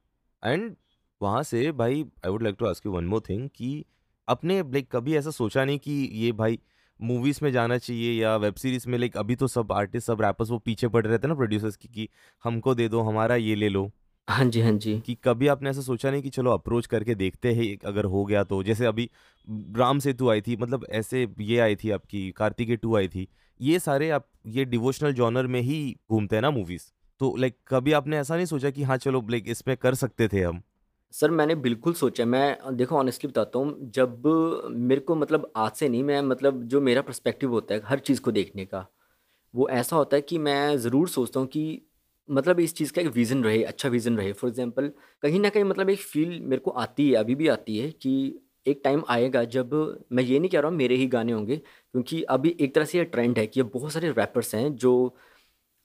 एंड 0.42 0.76
वहाँ 1.20 1.42
से 1.42 1.72
भाई 1.72 2.04
I 2.24 2.30
would 2.30 2.42
like 2.42 2.56
to 2.58 2.66
ask 2.66 2.86
you 2.86 2.92
one 2.92 3.04
more 3.04 3.22
thing 3.28 3.48
कि 3.54 3.84
आपने 4.28 4.60
लाइक 4.62 4.90
कभी 4.92 5.16
ऐसा 5.16 5.30
सोचा 5.30 5.64
नहीं 5.64 5.78
कि 5.78 5.92
ये 6.12 6.32
भाई 6.32 6.58
मूवीज़ 7.00 7.38
में 7.42 7.52
जाना 7.52 7.78
चाहिए 7.78 8.12
या 8.22 8.36
वेब 8.36 8.54
सीरीज़ 8.54 8.88
में 8.88 8.98
लाइक 8.98 9.16
अभी 9.16 9.36
तो 9.36 9.46
सब 9.46 9.72
आर्टिस्ट 9.72 10.06
सब 10.06 10.22
रैपर्स 10.22 10.50
वो 10.50 10.58
पीछे 10.58 10.88
पड़ 10.88 11.06
रहे 11.06 11.18
थे 11.18 11.28
ना 11.28 11.34
प्रोड्यूसर्स 11.34 11.76
की 11.76 11.88
कि 11.88 12.08
हमको 12.44 12.74
दे 12.74 12.88
दो 12.88 13.00
हमारा 13.00 13.36
ये 13.36 13.54
ले 13.54 13.68
लो। 13.68 13.90
हाँ 14.28 14.44
जी 14.44 14.60
हाँ 14.60 14.72
जी। 14.72 14.98
कि 15.00 15.14
कभी 15.24 15.46
आपने 15.46 15.70
ऐसा 15.70 15.80
सोचा 15.80 16.10
नहीं 16.10 16.22
कि 16.22 16.30
चलो 16.30 16.50
अप्रोच 16.50 16.86
करके 16.86 17.14
देखते 17.14 17.52
हैं 17.54 17.76
अगर 17.86 18.04
हो 18.04 18.24
गया 18.24 18.44
तो? 18.44 18.62
जैसे 18.62 18.86
अभी 18.86 19.10
राम 19.76 19.98
सेतु 19.98 20.30
आई 20.30 20.40
थी 20.40 20.56
मतलब 20.56 20.86
ऐसे 20.90 21.26
ये 21.40 21.58
आई 21.58 21.76
थी 21.76 21.90
आपकी 21.90 22.30
कार्तिकेय 22.32 22.76
टू 22.76 22.96
आई 22.96 23.08
थी। 23.08 23.28
ये 23.60 23.78
सारे 23.78 24.10
आप 24.10 24.28
ये 24.46 24.64
डिवोशनल 24.64 25.12
जॉनर 25.12 25.46
में 25.46 25.60
ही 25.60 25.96
घूमते 26.10 26.36
हैं 26.36 26.42
ना 26.42 26.50
मूवीज़ 26.50 26.82
तो 27.20 27.34
लाइक 27.36 27.56
कभी 27.68 27.92
आपने 27.92 28.18
ऐसा 28.18 28.36
नहीं 28.36 28.46
सोचा 28.46 28.70
कि 28.70 28.82
हाँ 28.82 28.96
चलो 28.98 29.24
लाइक 29.30 29.48
इसमें 29.48 29.76
कर 29.76 29.94
सकते 29.94 30.28
थे 30.28 30.42
हम? 30.42 30.62
सर, 31.14 31.30
मैंने 31.30 31.54
बिल्कुल 31.56 31.92
सोचा 31.94 32.24
मैं, 32.24 32.76
देखो 32.76 32.96
ऑनेस्टली 32.96 33.28
बताता 33.28 33.58
हूँ, 33.58 33.90
जब 33.90 34.22
मेरे 34.70 35.00
को 35.00 35.14
मतलब 35.14 35.50
आज 35.56 35.72
से 35.72 35.88
नहीं, 35.88 36.02
मैं 36.04 36.20
मतलब 36.22 36.62
जो 36.64 36.80
मेरा 36.80 37.02
पर्सपेक्टिव 37.02 37.50
होता 37.50 37.74
है 37.74 37.80
हर 37.84 37.98
चीज़ 38.00 38.20
को 38.20 38.30
देखने 38.32 38.64
का, 38.64 38.86
वो 39.54 39.68
ऐसा 39.70 39.96
होता 39.96 40.16
है 40.16 40.22
कि 40.22 40.38
मैं 40.38 40.76
ज़रूर 40.78 41.08
सोचता 41.08 41.40
हूँ 41.40 41.48
कि 41.48 41.82
मतलब 42.28 42.60
इस 42.60 42.74
चीज़ 42.74 42.92
का 42.92 43.00
एक 43.02 43.08
विज़न 43.08 43.44
रहे 43.44 43.62
अच्छा 43.64 43.88
विज़न 43.88 44.16
रहे। 44.16 44.32
फॉर 44.32 44.50
एग्जांपल 44.50 44.90
कहीं 45.22 45.40
ना 45.40 45.48
कहीं 45.48 45.64
मतलब 45.64 45.90
एक 45.90 45.98
फील 46.00 46.40
मेरे 46.42 46.60
को 46.62 46.70
आती 46.72 47.08
है, 47.10 47.14
अभी 47.16 47.34
भी 47.34 47.48
आती 47.48 47.78
है 47.78 47.90
कि 47.92 48.40
एक 48.66 48.80
टाइम 48.84 49.02
आएगा 49.08 49.42
जब 49.46 49.74
मैं 50.12 50.22
ये 50.24 50.38
नहीं 50.38 50.50
कह 50.50 50.60
रहा 50.60 50.68
हूँ, 50.70 50.76
मेरे 50.78 50.96
ही 50.96 51.06
गाने 51.08 51.32
होंगे, 51.32 51.56
क्योंकि 51.56 52.22
अभी 52.24 52.56
एक 52.60 52.74
तरह 52.74 52.84
से 52.84 52.98
ये 52.98 53.04
ट्रेंड 53.06 53.38
है 53.38 53.46
कि 53.46 53.62
बहुत 53.64 53.92
सारे 53.92 54.10
रैपर्स 54.12 54.54
हैं 54.54 54.74
जो 54.76 55.16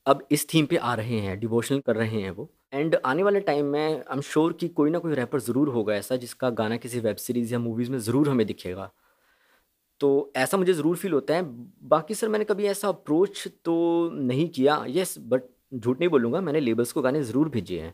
अब 0.05 0.27
इस 0.31 0.47
थीम 0.53 0.65
पे 0.65 0.77
आ 0.77 0.93
रहे 0.95 1.19
हैं 1.19 1.39
डिवोशनल 1.39 1.79
कर 1.79 1.95
रहे 1.95 2.21
हैं 2.21 2.31
वो। 2.31 2.49
एंड 2.73 2.95
आने 3.05 3.23
वाले 3.23 3.39
टाइम 3.39 3.65
में 3.65 3.81
आई 3.81 4.13
एम 4.13 4.21
श्योर 4.21 4.53
कि 4.53 4.67
कोई 4.69 4.89
ना 4.89 4.99
कोई 4.99 5.13
रैपर 5.15 5.39
ज़रूर 5.39 5.69
होगा 5.69 5.93
ऐसा 5.95 6.15
जिसका 6.15 6.49
गाना 6.51 6.77
किसी 6.77 6.99
वेब 6.99 7.15
सीरीज़ 7.17 7.53
या 7.53 7.59
मूवीज़ 7.59 7.91
में 7.91 7.97
ज़रूर 7.99 8.29
हमें 8.29 8.45
दिखेगा। 8.47 8.89
तो 10.01 10.31
ऐसा 10.35 10.57
मुझे 10.57 10.73
ज़रूर 10.73 10.95
फील 10.97 11.13
होता 11.13 11.35
है। 11.35 11.43
बाकी 11.89 12.15
सर 12.15 12.29
मैंने 12.29 12.45
कभी 12.45 12.65
ऐसा 12.67 12.87
अप्रोच 12.89 13.47
तो 13.65 14.09
नहीं 14.13 14.47
किया। 14.49 14.83
यस 14.89 15.15
बट 15.19 15.43
झूठ 15.73 15.99
नहीं 15.99 16.09
बोलूँगा, 16.09 16.41
मैंने 16.41 16.59
लेबल्स 16.59 16.91
को 16.91 17.01
गाने 17.01 17.23
ज़रूर 17.23 17.49
भेजे 17.49 17.79
हैं। 17.79 17.93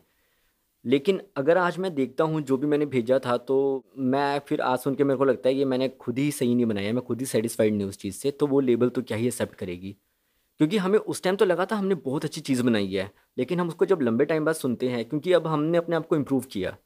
लेकिन 0.84 1.20
अगर 1.36 1.58
आज 1.58 1.78
मैं 1.78 1.94
देखता 1.94 2.24
हूँ, 2.24 2.40
जो 2.42 2.56
भी 2.56 2.66
मैंने 2.66 2.86
भेजा 2.86 3.18
था 3.18 3.36
तो 3.38 3.84
मैं 3.98 4.38
फिर 4.48 4.60
आज 4.62 4.78
सुन 4.78 4.94
के 4.94 5.04
मेरे 5.04 5.18
को 5.18 5.24
लगता 5.24 5.48
है 5.48 5.54
कि 5.54 5.64
मैंने 5.66 5.88
खुद 5.90 6.18
ही 6.18 6.30
सही 6.32 6.54
नहीं 6.54 6.66
बनाया, 6.66 6.92
मैं 6.92 7.04
खुद 7.04 7.20
ही 7.20 7.26
सेटिस्फाइड 7.26 7.74
नहीं 7.74 7.88
उस 7.88 7.98
चीज़ 7.98 8.16
से 8.16 8.30
तो 8.30 8.46
वो 8.46 8.60
लेबल 8.60 8.88
तो 8.88 9.02
क्या 9.02 9.16
ही 9.16 9.26
एक्सेप्ट 9.26 9.54
करेगी? 9.54 9.96
क्योंकि 10.60 10.76
हमें 10.76 10.98
उस 10.98 11.22
टाइम 11.22 11.36
तो 11.36 11.44
लगा 11.44 11.64
था 11.64 11.76
हमने 11.76 11.94
बहुत 11.94 12.24
अच्छी 12.24 12.40
चीज़ 12.40 12.62
बनाई 12.62 12.92
है 12.92 13.10
लेकिन 13.38 13.60
हम 13.60 13.68
उसको 13.68 13.86
जब 13.86 14.00
लंबे 14.02 14.24
टाइम 14.24 14.44
बाद 14.44 14.54
सुनते 14.54 14.88
हैं 14.88 15.04
क्योंकि 15.04 15.32
अब 15.32 15.46
हमने 15.46 15.78
अपने 15.78 15.96
आप 15.96 16.06
को 16.06 16.16
इम्प्रूव 16.16 16.44
किया। 16.52 16.76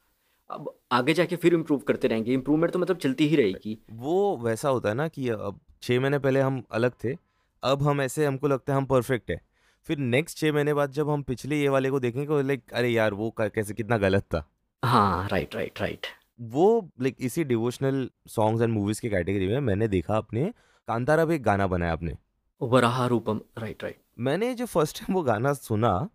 अब 0.50 0.72
आगे 0.92 1.14
जाके 1.14 1.36
फिर 1.36 1.54
इम्प्रूव 1.54 1.78
करते 1.78 2.08
रहेंगे। 2.08 2.32
इम्प्रूवमेंट 2.32 2.72
तो 2.72 2.78
मतलब 2.78 2.96
चलती 2.96 3.28
ही 3.28 3.36
रहेगी। 3.36 3.78
वो 3.92 4.36
वैसा 4.36 4.68
होता 4.68 4.88
है 4.88 4.94
ना 4.94 5.06
कि 5.08 5.28
अब 5.28 5.60
छः 5.82 6.00
महीने 6.00 6.18
पहले 6.18 6.40
हम 6.40 6.62
अलग 6.70 6.92
थे 7.04 7.16
अब 7.62 7.82
हम 7.82 8.00
ऐसे 8.02 8.26
हमको 8.26 8.48
लगता 8.48 8.72
है 8.72 8.76
हम 8.76 8.86
परफेक्ट 8.86 9.30
है। 9.30 9.40
फिर 9.86 9.98
नेक्स्ट 9.98 10.38
छः 10.38 10.52
महीने 10.52 10.74
बाद 10.74 10.90
जब 10.92 11.10
हम 11.10 11.22
पिछले 11.22 11.60
ये 11.60 11.68
वाले 11.68 11.90
को 11.90 12.00
देखेंगे 12.00 12.26
तो 12.26 12.40
लाइक 12.42 12.72
अरे 12.72 12.88
यार 12.88 13.14
वो 13.14 13.34
कैसे 13.40 13.74
कितना 13.74 13.98
गलत 13.98 14.22
था। 14.24 14.44
हाँ 14.82 15.28
राइट 15.28 15.54
राइट 15.54 15.80
राइट 15.80 16.06
वो 16.40 16.66
लाइक 17.00 17.16
इसी 17.20 17.44
डिवोशनल 17.44 18.08
सॉन्ग्स 18.28 18.62
एंड 18.62 18.72
मूवीज़ 18.72 19.00
की 19.00 19.10
कैटेगरी 19.10 19.46
में 19.46 19.60
मैंने 19.60 19.88
देखा 19.88 20.16
अपने। 20.16 20.44
कांतारा 20.88 21.24
पे 21.26 21.34
एक 21.34 21.42
गाना 21.42 21.66
बनाया 21.66 21.92
आपने। 21.92 22.16
वराह 22.62 23.06
रूपम 23.06 23.40
राइट 23.58 23.82
राइट 23.82 23.96
मैंने 24.18 24.54
जो 24.54 24.66
फ़र्स्ट 24.66 24.98
टाइम 24.98 25.14
वो 25.14 25.22
गाना 25.22 25.52
सुना 25.52 26.08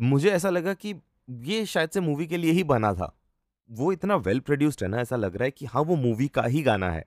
मुझे 0.00 0.30
ऐसा 0.30 0.50
लगा 0.50 0.74
कि 0.74 0.94
ये 1.30 1.64
शायद 1.66 1.90
से 1.90 2.00
मूवी 2.00 2.26
के 2.26 2.36
लिए 2.36 2.52
ही 2.52 2.64
बना 2.64 2.92
था। 2.94 3.14
वो 3.70 3.92
इतना 3.92 4.16
वेल 4.16 4.40
प्रोड्यूस्ड 4.40 4.82
है 4.82 4.88
ना 4.88 5.00
ऐसा 5.00 5.16
लग 5.16 5.36
रहा 5.36 5.44
है 5.44 5.50
कि 5.50 5.66
हाँ 5.66 5.82
वो 5.82 5.96
मूवी 5.96 6.28
का 6.28 6.42
ही 6.42 6.62
गाना 6.62 6.90
है। 6.90 7.04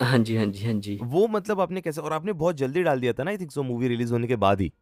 हाँ 0.00 0.18
जी 0.18 0.36
हाँ 0.36 0.46
जी 0.46 0.64
हाँ 0.64 0.74
जी। 0.74 0.98
वो 1.02 1.26
मतलब 1.28 1.60
आपने 1.60 1.80
कैसे 1.80 2.00
और 2.00 2.12
आपने 2.12 2.32
बहुत 2.32 2.56
जल्दी 2.56 2.82
डाल 2.82 3.00
दिया 3.00 3.12
था 3.12 3.22
ना 3.22 3.30
I 3.30 3.38
think 3.38 3.50
so 3.50 3.62
movie 3.62 3.88
release 3.88 4.12
होने 4.12 4.26
के 4.26 4.36
बाद 4.36 4.60
ही। 4.60 4.72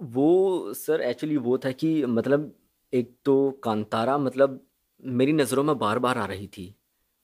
वो 0.00 0.74
सर 0.74 1.00
एक्चुअली 1.00 1.36
वो 1.36 1.58
था 1.58 1.72
कि 1.72 2.04
मतलब 2.06 2.52
एक 2.92 3.16
तो 3.24 3.50
कांतारा 3.64 4.18
मतलब 4.18 4.60
मेरी 5.04 5.32
नज़रों 5.32 5.64
में 5.64 5.78
बार 5.78 5.98
बार 5.98 6.18
आ 6.18 6.24
रही 6.24 6.46
थी। 6.46 6.74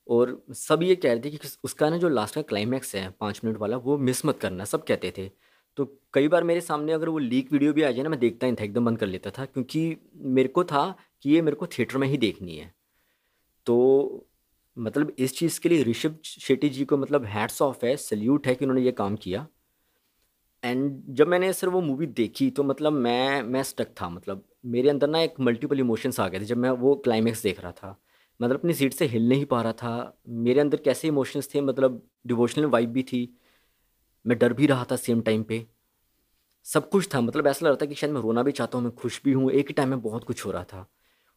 और 0.09 0.43
सब 0.53 0.83
ये 0.83 0.95
कह 0.97 1.13
रहे 1.13 1.21
थे 1.21 1.31
कि 1.31 1.49
उसका 1.65 1.89
ना 1.91 1.97
जो 1.97 2.09
लास्ट 2.09 2.35
का 2.35 2.43
क्लाइमैक्स 2.43 2.95
है, 2.97 3.09
पाँच 3.21 3.41
मिनट 3.45 3.57
वाला, 3.59 3.77
वो 3.77 3.99
मिस 3.99 4.25
मत 4.27 4.39
करना, 4.41 4.65
सब 4.65 4.85
कहते 4.85 5.13
थे। 5.19 5.31
तो 5.79 5.85
कई 6.15 6.29
बार 6.29 6.45
मेरे 6.45 6.61
सामने 6.61 6.93
अगर 6.93 7.09
वो 7.09 7.19
लीक 7.19 7.53
वीडियो 7.53 7.73
भी 7.73 7.83
आ 7.83 7.91
जाए 7.91 8.03
ना, 8.03 8.09
मैं 8.09 8.19
देखता 8.21 8.47
ही 8.47 8.53
था, 8.53 8.65
एकदम 8.65 8.85
बंद 8.85 8.99
कर 8.99 9.07
लेता 9.07 9.31
था, 9.31 9.45
क्योंकि 9.45 9.97
मेरे 10.17 10.49
को 10.49 10.65
था 10.65 10.95
कि 11.23 11.31
ये 11.31 11.43
मेरे 11.43 11.57
को 11.57 11.67
थिएटर 11.69 11.99
में 11.99 12.09
ही 12.09 12.17
देखनी 12.19 12.57
है। 12.57 12.73
तो 13.67 14.27
मतलब 14.77 15.13
इस 15.19 15.37
चीज़ 15.39 15.61
के 15.61 15.69
लिए 15.69 15.83
ऋषभ 15.85 16.19
शेट्टी 16.25 16.69
जी 16.69 16.85
को 16.85 16.97
मतलब 16.97 17.25
हैट्स 17.27 17.63
ऑफ़ 17.63 17.85
है 17.87 17.97
सल्यूट 17.97 18.47
है 18.47 18.55
कि 18.55 18.65
उन्होंने 18.65 18.85
ये 18.85 18.93
काम 18.93 19.17
किया। 19.17 19.47
एंड 20.63 21.03
जब 21.09 21.29
मैंने 21.29 21.53
सर 21.53 21.69
वो 21.69 21.81
मूवी 21.81 22.07
देखी 22.07 22.51
तो 22.51 22.65
मतलब 22.65 22.93
मैं 22.93 23.43
मैं 23.43 23.63
स्टक 23.63 23.89
था 24.01 24.09
मतलब 24.09 24.45
मेरे 24.67 24.89
अंदर 24.91 25.09
ना 25.09 25.21
एक 25.21 25.35
मल्टीपल 25.41 25.81
इमोशंस 25.81 26.21
आ 26.21 26.29
गए 26.29 26.41
थे, 26.41 26.45
जब 26.45 26.57
मैं 26.57 26.71
वो 26.71 26.95
क्लाइमैक्स 26.97 27.43
देख 27.43 27.61
रहा 27.61 27.73
था। 27.73 27.99
मतलब 28.43 28.59
अपनी 28.59 28.75
सीट 28.75 28.93
से 28.93 29.07
हिल 29.07 29.29
नहीं 29.29 29.45
पा 29.45 29.63
रहा 29.63 29.73
था। 29.73 30.19
मेरे 30.29 30.61
अंदर 30.61 30.77
कैसे 30.77 31.09
इमोशंस 31.09 31.55
थे 31.55 31.61
मतलब 31.61 32.03
डिवोशनल 32.27 32.67
वाइब 32.67 32.93
भी 32.93 33.03
थी। 33.03 33.39
मैं 34.27 34.39
डर 34.39 34.53
भी 34.53 34.67
रहा 34.67 34.85
था 34.85 34.97
सेम 34.97 35.21
टाइम 35.21 35.43
पे। 35.43 35.67
सब 36.65 36.89
कुछ 36.91 37.15
था 37.15 37.21
मतलब 37.21 37.47
ऐसा 37.47 37.67
लग 37.67 37.73
रहा 37.73 37.79
था 37.83 37.87
कि 37.87 37.95
शायद 37.95 38.13
मैं 38.13 38.21
रोना 38.21 38.43
भी 38.43 38.53
चाहता 38.53 38.79
हूँ, 38.79 38.85
मैं 38.85 38.95
खुश 38.95 39.23
भी 39.25 39.33
हूँ। 39.33 39.51
एक 39.51 39.69
ही 39.69 39.73
टाइम 39.73 39.89
में 39.89 40.01
बहुत 40.03 40.25
कुछ 40.25 40.47
हो 40.47 40.51
रहा 40.51 40.65
था। 40.65 40.91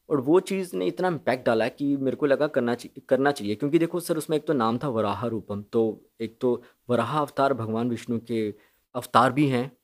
और 0.10 0.22
वो 0.22 0.40
चीज़ 0.40 0.76
ने 0.76 0.86
इतना 0.86 1.08
इम्पैक्ट 1.08 1.46
डाला 1.46 1.68
कि 1.68 1.98
मेरे 1.98 2.18
को 2.18 2.26
लगा 2.26 2.48
करना 2.48 2.76
करना 3.10 3.32
चाहिए। 3.32 3.56
क्योंकि 3.56 3.80
देखो 3.80 4.00
सर, 4.00 4.18
उसमें 4.18 4.38
एक 4.38 4.48
तो 4.48 4.54
नाम 4.54 4.78
था 4.78 4.88
वराह 4.88 5.26
रूपम। 5.26 5.62
तो 5.62 6.06
एक 6.22 6.38
तो 6.42 6.64
वराह 6.90 7.20
अवतार 7.20 7.54
भगवान 7.54 7.90
विष्णु 7.90 8.20
के 8.20 8.54
अवतार 8.96 9.32
भी 9.32 9.48
हैं। 9.48 9.78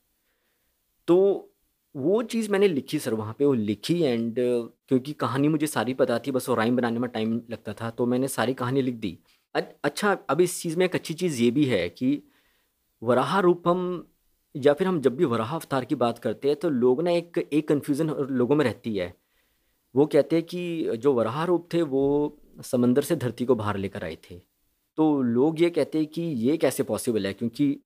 तो 1.07 1.49
वो 1.97 2.21
चीज़ 2.23 2.49
मैंने 2.51 2.67
लिखी 2.67 2.99
सर 2.99 3.13
वहाँ 3.13 3.33
पे, 3.39 3.45
वो 3.45 3.53
लिखी 3.53 4.01
एंड 4.01 4.35
क्योंकि 4.37 5.13
कहानी 5.13 5.47
मुझे 5.47 5.67
सारी 5.67 5.93
पता 5.93 6.19
थी, 6.19 6.31
बस 6.31 6.49
वो 6.49 6.55
राइम 6.55 6.75
बनाने 6.75 6.99
में 6.99 7.09
टाइम 7.09 7.41
लगता 7.51 7.73
था 7.73 7.89
तो 7.89 8.05
मैंने 8.05 8.27
सारी 8.27 8.53
कहानी 8.53 8.81
लिख 8.81 8.95
दी। 8.95 9.17
अच्छा 9.55 10.17
अब 10.29 10.41
इस 10.41 10.61
चीज़ 10.61 10.77
में 10.77 10.85
एक 10.85 10.95
अच्छी 10.95 11.13
चीज़ 11.13 11.41
ये 11.43 11.49
भी 11.51 11.65
है 11.65 11.87
कि 11.89 12.21
वराह 13.01 13.39
रूपम 13.39 14.03
या 14.55 14.73
फिर 14.73 14.87
हम 14.87 14.99
जब 15.01 15.15
भी 15.15 15.25
वराह 15.25 15.53
अवतार 15.55 15.85
की 15.85 15.95
बात 15.95 16.19
करते 16.19 16.47
हैं 16.47 16.57
तो 16.57 16.69
लोग 16.69 17.01
ना 17.03 17.11
एक 17.11 17.37
एक 17.53 17.67
कन्फ्यूज़न 17.67 18.09
लोगों 18.31 18.55
में 18.55 18.63
रहती 18.65 18.95
है। 18.97 19.13
वो 19.95 20.05
कहते 20.05 20.35
हैं 20.35 20.45
कि 20.45 20.97
जो 20.97 21.13
वराह 21.13 21.43
रूप 21.45 21.67
थे, 21.73 21.81
वो 21.81 22.37
समंदर 22.63 23.01
से 23.01 23.15
धरती 23.15 23.45
को 23.45 23.55
बाहर 23.55 23.77
लेकर 23.77 24.03
आए 24.03 24.17
थे। 24.29 24.39
तो 24.97 25.21
लोग 25.21 25.61
ये 25.61 25.69
कहते 25.69 25.97
हैं 25.97 26.07
कि 26.07 26.21
ये 26.21 26.57
कैसे 26.57 26.83
पॉसिबल 26.83 27.25
है? 27.27 27.33
क्योंकि 27.33 27.77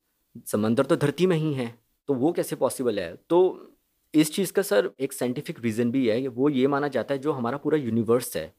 समंदर 0.47 0.85
तो 0.85 0.95
धरती 0.95 1.25
में 1.25 1.35
ही 1.37 1.53
है 1.53 1.73
तो 2.09 2.13
वो 2.13 2.31
कैसे 2.31 2.55
पॉसिबल 2.55 2.99
है? 2.99 3.15
तो 3.29 3.70
इस 4.13 4.33
चीज़ 4.33 4.51
का 4.53 4.61
सर 4.61 4.89
एक 4.99 5.13
साइंटिफिक 5.13 5.59
रीज़न 5.63 5.91
भी 5.91 6.07
है 6.07 6.27
वो 6.27 6.49
ये 6.49 6.67
माना 6.67 6.87
जाता 6.87 7.13
है 7.13 7.19
जो 7.19 7.31
हमारा 7.31 7.57
पूरा 7.57 7.77
यूनिवर्स 7.77 8.35
है। 8.37 8.53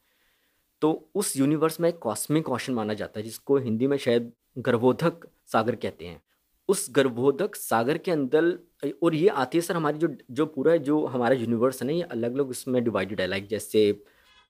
तो 0.83 1.09
उस 1.15 1.37
यूनिवर्स 1.37 1.81
में 1.81 1.89
एक 1.89 1.99
कॉस्मिक 1.99 2.45
क्वेश्चन 2.45 2.73
माना 2.73 2.95
जाता 2.95 3.21
है 3.21 3.25
जिसको 3.25 3.57
हिंदी 3.57 3.87
में 3.87 3.97
शायद 3.97 4.33
गर्भोधक 4.59 5.27
सागर 5.47 5.75
कहते 5.75 6.07
हैं। 6.07 6.21
उस 6.69 6.87
गर्भोधक 6.91 7.55
सागर 7.55 7.99
के 7.99 8.11
अंदर 8.11 8.45
और 9.03 9.15
ये 9.15 9.29
आती 9.29 9.59
है 9.59 9.63
सर 9.63 9.77
हमारी 9.77 9.99
जो 9.99 10.09
जो 10.31 10.47
पूरा 10.47 10.77
जो 10.79 11.05
हमारा 11.07 11.35
यूनिवर्स 11.35 11.83
है 11.83 11.87
ना 11.87 11.93
ये 11.93 12.03
अलग 12.03 12.35
अलग 12.35 12.51
उसमें 12.51 12.83
डिवाइडेड 12.85 13.21
है 13.21 13.27
लाइक 13.27 13.47
जैसे 13.49 13.91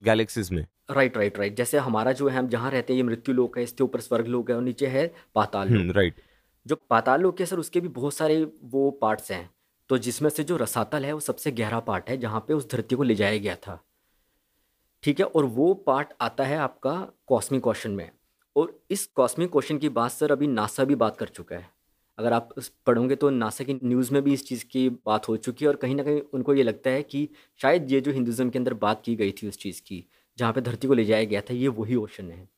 गैलेक्सीज 0.03 0.51
में। 0.53 0.67
राइट 0.91 1.17
राइट 1.17 1.39
राइट 1.39 1.57
जैसे 1.57 1.79
हमारा 1.79 2.13
जो 2.13 2.29
है 2.29 2.39
हम 2.39 2.49
जहाँ 2.49 2.71
रहते 2.71 2.93
हैं 2.93 2.99
ये 2.99 3.03
मृत्यु 3.03 3.35
लोक 3.35 3.59
है 3.59 3.65
इसके 3.65 3.85
ऊपर 3.85 4.01
स्वर्ग 4.01 4.27
लोक 4.27 4.51
है 4.51 4.57
और 4.57 4.63
नीचे 4.63 4.87
है 4.87 5.07
पाताल 5.35 5.69
लोक। 5.69 5.97
राइट 5.97 6.15
हम्म, 6.15 6.29
जो 6.67 6.77
पाताल 6.91 7.21
लोक 7.21 7.41
है 7.41 7.47
सर 7.47 7.59
उसके 7.59 7.81
भी 7.81 7.89
बहुत 7.91 8.15
सारे 8.15 8.45
वो 8.65 8.91
पार्ट्स 8.91 9.31
हैं। 9.31 9.49
तो 9.93 9.99
जिसमें 9.99 10.31
से 10.31 10.45
जो 10.45 10.57
रसातल 10.57 11.05
है 11.05 11.13
वो 11.13 11.21
सबसे 11.21 11.51
गहरा 11.51 11.81
पार्ट 11.81 12.11
है, 12.11 12.17
जहाँ 12.17 12.45
पे 12.49 12.55
उस 12.55 12.71
धरती 12.71 12.95
को 12.95 13.03
ले 13.03 13.15
जाया 13.15 13.39
गया 13.39 13.57
था। 13.57 13.85
ठीक 15.03 15.21
है? 15.21 15.27
और 15.27 15.45
वो 15.45 15.75
पार्ट 15.75 16.09
आता 16.21 16.45
है 16.45 16.57
आपका 16.57 17.09
कॉस्मिक 17.27 17.63
क्वेश्चन 17.63 17.91
में। 17.91 18.11
और 18.57 18.81
इस 18.91 19.07
कॉस्मिक 19.07 19.51
क्वेश्चन 19.51 19.79
की 19.79 19.89
बात 19.89 20.11
सर 20.11 20.33
अभी 20.33 20.47
नासा 20.47 20.85
भी 20.85 20.95
बात 20.95 21.17
कर 21.17 21.29
चुका 21.29 21.57
है। 21.57 21.71
अगर 22.19 22.33
आप 22.33 22.49
पढ़ोगे 22.87 23.17
तो 23.17 23.31
नासा 23.31 23.65
की 23.65 23.75
न्यूज़ 23.85 24.13
में 24.13 24.23
भी 24.23 24.33
इस 24.33 24.47
चीज़ 24.47 24.65
की 24.65 24.89
बात 24.89 25.29
हो 25.29 25.37
चुकी 25.37 25.65
है 25.65 25.69
और 25.69 25.77
कहीं 25.77 25.95
ना 25.95 26.03
कहीं 26.03 26.21
उनको 26.35 26.55
ये 26.55 26.63
लगता 26.63 26.91
है 26.91 27.03
कि 27.03 27.29
शायद 27.63 27.93
ये 27.93 28.01
जो 28.01 28.13
हिंदुज़म 28.13 28.51
के 28.51 28.59
अंदर 28.59 28.75
बात 28.75 29.03
की 29.05 29.17
गई 29.17 29.33
थी 29.33 29.49
उस 29.49 29.59
चीज़ 29.59 29.83
की, 29.83 30.07
जहाँ 30.39 30.53
पे 30.53 30.61
धरती 30.61 30.87
को 30.87 30.95
ले 30.95 31.05
जाया 31.05 31.25
गया 31.25 31.41
था, 31.41 31.55
ये 31.55 31.69
वही 31.69 31.95
ओशन 31.95 32.31
है। 32.31 32.49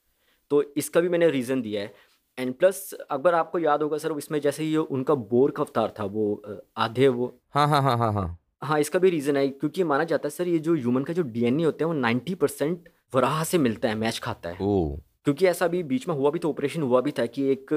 तो 0.50 0.62
इसका 0.62 1.00
भी 1.00 1.08
मैंने 1.08 1.30
रीज़न 1.30 1.62
दिया 1.62 1.82
है। 1.82 1.94
एंड 2.38 2.54
प्लस 2.54 2.90
अगर 3.10 3.34
आपको 3.34 3.58
याद 3.58 3.82
होगा 3.82 3.98
सर 3.98 4.12
इसमें 4.18 4.40
जैसे 4.40 4.64
ये 4.64 4.76
उनका 4.76 5.14
बोर 5.14 5.50
का 5.50 5.62
अवतार 5.62 5.92
था 5.98 6.04
वो 6.06 6.42
आधे 6.78 7.08
वो। 7.08 7.32
हाँ 7.54 7.66
हाँ 7.68 7.82
हाँ 7.82 7.96
हाँ 7.98 8.12
हाँ। 8.12 8.26
हाँ 8.62 8.78
इसका 8.80 8.98
भी 8.98 9.10
रीज़न 9.10 9.36
है 9.36 9.48
क्योंकि 9.48 9.84
माना 9.84 10.04
जाता 10.04 10.26
है 10.26 10.30
सर 10.30 10.48
ये 10.48 10.58
जो 10.58 10.74
ह्यूमन 10.74 11.04
का 11.04 11.12
जो 11.12 11.22
डीएनए 11.24 11.64
होता 11.64 11.84
है 11.84 11.86
वो 11.86 11.92
नाइन्टी 11.94 12.34
परसेंट 12.34 12.88
वराह 13.14 13.42
से 13.44 13.58
मिलता 13.58 13.88
है 13.88 13.94
मैच 13.94 14.18
खाता 14.18 14.48
है। 14.48 14.56
ओ 14.62 14.96
क्योंकि 15.24 15.46
ऐसा 15.46 15.66
भी 15.68 15.82
बीच 15.82 16.06
में 16.08 16.14
हुआ 16.14 16.30
भी 16.30 16.38
तो 16.38 16.48
ऑपरेशन 16.50 16.82
हुआ 16.82 17.00
भी 17.00 17.12
था 17.18 17.26
कि 17.26 17.42
एक 17.50 17.72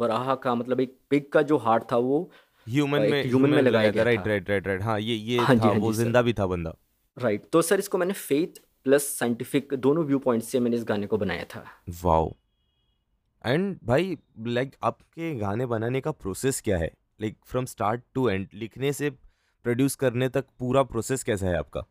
वराह 0.00 0.34
का 0.34 0.54
मतलब 0.54 0.80
एक 0.80 0.96
पिग 1.10 1.28
का 1.32 1.42
जो 1.42 1.56
हार्ट 1.58 1.84
था 1.92 1.96
वो 1.98 2.18
ह्यूमन 2.66 3.02
में 3.02 3.22
ह्यूमन 3.24 3.50
में 3.50 3.62
लगाया 3.62 3.90
गया 3.90 4.04
राइट 4.04 4.26
राइट 4.28 4.50
राइट 4.50 4.66
राइट 4.68 4.82
हाँ 4.82 4.98
ये 5.00 5.14
ये 5.14 5.38
हाँ 5.38 5.56
था, 5.56 5.62
हाँ 5.62 5.72
वो 5.74 5.92
ज़िंदा 5.92 6.22
भी 6.22 6.32
था 6.32 6.46
बंदा। 6.46 6.74
राइट 7.16 7.48
तो 7.52 7.62
सर 7.62 7.78
इसको 7.78 7.98
मैंने 7.98 8.12
फेथ 8.14 8.60
प्लस 8.84 9.06
साइंटिफिक 9.18 9.74
दोनों 9.76 10.04
व्यू 10.04 10.18
पॉइंट 10.18 10.42
से 10.44 10.60
मैंने 10.60 10.76
इस 10.76 10.84
गाने 10.84 11.06
को 11.06 11.18
बनाया 11.18 11.44
था। 11.54 11.64
वाओ 12.02 12.30
एंड 13.44 13.78
भाई 13.84 14.16
लाइक 14.46 14.74
आपके 14.82 15.34
गाने 15.34 15.66
बनाने 15.66 16.00
का 16.00 16.10
प्रोसेस 16.12 16.60
क्या 16.60 16.78
है? 16.78 16.90
Like 17.20 17.36
from 17.46 17.64
start 17.64 18.02
to 18.14 18.28
end 18.28 18.48
लिखने 18.54 18.92
से 18.92 19.10
प्रोड्यूस 19.10 19.94
करने 19.96 20.28
तक 20.28 20.46
पूरा 20.58 20.82
प्रोसेस 20.84 21.22
कैसा 21.22 21.46
है 21.46 21.56
आपका? 21.58 21.84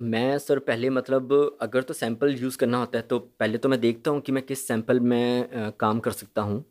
मैं 0.00 0.38
सर 0.38 0.58
पहले 0.58 0.90
मतलब 0.90 1.32
अगर 1.62 1.82
तो 1.82 1.94
सैंपल 1.94 2.34
यूज़ 2.34 2.58
करना 2.58 2.78
होता 2.78 2.98
है 2.98 3.04
तो 3.04 3.18
पहले 3.18 3.58
तो 3.58 3.68
मैं 3.68 3.80
देखता 3.80 4.10
हूँ 4.10 4.20
कि 4.20 4.32
मैं 4.32 4.42
किस 4.42 4.66
सैंपल 4.68 5.00
में 5.02 5.72
काम 5.80 6.00
कर 6.00 6.10
सकता 6.12 6.42
हूँ। 6.42 6.64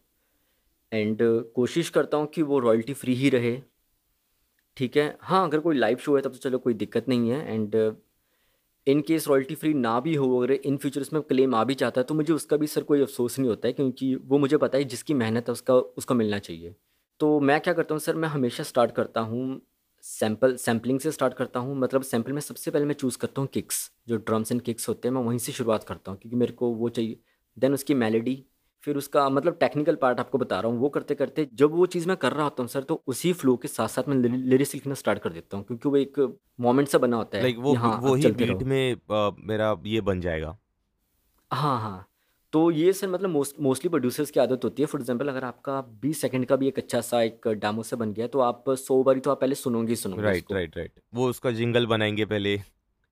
एंड 0.91 1.19
कोशिश 1.55 1.89
करता 1.89 2.17
हूँ 2.17 2.27
कि 2.27 2.41
वो 2.41 2.59
रॉयल्टी 2.59 2.93
फ्री 2.93 3.13
ही 3.15 3.29
रहे। 3.29 3.57
ठीक 4.77 4.97
है? 4.97 5.17
हाँ 5.21 5.43
अगर 5.47 5.59
कोई 5.59 5.77
लाइव 5.77 5.97
शो 5.97 6.15
है, 6.15 6.21
तब 6.21 6.31
तो 6.31 6.37
चलो 6.39 6.57
कोई 6.59 6.73
दिक्कत 6.73 7.07
नहीं 7.09 7.29
है। 7.29 7.53
And 7.53 7.75
in 8.87 9.01
case 9.01 9.27
royalty 9.27 9.55
free 9.55 9.73
ना 9.73 9.99
भी 9.99 10.13
हो, 10.15 10.37
अगर 10.37 10.51
इन 10.53 10.77
फ्यूचर 10.77 11.01
उसमें 11.01 11.21
क्लेम 11.23 11.55
आ 11.55 11.63
भी 11.63 11.73
चाहता 11.75 12.01
है 12.01 12.05
तो 12.05 12.13
मुझे 12.13 12.33
उसका 12.33 12.57
भी 12.57 12.67
सर 12.67 12.83
कोई 12.83 13.01
अफसोस 13.01 13.37
नहीं 13.39 13.49
होता 13.49 13.67
है, 13.67 13.73
क्योंकि 13.73 14.13
वो 14.17 14.37
मुझे 14.37 14.57
पता 14.57 14.77
है 14.77 14.83
जिसकी 14.85 15.13
मेहनत 15.13 15.47
है, 15.47 15.53
उसका, 15.53 15.73
उसको 15.73 16.13
मिलना 16.13 16.39
चाहिए। 16.39 16.75
तो 17.19 17.39
मैं 17.41 17.59
क्या 17.61 17.73
करता 17.73 17.95
हूँ 17.95 17.99
सर 17.99 18.15
मैं 18.15 18.29
हमेशा 18.29 18.63
स्टार्ट 18.63 18.91
करता 18.91 19.21
हूँ 19.21 19.61
सैंपल 20.03 20.55
सैम्पलिंग 20.57 20.99
से 20.99 21.11
स्टार्ट 21.11 21.33
करता 21.33 21.59
हूँ। 21.59 21.75
मतलब 21.77 22.01
सैंपल 22.03 22.31
में 22.33 22.41
सबसे 22.41 22.71
पहले 22.71 22.85
मैं 22.85 22.95
चूज़ 22.95 23.17
करता 23.17 23.41
हूँ 23.41 23.49
किक्स 23.53 23.89
जो 24.07 24.17
ड्रम्स 24.17 24.51
एंड 24.51 24.61
किक्स 24.61 24.89
होते 24.89 25.07
हैं, 25.07 25.15
मैं 25.15 25.21
वहीं 25.23 25.37
से 25.39 25.51
शुरुआत 25.51 25.83
करता 25.83 26.11
हूँ, 26.11 26.19
क्योंकि 26.19 26.35
मेरे 26.37 26.53
को 26.53 26.69
वो 26.73 26.89
चाहिए। 26.89 27.19
देन 27.57 27.73
उसकी 27.73 27.93
मेलेडी 27.95 28.43
फिर 28.87 28.97
उसका 28.97 29.27
मतलब 29.29 29.57
टेक्निकल 29.59 29.95
पार्ट 29.95 30.19
आपको 30.19 30.37
बता 30.37 30.59
रहा 30.59 30.71
हूँ 30.71 30.79
वो 30.79 30.89
करते 30.89 31.15
करते 31.15 31.47
जब 31.53 31.71
वो 31.71 31.85
चीज़ 31.85 32.07
मैं 32.07 32.17
कर 32.17 32.33
रहा 32.33 32.43
होता 32.43 32.63
हूँ 32.63 32.69
सर 32.69 32.83
तो 32.83 33.01
उसी 33.07 33.33
फ्लो 33.33 33.55
के 33.57 33.67
साथ 33.67 33.87
साथ 33.87 34.09
मैं 34.09 34.15
लिरिक्स 34.29 34.73
लिखना 34.73 34.93
स्टार्ट 34.93 35.19
कर 35.19 35.33
देता 35.33 35.57
हूँ 35.57 35.65
क्योंकि 35.65 35.89
वो 35.89 35.97
एक 35.97 36.19
मोमेंट 36.59 36.87
सा 36.87 36.97
बना 36.97 37.17
होता 37.17 37.37
है 37.37 37.43
लाइक 37.43 37.57
वो 37.57 37.73
हाँ 37.75 37.97
वो 37.99 38.13
ही 38.15 38.31
बीट 38.31 38.63
में 38.63 38.95
आ, 39.11 39.29
मेरा 39.39 39.75
ये 39.85 40.01
बन 40.01 40.21
जाएगा। 40.21 40.57
हाँ 41.51 41.79
हाँ। 41.81 42.05
तो 42.53 42.69
ये 42.71 42.91
सर 42.93 43.07
मतलब 43.09 43.29
मोस्ट 43.29 43.59
मोस्टली 43.59 43.89
प्रोड्यूसर्स 43.89 44.31
की 44.31 44.39
आदत 44.39 44.63
होती 44.63 44.81
है। 44.81 44.85
फॉर 44.85 45.01
एग्जांपल 45.01 45.29
अगर 45.29 45.43
आपका 45.43 45.79
बीस 46.01 46.21
सेकंड 46.21 46.45
का 46.45 46.55
भी 46.55 46.67
एक 46.67 46.77
अच्छा 46.79 47.01
सा 47.01 47.21
एक 47.21 47.47
डामो 47.47 47.83
से 47.83 47.95
बन 47.95 48.13
गया 48.13 48.27
तो 48.27 48.39
आप 48.39 48.69
सौ 48.79 49.01
बारी 49.03 49.19
तो 49.19 49.31
आप 49.31 49.41
पहले 49.41 49.55
सुनोगे 49.55 49.89
ही 49.89 49.95
सुनोगे 49.95 50.21
राइट 50.21 50.51
राइट 50.51 50.77
राइट 50.77 50.91
वो 51.13 51.29
उसका 51.29 51.51
जिंगल 51.51 51.85
बनाएँगे 51.87 52.25
पहले। 52.25 52.57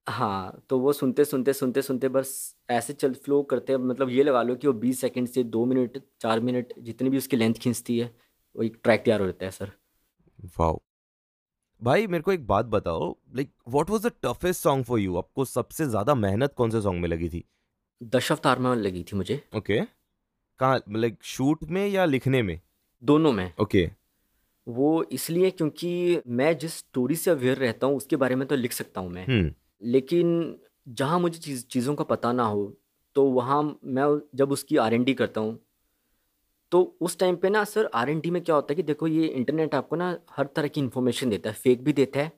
हाँ 0.07 0.63
तो 0.69 0.79
वो 0.79 0.93
सुनते 0.93 1.25
सुनते 1.25 1.53
सुनते 1.53 1.81
सुनते 1.81 2.09
बस 2.09 2.33
ऐसे 2.69 2.93
चल 2.93 3.13
फ्लो 3.15 3.41
करते 3.43 3.73
हैं। 3.73 3.79
मतलब 3.79 4.09
ये 4.09 4.23
लगा 4.23 4.41
लो 4.43 4.55
कि 4.55 4.67
वो 4.67 4.73
बीस 4.73 5.01
सेकंड 5.01 5.27
से 5.27 5.43
दो 5.45 5.65
मिनट 5.65 5.97
चार 6.21 6.39
मिनट 6.39 6.73
जितनी 6.79 7.09
भी 7.09 7.17
उसकी 7.17 7.37
लेंथ 7.37 7.53
खींचती 7.53 7.97
है 7.99 8.11
वो 8.55 8.63
एक 8.63 8.79
ट्रैक 8.83 9.03
तैयार 9.05 9.19
हो 9.19 9.25
जाता 9.25 9.45
है 9.45 9.51
सर। 9.51 9.71
वाओ। 10.59 10.79
भाई 11.81 12.07
मेरे 12.07 12.21
को 12.21 12.31
एक 12.31 12.45
बात 12.47 12.65
बताओ 12.65 13.09
like 13.35 13.51
what 13.67 13.89
was 13.89 14.05
the 14.05 14.11
toughest 14.23 14.61
song 14.63 14.85
for 14.85 14.99
you 14.99 15.17
आपको 15.17 15.45
सबसे 15.45 15.85
ज़्यादा 15.85 16.15
मेहनत 16.15 16.53
कौन 16.53 16.69
से 16.69 16.81
सॉन्ग 16.81 17.01
में 17.01 17.09
लगी 17.09 17.29
थी? 17.29 17.43
दश 18.01 18.31
अवतार 18.31 18.59
में 18.59 18.75
लगी 18.75 19.03
थी 19.03 19.15
मुझे। 19.15 19.41
ओके। 19.55 19.81
कहाँ 20.59 20.81
लाइक 20.89 21.17
शूट 21.23 21.63
में 21.63 21.87
या 21.87 22.05
लिखने 22.05 22.41
में? 22.41 22.59
दोनों 23.03 23.31
में। 23.31 23.51
ओके। 23.61 23.89
वो 24.67 25.03
इसलिए 25.11 25.49
क्योंकि 25.51 26.21
मैं 26.27 26.57
जिस 26.57 26.73
स्टोरी 26.73 27.15
से 27.15 27.31
अवेयर 27.31 27.57
रहता 27.57 27.87
हूँ 27.87 27.97
उसके 27.97 28.15
बारे 28.15 28.35
में 28.35 28.47
तो 28.47 28.55
लिख 28.55 28.73
सकता 28.73 29.01
हूँ 29.01 29.09
मैं। 29.09 29.25
हम्म। 29.27 29.53
लेकिन 29.83 30.55
जहाँ 30.87 31.19
मुझे 31.19 31.39
चीज़, 31.39 31.65
चीज़ों 31.65 31.95
का 31.95 32.03
पता 32.03 32.31
ना 32.31 32.43
हो 32.43 32.73
तो 33.15 33.23
वहाँ 33.23 33.79
मैं 33.85 34.05
जब 34.35 34.51
उसकी 34.51 34.77
आर 34.77 34.93
एन 34.93 35.03
डी 35.03 35.13
करता 35.13 35.41
हूँ 35.41 35.59
तो 36.71 36.81
उस 37.01 37.17
टाइम 37.19 37.35
पे 37.35 37.49
ना 37.49 37.63
सर 37.63 37.89
आर 37.95 38.09
एन 38.09 38.19
डी 38.19 38.29
में 38.29 38.41
क्या 38.43 38.55
होता 38.55 38.71
है 38.71 38.75
कि 38.75 38.83
देखो 38.83 39.07
ये 39.07 39.25
इंटरनेट 39.25 39.75
आपको 39.75 39.95
ना 39.95 40.17
हर 40.29 40.45
तरह 40.45 40.67
की 40.67 40.81
इन्फॉर्मेशन 40.81 41.29
देता 41.29 41.49
है 41.49 41.55
फेक 41.55 41.83
भी 41.83 41.93
देता 41.93 42.19
है 42.19 42.31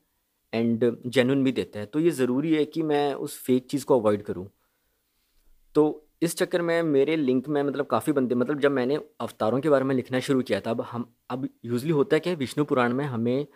एंड 0.54 0.98
जेनुइन 1.08 1.44
भी 1.44 1.52
देता 1.52 1.80
है। 1.80 1.86
तो 1.86 2.00
ये 2.00 2.12
ज़रूरी 2.12 2.54
है 2.56 2.66
कि 2.66 2.84
मैं 2.84 3.14
उस 3.14 3.38
फेक 3.44 3.68
चीज़ 3.68 3.86
को 3.86 4.00
अवॉइड 4.00 4.24
करूँ। 4.24 4.48
तो 5.76 6.02
इस 6.22 6.36
चक्कर 6.38 6.62
में 6.62 6.82
मेरे 6.84 7.16
लिंक 7.16 7.48
में 7.48 7.62
मतलब 7.64 7.86
काफ़ी 7.86 8.14
बंदे 8.14 8.36
मतलब 8.36 8.60
जब 8.60 8.72
मैंने 8.72 8.96
अवतारों 8.96 9.60
के 9.60 9.70
बारे 9.70 9.86
में 9.86 9.96
लिखना 9.96 10.20
शुरू 10.20 10.42
किया 10.42 10.60
था, 10.62 10.72
अब 10.72 10.82
हम, 10.82 11.10
अब 11.30 11.48
यूजली 11.66 11.92
होता 11.92 12.16
है 12.16 12.20
कि 12.20 12.36
विष्णु 12.36 12.66
पुराण 12.66 12.94
में 12.94 13.06
हमें 13.06 13.48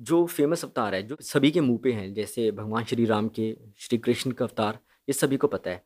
जो 0.00 0.24
फ़ेमस 0.26 0.64
अवतार 0.64 0.94
है 0.94 1.02
जो 1.02 1.16
सभी 1.22 1.50
के 1.50 1.60
मुँह 1.60 1.78
पे 1.82 1.92
हैं 1.92 2.12
जैसे 2.14 2.50
भगवान 2.50 2.84
श्री 2.84 3.04
राम 3.04 3.28
के 3.28 3.54
श्री 3.78 3.98
कृष्ण 3.98 4.30
का 4.30 4.44
अवतार 4.44 4.78
ये 5.08 5.12
सभी 5.12 5.36
को 5.36 5.46
पता 5.46 5.70
है। 5.70 5.82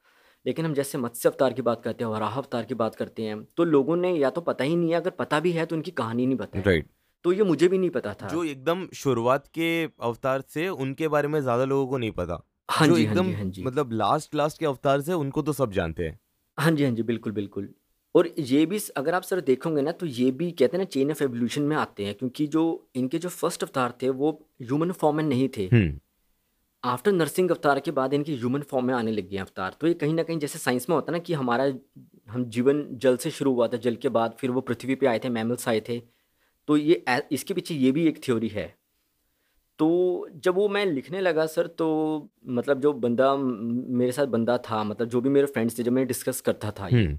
लेकिन 0.47 0.65
हम 0.65 0.75
जैसे 0.75 0.99
मत्स्य 0.99 1.29
अवतार 1.29 1.53
की 1.53 1.63
बात 1.63 1.83
करते 1.83 2.05
हैं 2.05 2.11
वराह 2.11 2.37
अवतार 2.39 2.65
की 2.65 2.75
बात 2.75 2.95
करते 2.95 3.23
हैं 3.23 3.43
तो 3.57 3.65
लोगों 3.65 3.97
ने 3.97 4.13
या 4.13 4.31
तो 4.31 4.41
पता 4.41 4.65
ही 4.65 4.77
नहीं 4.77 4.91
है 4.91 4.97
अगर 4.97 5.11
पता 5.11 5.41
भी 5.41 5.53
है 5.53 5.67
तो 5.67 5.77
उनकी 5.77 5.91
कहानी 5.91 6.27
नहीं 6.27 6.37
पता 6.37 6.61
राइट 6.61 6.89
तो 7.25 7.33
ये 7.33 7.45
मुझे 7.45 7.69
भी 7.69 7.79
नहीं 7.79 7.91
पता 7.91 8.13
था। 8.15 8.29
जो 8.29 8.43
एकदम 8.45 8.87
शुरुआत 8.95 9.47
के 9.55 9.69
अवतार 9.85 10.41
से 10.49 10.69
उनके 10.69 11.09
बारे 11.09 11.29
में 11.29 11.41
ज़्यादा 11.41 11.65
लोगों 11.65 11.87
को 11.87 11.99
नहीं 11.99 12.11
पता। 12.11 12.43
हाँ 12.69 12.87
जो 12.89 12.97
जी 12.97 13.05
हाँ 13.05 13.13
एकदम 13.13 13.27
जी 13.27 13.33
हाँ 13.33 13.45
जी। 13.45 13.63
मतलब 13.63 13.93
लास्ट 13.93 14.35
लास्ट 14.35 14.59
के 14.59 14.67
अवतार 14.67 15.01
से 15.01 15.13
उनको 15.15 15.43
तो 15.43 15.53
सब 15.53 15.73
जानते 15.73 16.05
हैं। 16.05 16.19
हाँ 16.59 16.71
जी 16.71 16.85
हाँ 16.85 16.93
जी 16.93 17.03
बिल्कुल 17.03 17.33
बिल्कुल। 17.33 17.69
और 18.15 18.29
ये 18.39 18.65
भी 18.67 18.79
अगर 18.97 19.15
आप 19.15 19.23
सर 19.23 19.41
देखोगे 19.41 19.83
ना 19.83 19.93
तो 19.93 20.07
ये 20.07 20.31
भी 20.31 20.51
कहते 20.51 20.77
हैं 20.77 20.79
ना 20.79 20.85
चेन 20.87 21.11
ऑफ़ 21.11 21.23
एवोल्यूशन 21.25 21.63
में 21.63 21.77
आते 21.77 22.05
हैं 22.05 22.15
क्योंकि 22.15 22.47
जो 22.47 22.65
इनके 22.97 23.19
जो 23.19 23.29
फ़र्स्ट 23.29 23.63
अवतार 23.63 23.95
थे 24.03 24.09
वो 24.11 24.31
ह्यूमन 24.63 24.93
फॉर्म 24.93 25.17
में 25.17 25.25
नहीं 25.25 25.49
थे। 25.57 25.69
हम्म। 25.73 25.99
आफ्टर 26.85 27.13
नर्सिंग 27.13 27.51
अवतार 27.51 27.81
के 27.81 27.91
बाद 27.91 28.15
इनके 28.15 28.33
ह्यूमन 28.33 28.63
फॉर्म 28.63 28.87
में 28.87 28.95
आने 28.95 29.11
लग 29.13 29.29
गए 29.31 29.37
अवतार। 29.37 29.77
तो 29.81 29.87
ये 29.87 29.95
कहीं 29.95 30.15
ना 30.15 30.23
कहीं 30.23 30.39
जैसे 30.39 30.59
साइंस 30.59 30.89
में 30.89 30.95
होता 30.95 31.13
है 31.13 31.19
ना 31.19 31.23
कि 31.23 31.33
हमारा 31.33 31.73
हम 32.29 32.45
जीवन 32.49 32.87
जल 32.97 33.17
से 33.17 33.31
शुरू 33.31 33.53
हुआ 33.55 33.69
था 33.69 33.77
जल 33.77 33.97
के 33.97 34.09
बाद 34.09 34.35
फिर 34.39 34.51
वो 34.51 34.61
पृथ्वी 34.61 34.95
पे 34.95 35.07
आए 35.07 35.19
थे 35.19 35.29
मैमल्स 35.29 35.69
आए 35.69 35.81
थे। 35.89 36.01
तो 36.69 36.77
ये 36.77 37.05
इसके 37.33 37.55
पीछे 37.55 37.75
ये 37.75 37.93
भी 37.93 38.07
एक 38.09 38.23
थ्योरी 38.25 38.49
है। 38.49 38.67
तो 39.79 40.29
जब 40.37 40.55
वो 40.55 40.69
मैं 40.69 40.85
लिखने 40.87 41.21
लगा 41.21 41.47
सर 41.47 41.67
तो 41.79 41.87
मतलब 42.49 42.81
जो 42.81 42.93
बंदा 42.93 43.35
मेरे 43.37 44.13
साथ 44.13 44.27
बंदा 44.27 44.57
था 44.59 44.83
मतलब 44.85 45.09
जो 45.09 45.21
भी 45.21 45.29
मेरे 45.29 45.47
फ्रेंड्स 45.47 45.79
थे 45.79 45.83
जब 45.83 45.93
मैं 45.93 46.07
डिस्कस 46.07 46.41
करता 46.41 46.71
था 46.71 46.89
ये 46.89 47.05
हम्म। 47.05 47.19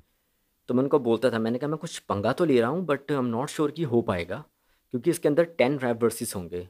तो 0.70 0.74
मैं 0.74 0.84
उनको 0.84 1.00
बोलता 1.00 1.30
था 1.32 1.40
मैंने 1.40 1.60
कहा 1.60 1.70
मैं 1.70 1.78
कुछ 1.78 1.98
पंगा 2.00 2.34
तो 2.34 2.46
ले 2.46 2.60
रहा 2.62 2.70
हूँ 2.70 2.86
but 2.86 3.12
I 3.12 3.18
am 3.18 3.26
not 3.28 3.50
sure 3.50 3.72
कि 3.72 3.84
हो 3.84 4.02
पाएगा 4.02 4.44
क्योंकि 4.94 5.10
इसके 5.10 5.28
अंदर 5.28 5.44
टेन 5.58 5.78
रैप 5.80 6.04
वर्सेस 6.04 6.36
होंगे। 6.36 6.68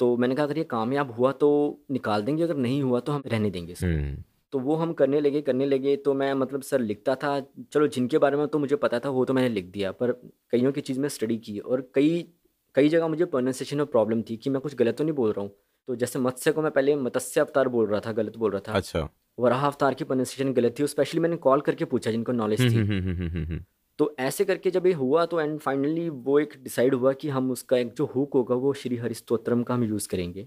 तो 0.00 0.16
मैंने 0.16 0.34
कहा 0.34 0.44
अगर 0.46 0.58
ये 0.58 0.64
कामयाब 0.64 1.10
हुआ 1.10 1.32
तो 1.32 1.48
निकाल 1.90 2.22
देंगे 2.22 2.42
अगर 2.42 2.56
नहीं 2.56 2.82
हुआ 2.82 3.00
तो 3.00 3.12
हम 3.12 3.22
रहने 3.26 3.50
देंगे 3.50 3.72
इसको 3.72 3.86
हम्म। 3.86 4.22
तो 4.52 4.58
वो 4.58 4.74
हम 4.76 4.92
करने 4.92 5.20
लगे 5.20 5.40
करने 5.42 5.66
लगे 5.66 5.96
तो 5.96 6.14
मैं 6.14 6.32
मतलब 6.34 6.62
सर 6.62 6.80
लिखता 6.80 7.14
था 7.14 7.38
चलो 7.72 7.86
जिनके 7.88 8.18
बारे 8.18 8.36
में 8.36 8.46
तो 8.48 8.58
मुझे 8.58 8.76
पता 8.76 8.98
था 8.98 9.08
वो 9.08 9.24
तो 9.24 9.34
मैंने 9.34 9.48
लिख 9.48 9.70
दिया 9.72 9.92
पर 9.92 10.12
कईयों 10.52 10.72
की 10.72 10.80
चीज़ 10.80 11.00
में 11.00 11.08
स्टडी 11.08 11.36
की 11.38 11.58
और 11.58 11.90
कई 11.94 12.26
कई 12.74 12.88
जगह 12.88 13.08
मुझे 13.08 13.24
प्रोनाउंसिएशन 13.24 13.76
में 13.76 13.86
प्रॉब्लम 13.86 14.22
थी 14.22 14.36
कि 14.36 14.50
मैं 14.50 14.60
कुछ 14.60 14.74
गलत 14.74 14.96
तो 14.96 15.04
नहीं 15.04 15.14
बोल 15.14 15.32
रहा 15.32 15.40
हूँ। 15.40 15.50
तो 15.88 15.94
जैसे 15.96 16.18
मत्स्य 16.18 16.52
को 16.52 16.62
मैं 16.62 16.70
पहले 16.70 16.96
मत्स्य 16.96 17.40
अवतार 17.40 17.68
बोल 17.68 17.86
रहा 17.86 18.00
था 18.00 18.12
गलत 18.12 18.36
बोल 18.36 18.50
रहा 18.50 18.60
था। 18.68 18.72
अच्छा। 18.72 19.08
वराह 19.38 19.66
अवतार 19.66 19.94
की 19.94 20.04
प्रोनाउंसिएशन 20.04 20.52
गलत 20.52 20.74
थी 20.78 20.86
स्पेशली 20.86 21.20
मैंने 21.20 21.36
कॉल 21.36 21.60
करके 21.60 21.84
पूछा 21.84 22.10
जिनको 22.10 22.32
नॉलेज 22.32 22.60
हम्म 22.60 22.70
थी। 22.70 22.76
हम्म 22.76 23.28
हम्म। 23.28 23.64
तो 23.98 24.14
ऐसे 24.18 24.44
करके 24.44 24.70
जब 24.70 24.86
ये 24.86 24.92
हुआ 24.92 25.24
तो 25.26 25.40
एंड 25.40 25.58
फाइनली 25.60 26.08
वो 26.08 26.38
एक 26.40 26.54
डिसाइड 26.62 26.94
हुआ 26.94 27.12
कि 27.12 27.28
हम 27.28 27.50
उसका 27.50 27.76
एक 27.76 27.92
जो 27.94 28.04
हुक 28.06 28.34
होगा 28.34 28.54
वो 28.54 28.72
श्री 28.72 28.96
हरिस्तोत्रम 28.96 29.62
का 29.62 29.74
हम 29.74 29.84
यूज़ 29.84 30.08
करेंगे। 30.08 30.46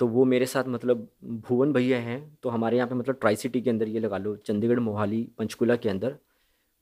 तो 0.00 0.06
वो 0.06 0.24
मेरे 0.24 0.46
साथ 0.46 0.64
मतलब 0.68 1.08
भुवन 1.48 1.72
भैया 1.72 1.98
हैं 1.98 2.20
तो 2.42 2.48
हमारे 2.48 2.76
यहाँ 2.76 2.88
पे 2.88 2.94
मतलब 2.94 3.16
ट्राई 3.20 3.36
सिटी 3.36 3.60
के 3.60 3.70
अंदर 3.70 3.88
ये 3.88 4.00
लगा 4.00 4.18
लो 4.18 4.34
चंडीगढ़ 4.36 4.78
मोहाली 4.80 5.22
पंचकुला 5.38 5.76
के 5.76 5.88
अंदर 5.88 6.16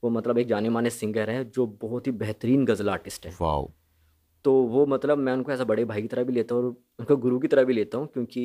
वो 0.03 0.09
मतलब 0.09 0.37
एक 0.37 0.47
जाने 0.47 0.69
माने 0.69 0.89
सिंगर 0.89 1.29
है 1.29 1.43
जो 1.45 1.65
बहुत 1.81 2.07
ही 2.07 2.11
बेहतरीन 2.13 2.65
गज़ल 2.65 2.89
आर्टिस्ट 2.89 3.25
है। 3.25 3.33
वाओ। 3.41 3.69
तो 4.45 4.53
वो 4.53 4.85
मतलब 4.85 5.17
मैं 5.17 5.33
उनको 5.33 5.51
ऐसा 5.51 5.63
बड़े 5.63 5.85
भाई 5.85 6.01
की 6.01 6.07
तरह 6.07 6.23
भी 6.23 6.33
लेता 6.33 6.55
हूँ 6.55 6.63
और 6.63 6.69
उनको 6.99 7.17
गुरु 7.17 7.39
की 7.39 7.47
तरह 7.47 7.63
भी 7.63 7.73
लेता 7.73 7.97
हूँ 7.97 8.07
क्योंकि 8.07 8.43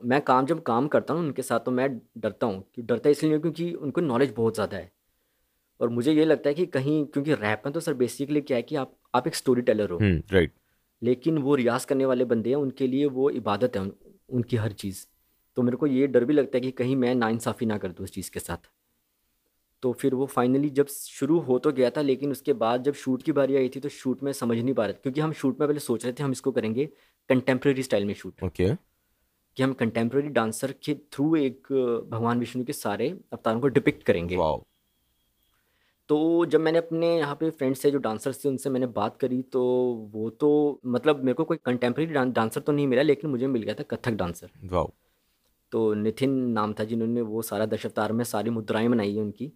मैं 0.00 0.20
काम 0.22 0.46
जब 0.46 0.62
काम 0.62 0.88
करता 0.88 1.14
हूँ 1.14 1.22
उनके 1.22 1.42
साथ 1.42 1.60
तो 1.60 1.70
मैं 1.70 1.88
डरता 2.18 2.46
हूँ 2.46 2.64
कि 2.74 2.82
डरता 2.82 3.10
इसलिए 3.10 3.38
क्योंकि 3.38 3.72
उनको 3.72 4.00
नॉलेज 4.00 4.34
बहुत 4.36 4.54
ज़्यादा 4.54 4.76
है। 4.76 4.90
और 5.80 5.88
मुझे 5.88 6.12
ये 6.12 6.24
लगता 6.24 6.48
है 6.48 6.54
कि 6.54 6.66
कहीं 6.66 7.04
क्योंकि 7.06 7.34
रैप 7.34 7.62
में 7.66 7.72
तो 7.72 7.80
सर 7.80 7.94
बेसिकली 7.94 8.40
क्या 8.40 8.56
है 8.56 8.62
कि 8.62 8.76
आप 8.76 8.96
आप 9.14 9.26
एक 9.26 9.34
स्टोरी 9.34 9.62
टेलर 9.62 9.90
हो। 9.90 9.98
हम्म 9.98 10.22
राइट 10.32 10.52
लेकिन 11.02 11.38
वो 11.38 11.54
रियाज 11.54 11.84
करने 11.84 12.06
वाले 12.06 12.24
बंदे 12.24 12.50
हैं 12.50 12.56
उनके 12.56 12.86
लिए 12.86 13.06
वो 13.06 13.30
इबादत 13.30 13.76
है 13.76 13.82
उन, 13.82 13.92
उनकी 14.30 14.56
हर 14.56 14.72
चीज़। 14.72 15.06
तो 15.56 15.62
मेरे 15.62 15.76
को 15.76 15.86
ये 15.86 16.06
डर 16.06 16.24
भी 16.24 16.34
लगता 16.34 16.56
है 16.56 16.60
कि 16.60 16.70
कहीं 16.72 16.96
मैं 16.96 17.14
नाइंसाफ़ी 17.14 17.66
ना 17.66 17.78
कर 17.78 17.92
दूँ 17.92 18.04
उस 18.04 18.12
चीज़ 18.12 18.30
के 18.30 18.40
साथ। 18.40 18.70
तो 19.82 19.92
फिर 19.92 20.14
वो 20.14 20.26
फाइनली 20.26 20.68
जब 20.70 20.86
शुरू 20.86 21.38
हो 21.40 21.58
तो 21.58 21.72
गया 21.72 21.90
था 21.90 22.00
लेकिन 22.00 22.30
उसके 22.30 22.52
बाद 22.52 22.82
जब 22.82 22.94
शूट 22.94 23.22
की 23.22 23.32
बारी 23.32 23.56
आई 23.56 23.68
थी 23.68 23.80
तो 23.80 23.88
शूट 23.88 24.22
में 24.22 24.32
समझ 24.32 24.58
नहीं 24.58 24.74
पा 24.74 24.86
रहे 24.86 24.94
थे 24.94 24.98
क्योंकि 25.02 25.20
हम 25.20 25.32
शूट 25.32 25.60
में 25.60 25.66
पहले 25.68 25.80
सोच 25.80 26.04
रहे 26.04 26.12
थे 26.12 26.22
हम 26.22 26.32
इसको 26.32 26.52
करेंगे 26.52 26.86
कंटेम्प्रेरी 27.30 27.82
स्टाइल 27.82 28.04
में 28.04 28.14
शूट 28.14 28.42
ओके 28.42 28.70
कि 29.60 29.64
हम 29.64 29.72
कंटेम्प्रेरी 29.74 30.28
डांसर 30.30 30.72
के 30.84 30.94
थ्रू 31.12 31.34
एक 31.36 31.66
भगवान 32.10 32.38
विष्णु 32.38 32.64
के 32.64 32.72
सारे 32.72 33.08
अवतारों 33.32 33.60
को 33.60 33.68
डिपिक्ट 33.68 34.02
करेंगे। 34.02 34.36
तो 36.08 36.46
जब 36.46 36.60
मैंने 36.60 36.78
अपने 36.78 37.08
यहाँ 37.18 37.34
पे 37.34 37.50
फ्रेंड्स 37.50 37.84
थे 37.84 37.90
जो 37.90 37.98
डांसर्स 37.98 38.44
थे 38.44 38.48
उनसे 38.48 38.70
मैंने 38.70 38.86
बात 38.94 39.16
करी 39.16 39.40
तो 39.52 39.62
वो 40.12 40.30
तो 40.30 40.48
मतलब 40.86 41.22
मेरे 41.24 41.34
को 41.34 41.44
कोई 41.44 41.56
कंटेम्प्रेरी 41.64 42.12
डांसर 42.12 42.60
तो 42.60 42.72
नहीं 42.72 42.86
मिला 42.86 43.02
लेकिन 43.02 43.30
मुझे 43.30 43.46
मिल 43.46 43.62
गया 43.62 43.74
था 43.74 43.82
कथक 43.90 44.12
डांसर 44.14 44.50
वाओ। 44.64 44.90
तो 45.72 45.92
नितिन 45.96 46.40
नाम 46.50 46.72
था 46.72 46.84
जिन्होंने 46.84 47.20
वो 47.22 47.42
सारा 47.42 47.66
दशावतार 47.66 48.12
में 48.12 48.24
सारी 48.24 48.50
मुद्राएँ 48.50 48.88
बनाई 48.88 49.14
हैं 49.14 49.22
उनकी। 49.22 49.52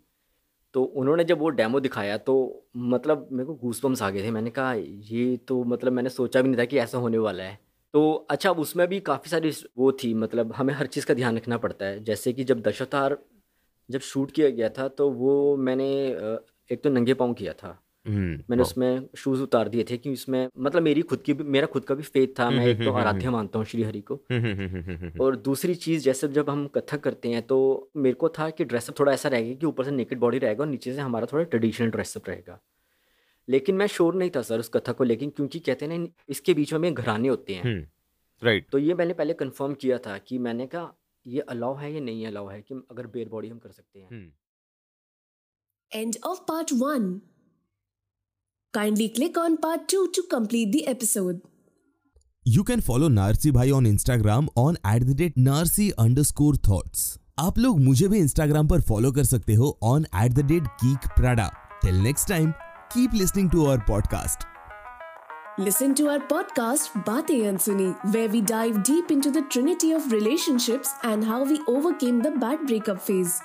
तो 0.75 0.83
उन्होंने 0.85 1.25
जब 1.25 1.38
वो 1.38 1.49
डेमो 1.51 1.81
दिखाया 1.81 2.19
तो 2.21 2.37
मतलब 2.77 3.29
मेरे 3.33 3.47
को 3.47 3.55
गूसबम्स 3.57 4.03
आ 4.03 4.11
गए 4.11 4.23
थे। 4.23 4.31
मैंने 4.31 4.51
कहा 4.51 4.73
ये 4.75 5.37
तो 5.49 5.62
मतलब 5.64 5.93
मैंने 5.93 6.11
सोचा 6.11 6.43
भी 6.43 6.49
नहीं 6.49 6.59
था 6.61 6.64
कि 6.64 6.79
ऐसा 6.79 6.99
होने 6.99 7.19
वाला 7.19 7.45
है। 7.45 7.59
तो 7.95 8.13
अच्छा 8.31 8.51
अब 8.51 8.59
उसमें 8.59 8.87
भी 8.89 8.99
काफ़ी 9.01 9.31
सारी 9.31 9.51
वो 9.79 9.91
थी 9.93 10.13
मतलब 10.15 10.53
हमें 10.53 10.75
हर 10.75 10.87
चीज़ 10.87 11.07
का 11.07 11.15
ध्यान 11.15 11.37
रखना 11.37 11.57
पड़ता 11.57 11.87
है। 11.87 12.03
जैसे 12.05 12.33
कि 12.33 12.45
जब 12.45 12.61
दशावतार 12.61 13.17
जब 13.89 14.01
शूट 14.01 14.31
किया 14.31 14.49
गया 14.51 14.69
था 14.69 14.89
तो 14.89 15.09
वो 15.11 15.57
मैंने 15.57 15.87
एक 16.71 16.83
तो 16.85 16.91
नंगे 16.91 17.15
पाँव 17.15 17.33
किया 17.35 17.53
था। 17.53 17.79
हम्म 18.07 18.43
मैंने 18.51 18.63
उसमें 18.63 19.09
शूज़ 19.17 19.43
उतार 19.43 19.69
दिए 19.69 19.85
थे 19.91 19.97
कि 19.97 20.13
उसमें 20.13 20.49
मतलब 20.59 20.83
मेरी 20.83 21.03
खुद 21.03 21.23
की 21.23 21.35
मेरा 21.35 21.67
खुद 21.67 21.85
का 21.85 21.95
भी 21.95 22.03
फेथ 22.03 22.35
था 22.41 22.51
मैं 22.51 22.67
एक 22.67 22.85
तो 22.85 22.93
आराध्य 22.93 23.31
मानता 23.31 23.59
हूँ 23.59 23.67
श्री 23.67 23.83
हरि 23.83 24.01
को। 24.01 24.15
हम्म 24.15 24.41
हम्म 24.41 24.55
हम्म 24.55 24.81
हम्म 24.81 24.97
हम्म 24.97 25.23
और 25.25 25.37
दूसरी 25.37 25.75
चीज़ 25.75 26.05
जैसे 26.05 26.29
जब 26.29 26.51
हम 26.51 26.67
कथक 26.67 27.01
करते 27.01 27.29
हैं 27.29 27.43
तो 27.47 27.91
मेरे 27.97 28.15
को 28.15 28.29
था 28.29 28.51
कि 28.51 28.65
ड्रेसअप 28.65 28.99
थोड़ा 29.01 29.13
ऐसा 29.13 29.29
रहेगा 29.29 29.55
कि 29.55 29.67
ऊपर 29.67 29.85
से 29.85 29.91
नेकेड 29.91 30.19
बॉडी 30.19 30.39
रहेगा 30.39 30.65
और 30.65 30.71
नीचे 30.71 30.95
से 30.95 31.01
हमारा 31.01 31.27
थोड़ा 31.33 31.45
ट्रेडिशनल 31.45 31.90
ड्रेसअप 31.90 32.29
रहेगा। 32.29 32.61
लेकिन 33.49 33.75
मैं 33.77 33.87
श्योर 33.87 34.15
नहीं 34.15 34.31
था 34.37 34.42
सर 34.42 34.61
उस 34.61 34.69
कथा 34.69 34.92
को 34.92 35.05
लेकिन 35.05 35.31
क्योंकि 35.31 35.59
कहते 35.59 35.87
हैं 35.87 35.99
ना 35.99 36.07
इसके 36.29 36.55
बीच 36.55 36.73
में 36.75 36.92
घराने 36.95 37.29
होते 37.29 37.55
हैं 37.55 37.65
हम्म 37.65 37.87
राइट 38.42 38.71
तो 38.73 38.79
ये 38.79 38.95
मैंने 38.95 39.15
पहले 39.15 39.35
कंफर्म 39.35 39.75
किया 39.75 39.99
था 39.99 40.17
कि 40.19 40.38
मैंने 40.38 40.67
कहा 40.67 40.95
ये 41.27 41.40
अलाउ 41.49 41.77
है 41.77 41.92
या 41.92 42.01
नहीं 42.01 42.27
अलाउ 42.27 42.49
है 42.49 42.61
कि 42.63 42.75
अगर 42.90 43.07
बेयर 43.07 43.29
बॉडी 43.29 43.49
हम 43.49 43.59
कर 43.59 43.71
सकते 43.71 43.99
हैं 43.99 44.09
हम्म 44.09 44.31
End 45.92 46.17
of 46.29 46.38
part 46.47 46.73
1. 46.73 47.05
Kindly 48.75 49.09
click 49.09 49.37
on 49.38 49.57
part 49.57 49.85
2 49.88 49.99
to 50.09 50.23
complete 50.31 50.73
the 50.73 50.81
episode. 50.88 51.42
You 52.47 52.65
can 52.65 52.81
follow 52.81 53.09
Narsi 53.09 53.53
Bhai 53.53 53.71
on 53.71 53.87
Instagram 53.87 54.49
on 54.57 54.79
at 54.85 55.07
the 55.07 55.15
rate 55.21 55.38
Narsi 55.40 55.87
underscore 55.99 56.55
thoughts. 56.69 57.05
आप 57.38 57.59
लोग 57.59 57.81
मुझे 57.81 58.09
भी 58.09 58.19
इंस्टाग्राम 58.19 58.69
पर 58.69 58.81
फॉलो 58.81 59.13
कर 59.13 59.25
सकते 59.25 59.55
हो 59.55 59.79
on 59.83 60.07
at 60.25 60.33
the 60.33 60.45
date 60.47 60.67
geek 60.83 61.09
Prada 61.17 61.51
Till 61.83 61.97
next 62.03 62.25
time, 62.25 62.53
keep 62.95 63.13
listening 63.13 63.51
to 63.51 63.67
our 63.67 63.79
podcast. 63.87 64.45
Listen 65.59 65.95
to 65.97 66.05
our 66.11 66.21
podcast 66.33 66.92
Baatein 67.07 67.49
Unsuni, 67.53 67.88
where 68.15 68.29
we 68.29 68.40
dive 68.51 68.85
deep 68.85 69.11
into 69.15 69.33
the 69.33 69.42
trinity 69.55 69.90
of 69.97 70.13
relationships 70.13 70.92
and 71.03 71.25
how 71.25 71.42
we 71.45 71.59
overcame 71.67 72.21
the 72.23 72.31
bad 72.45 72.65
breakup 72.69 73.01
phase. 73.01 73.40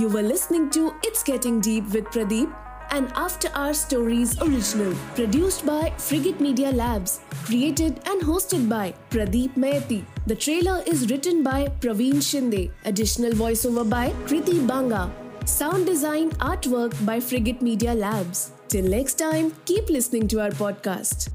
You 0.00 0.08
were 0.08 0.22
listening 0.22 0.68
to 0.70 0.92
It's 1.04 1.22
Getting 1.22 1.60
Deep 1.60 1.94
with 1.94 2.10
Pradeep, 2.16 2.52
an 2.90 3.08
After 3.14 3.48
Our 3.54 3.72
Stories 3.72 4.36
original, 4.42 4.92
produced 5.14 5.64
by 5.64 5.92
Frigate 5.96 6.40
Media 6.40 6.72
Labs, 6.72 7.20
created 7.44 8.00
and 8.06 8.20
hosted 8.20 8.68
by 8.68 8.94
Pradeep 9.10 9.54
Mayati. 9.54 10.04
The 10.26 10.34
trailer 10.34 10.82
is 10.86 11.08
written 11.08 11.44
by 11.44 11.66
Praveen 11.80 12.22
Shinde, 12.30 12.70
additional 12.84 13.42
voiceover 13.46 13.88
by 13.88 14.10
Kriti 14.26 14.66
Banga, 14.66 15.10
sound 15.50 15.84
design 15.84 16.30
artwork 16.48 16.94
by 17.04 17.18
Frigate 17.18 17.60
Media 17.60 17.92
Labs. 17.92 18.52
Till 18.68 18.84
next 18.84 19.14
time, 19.14 19.52
keep 19.64 19.90
listening 19.90 20.28
to 20.28 20.40
our 20.40 20.50
podcast. 20.50 21.28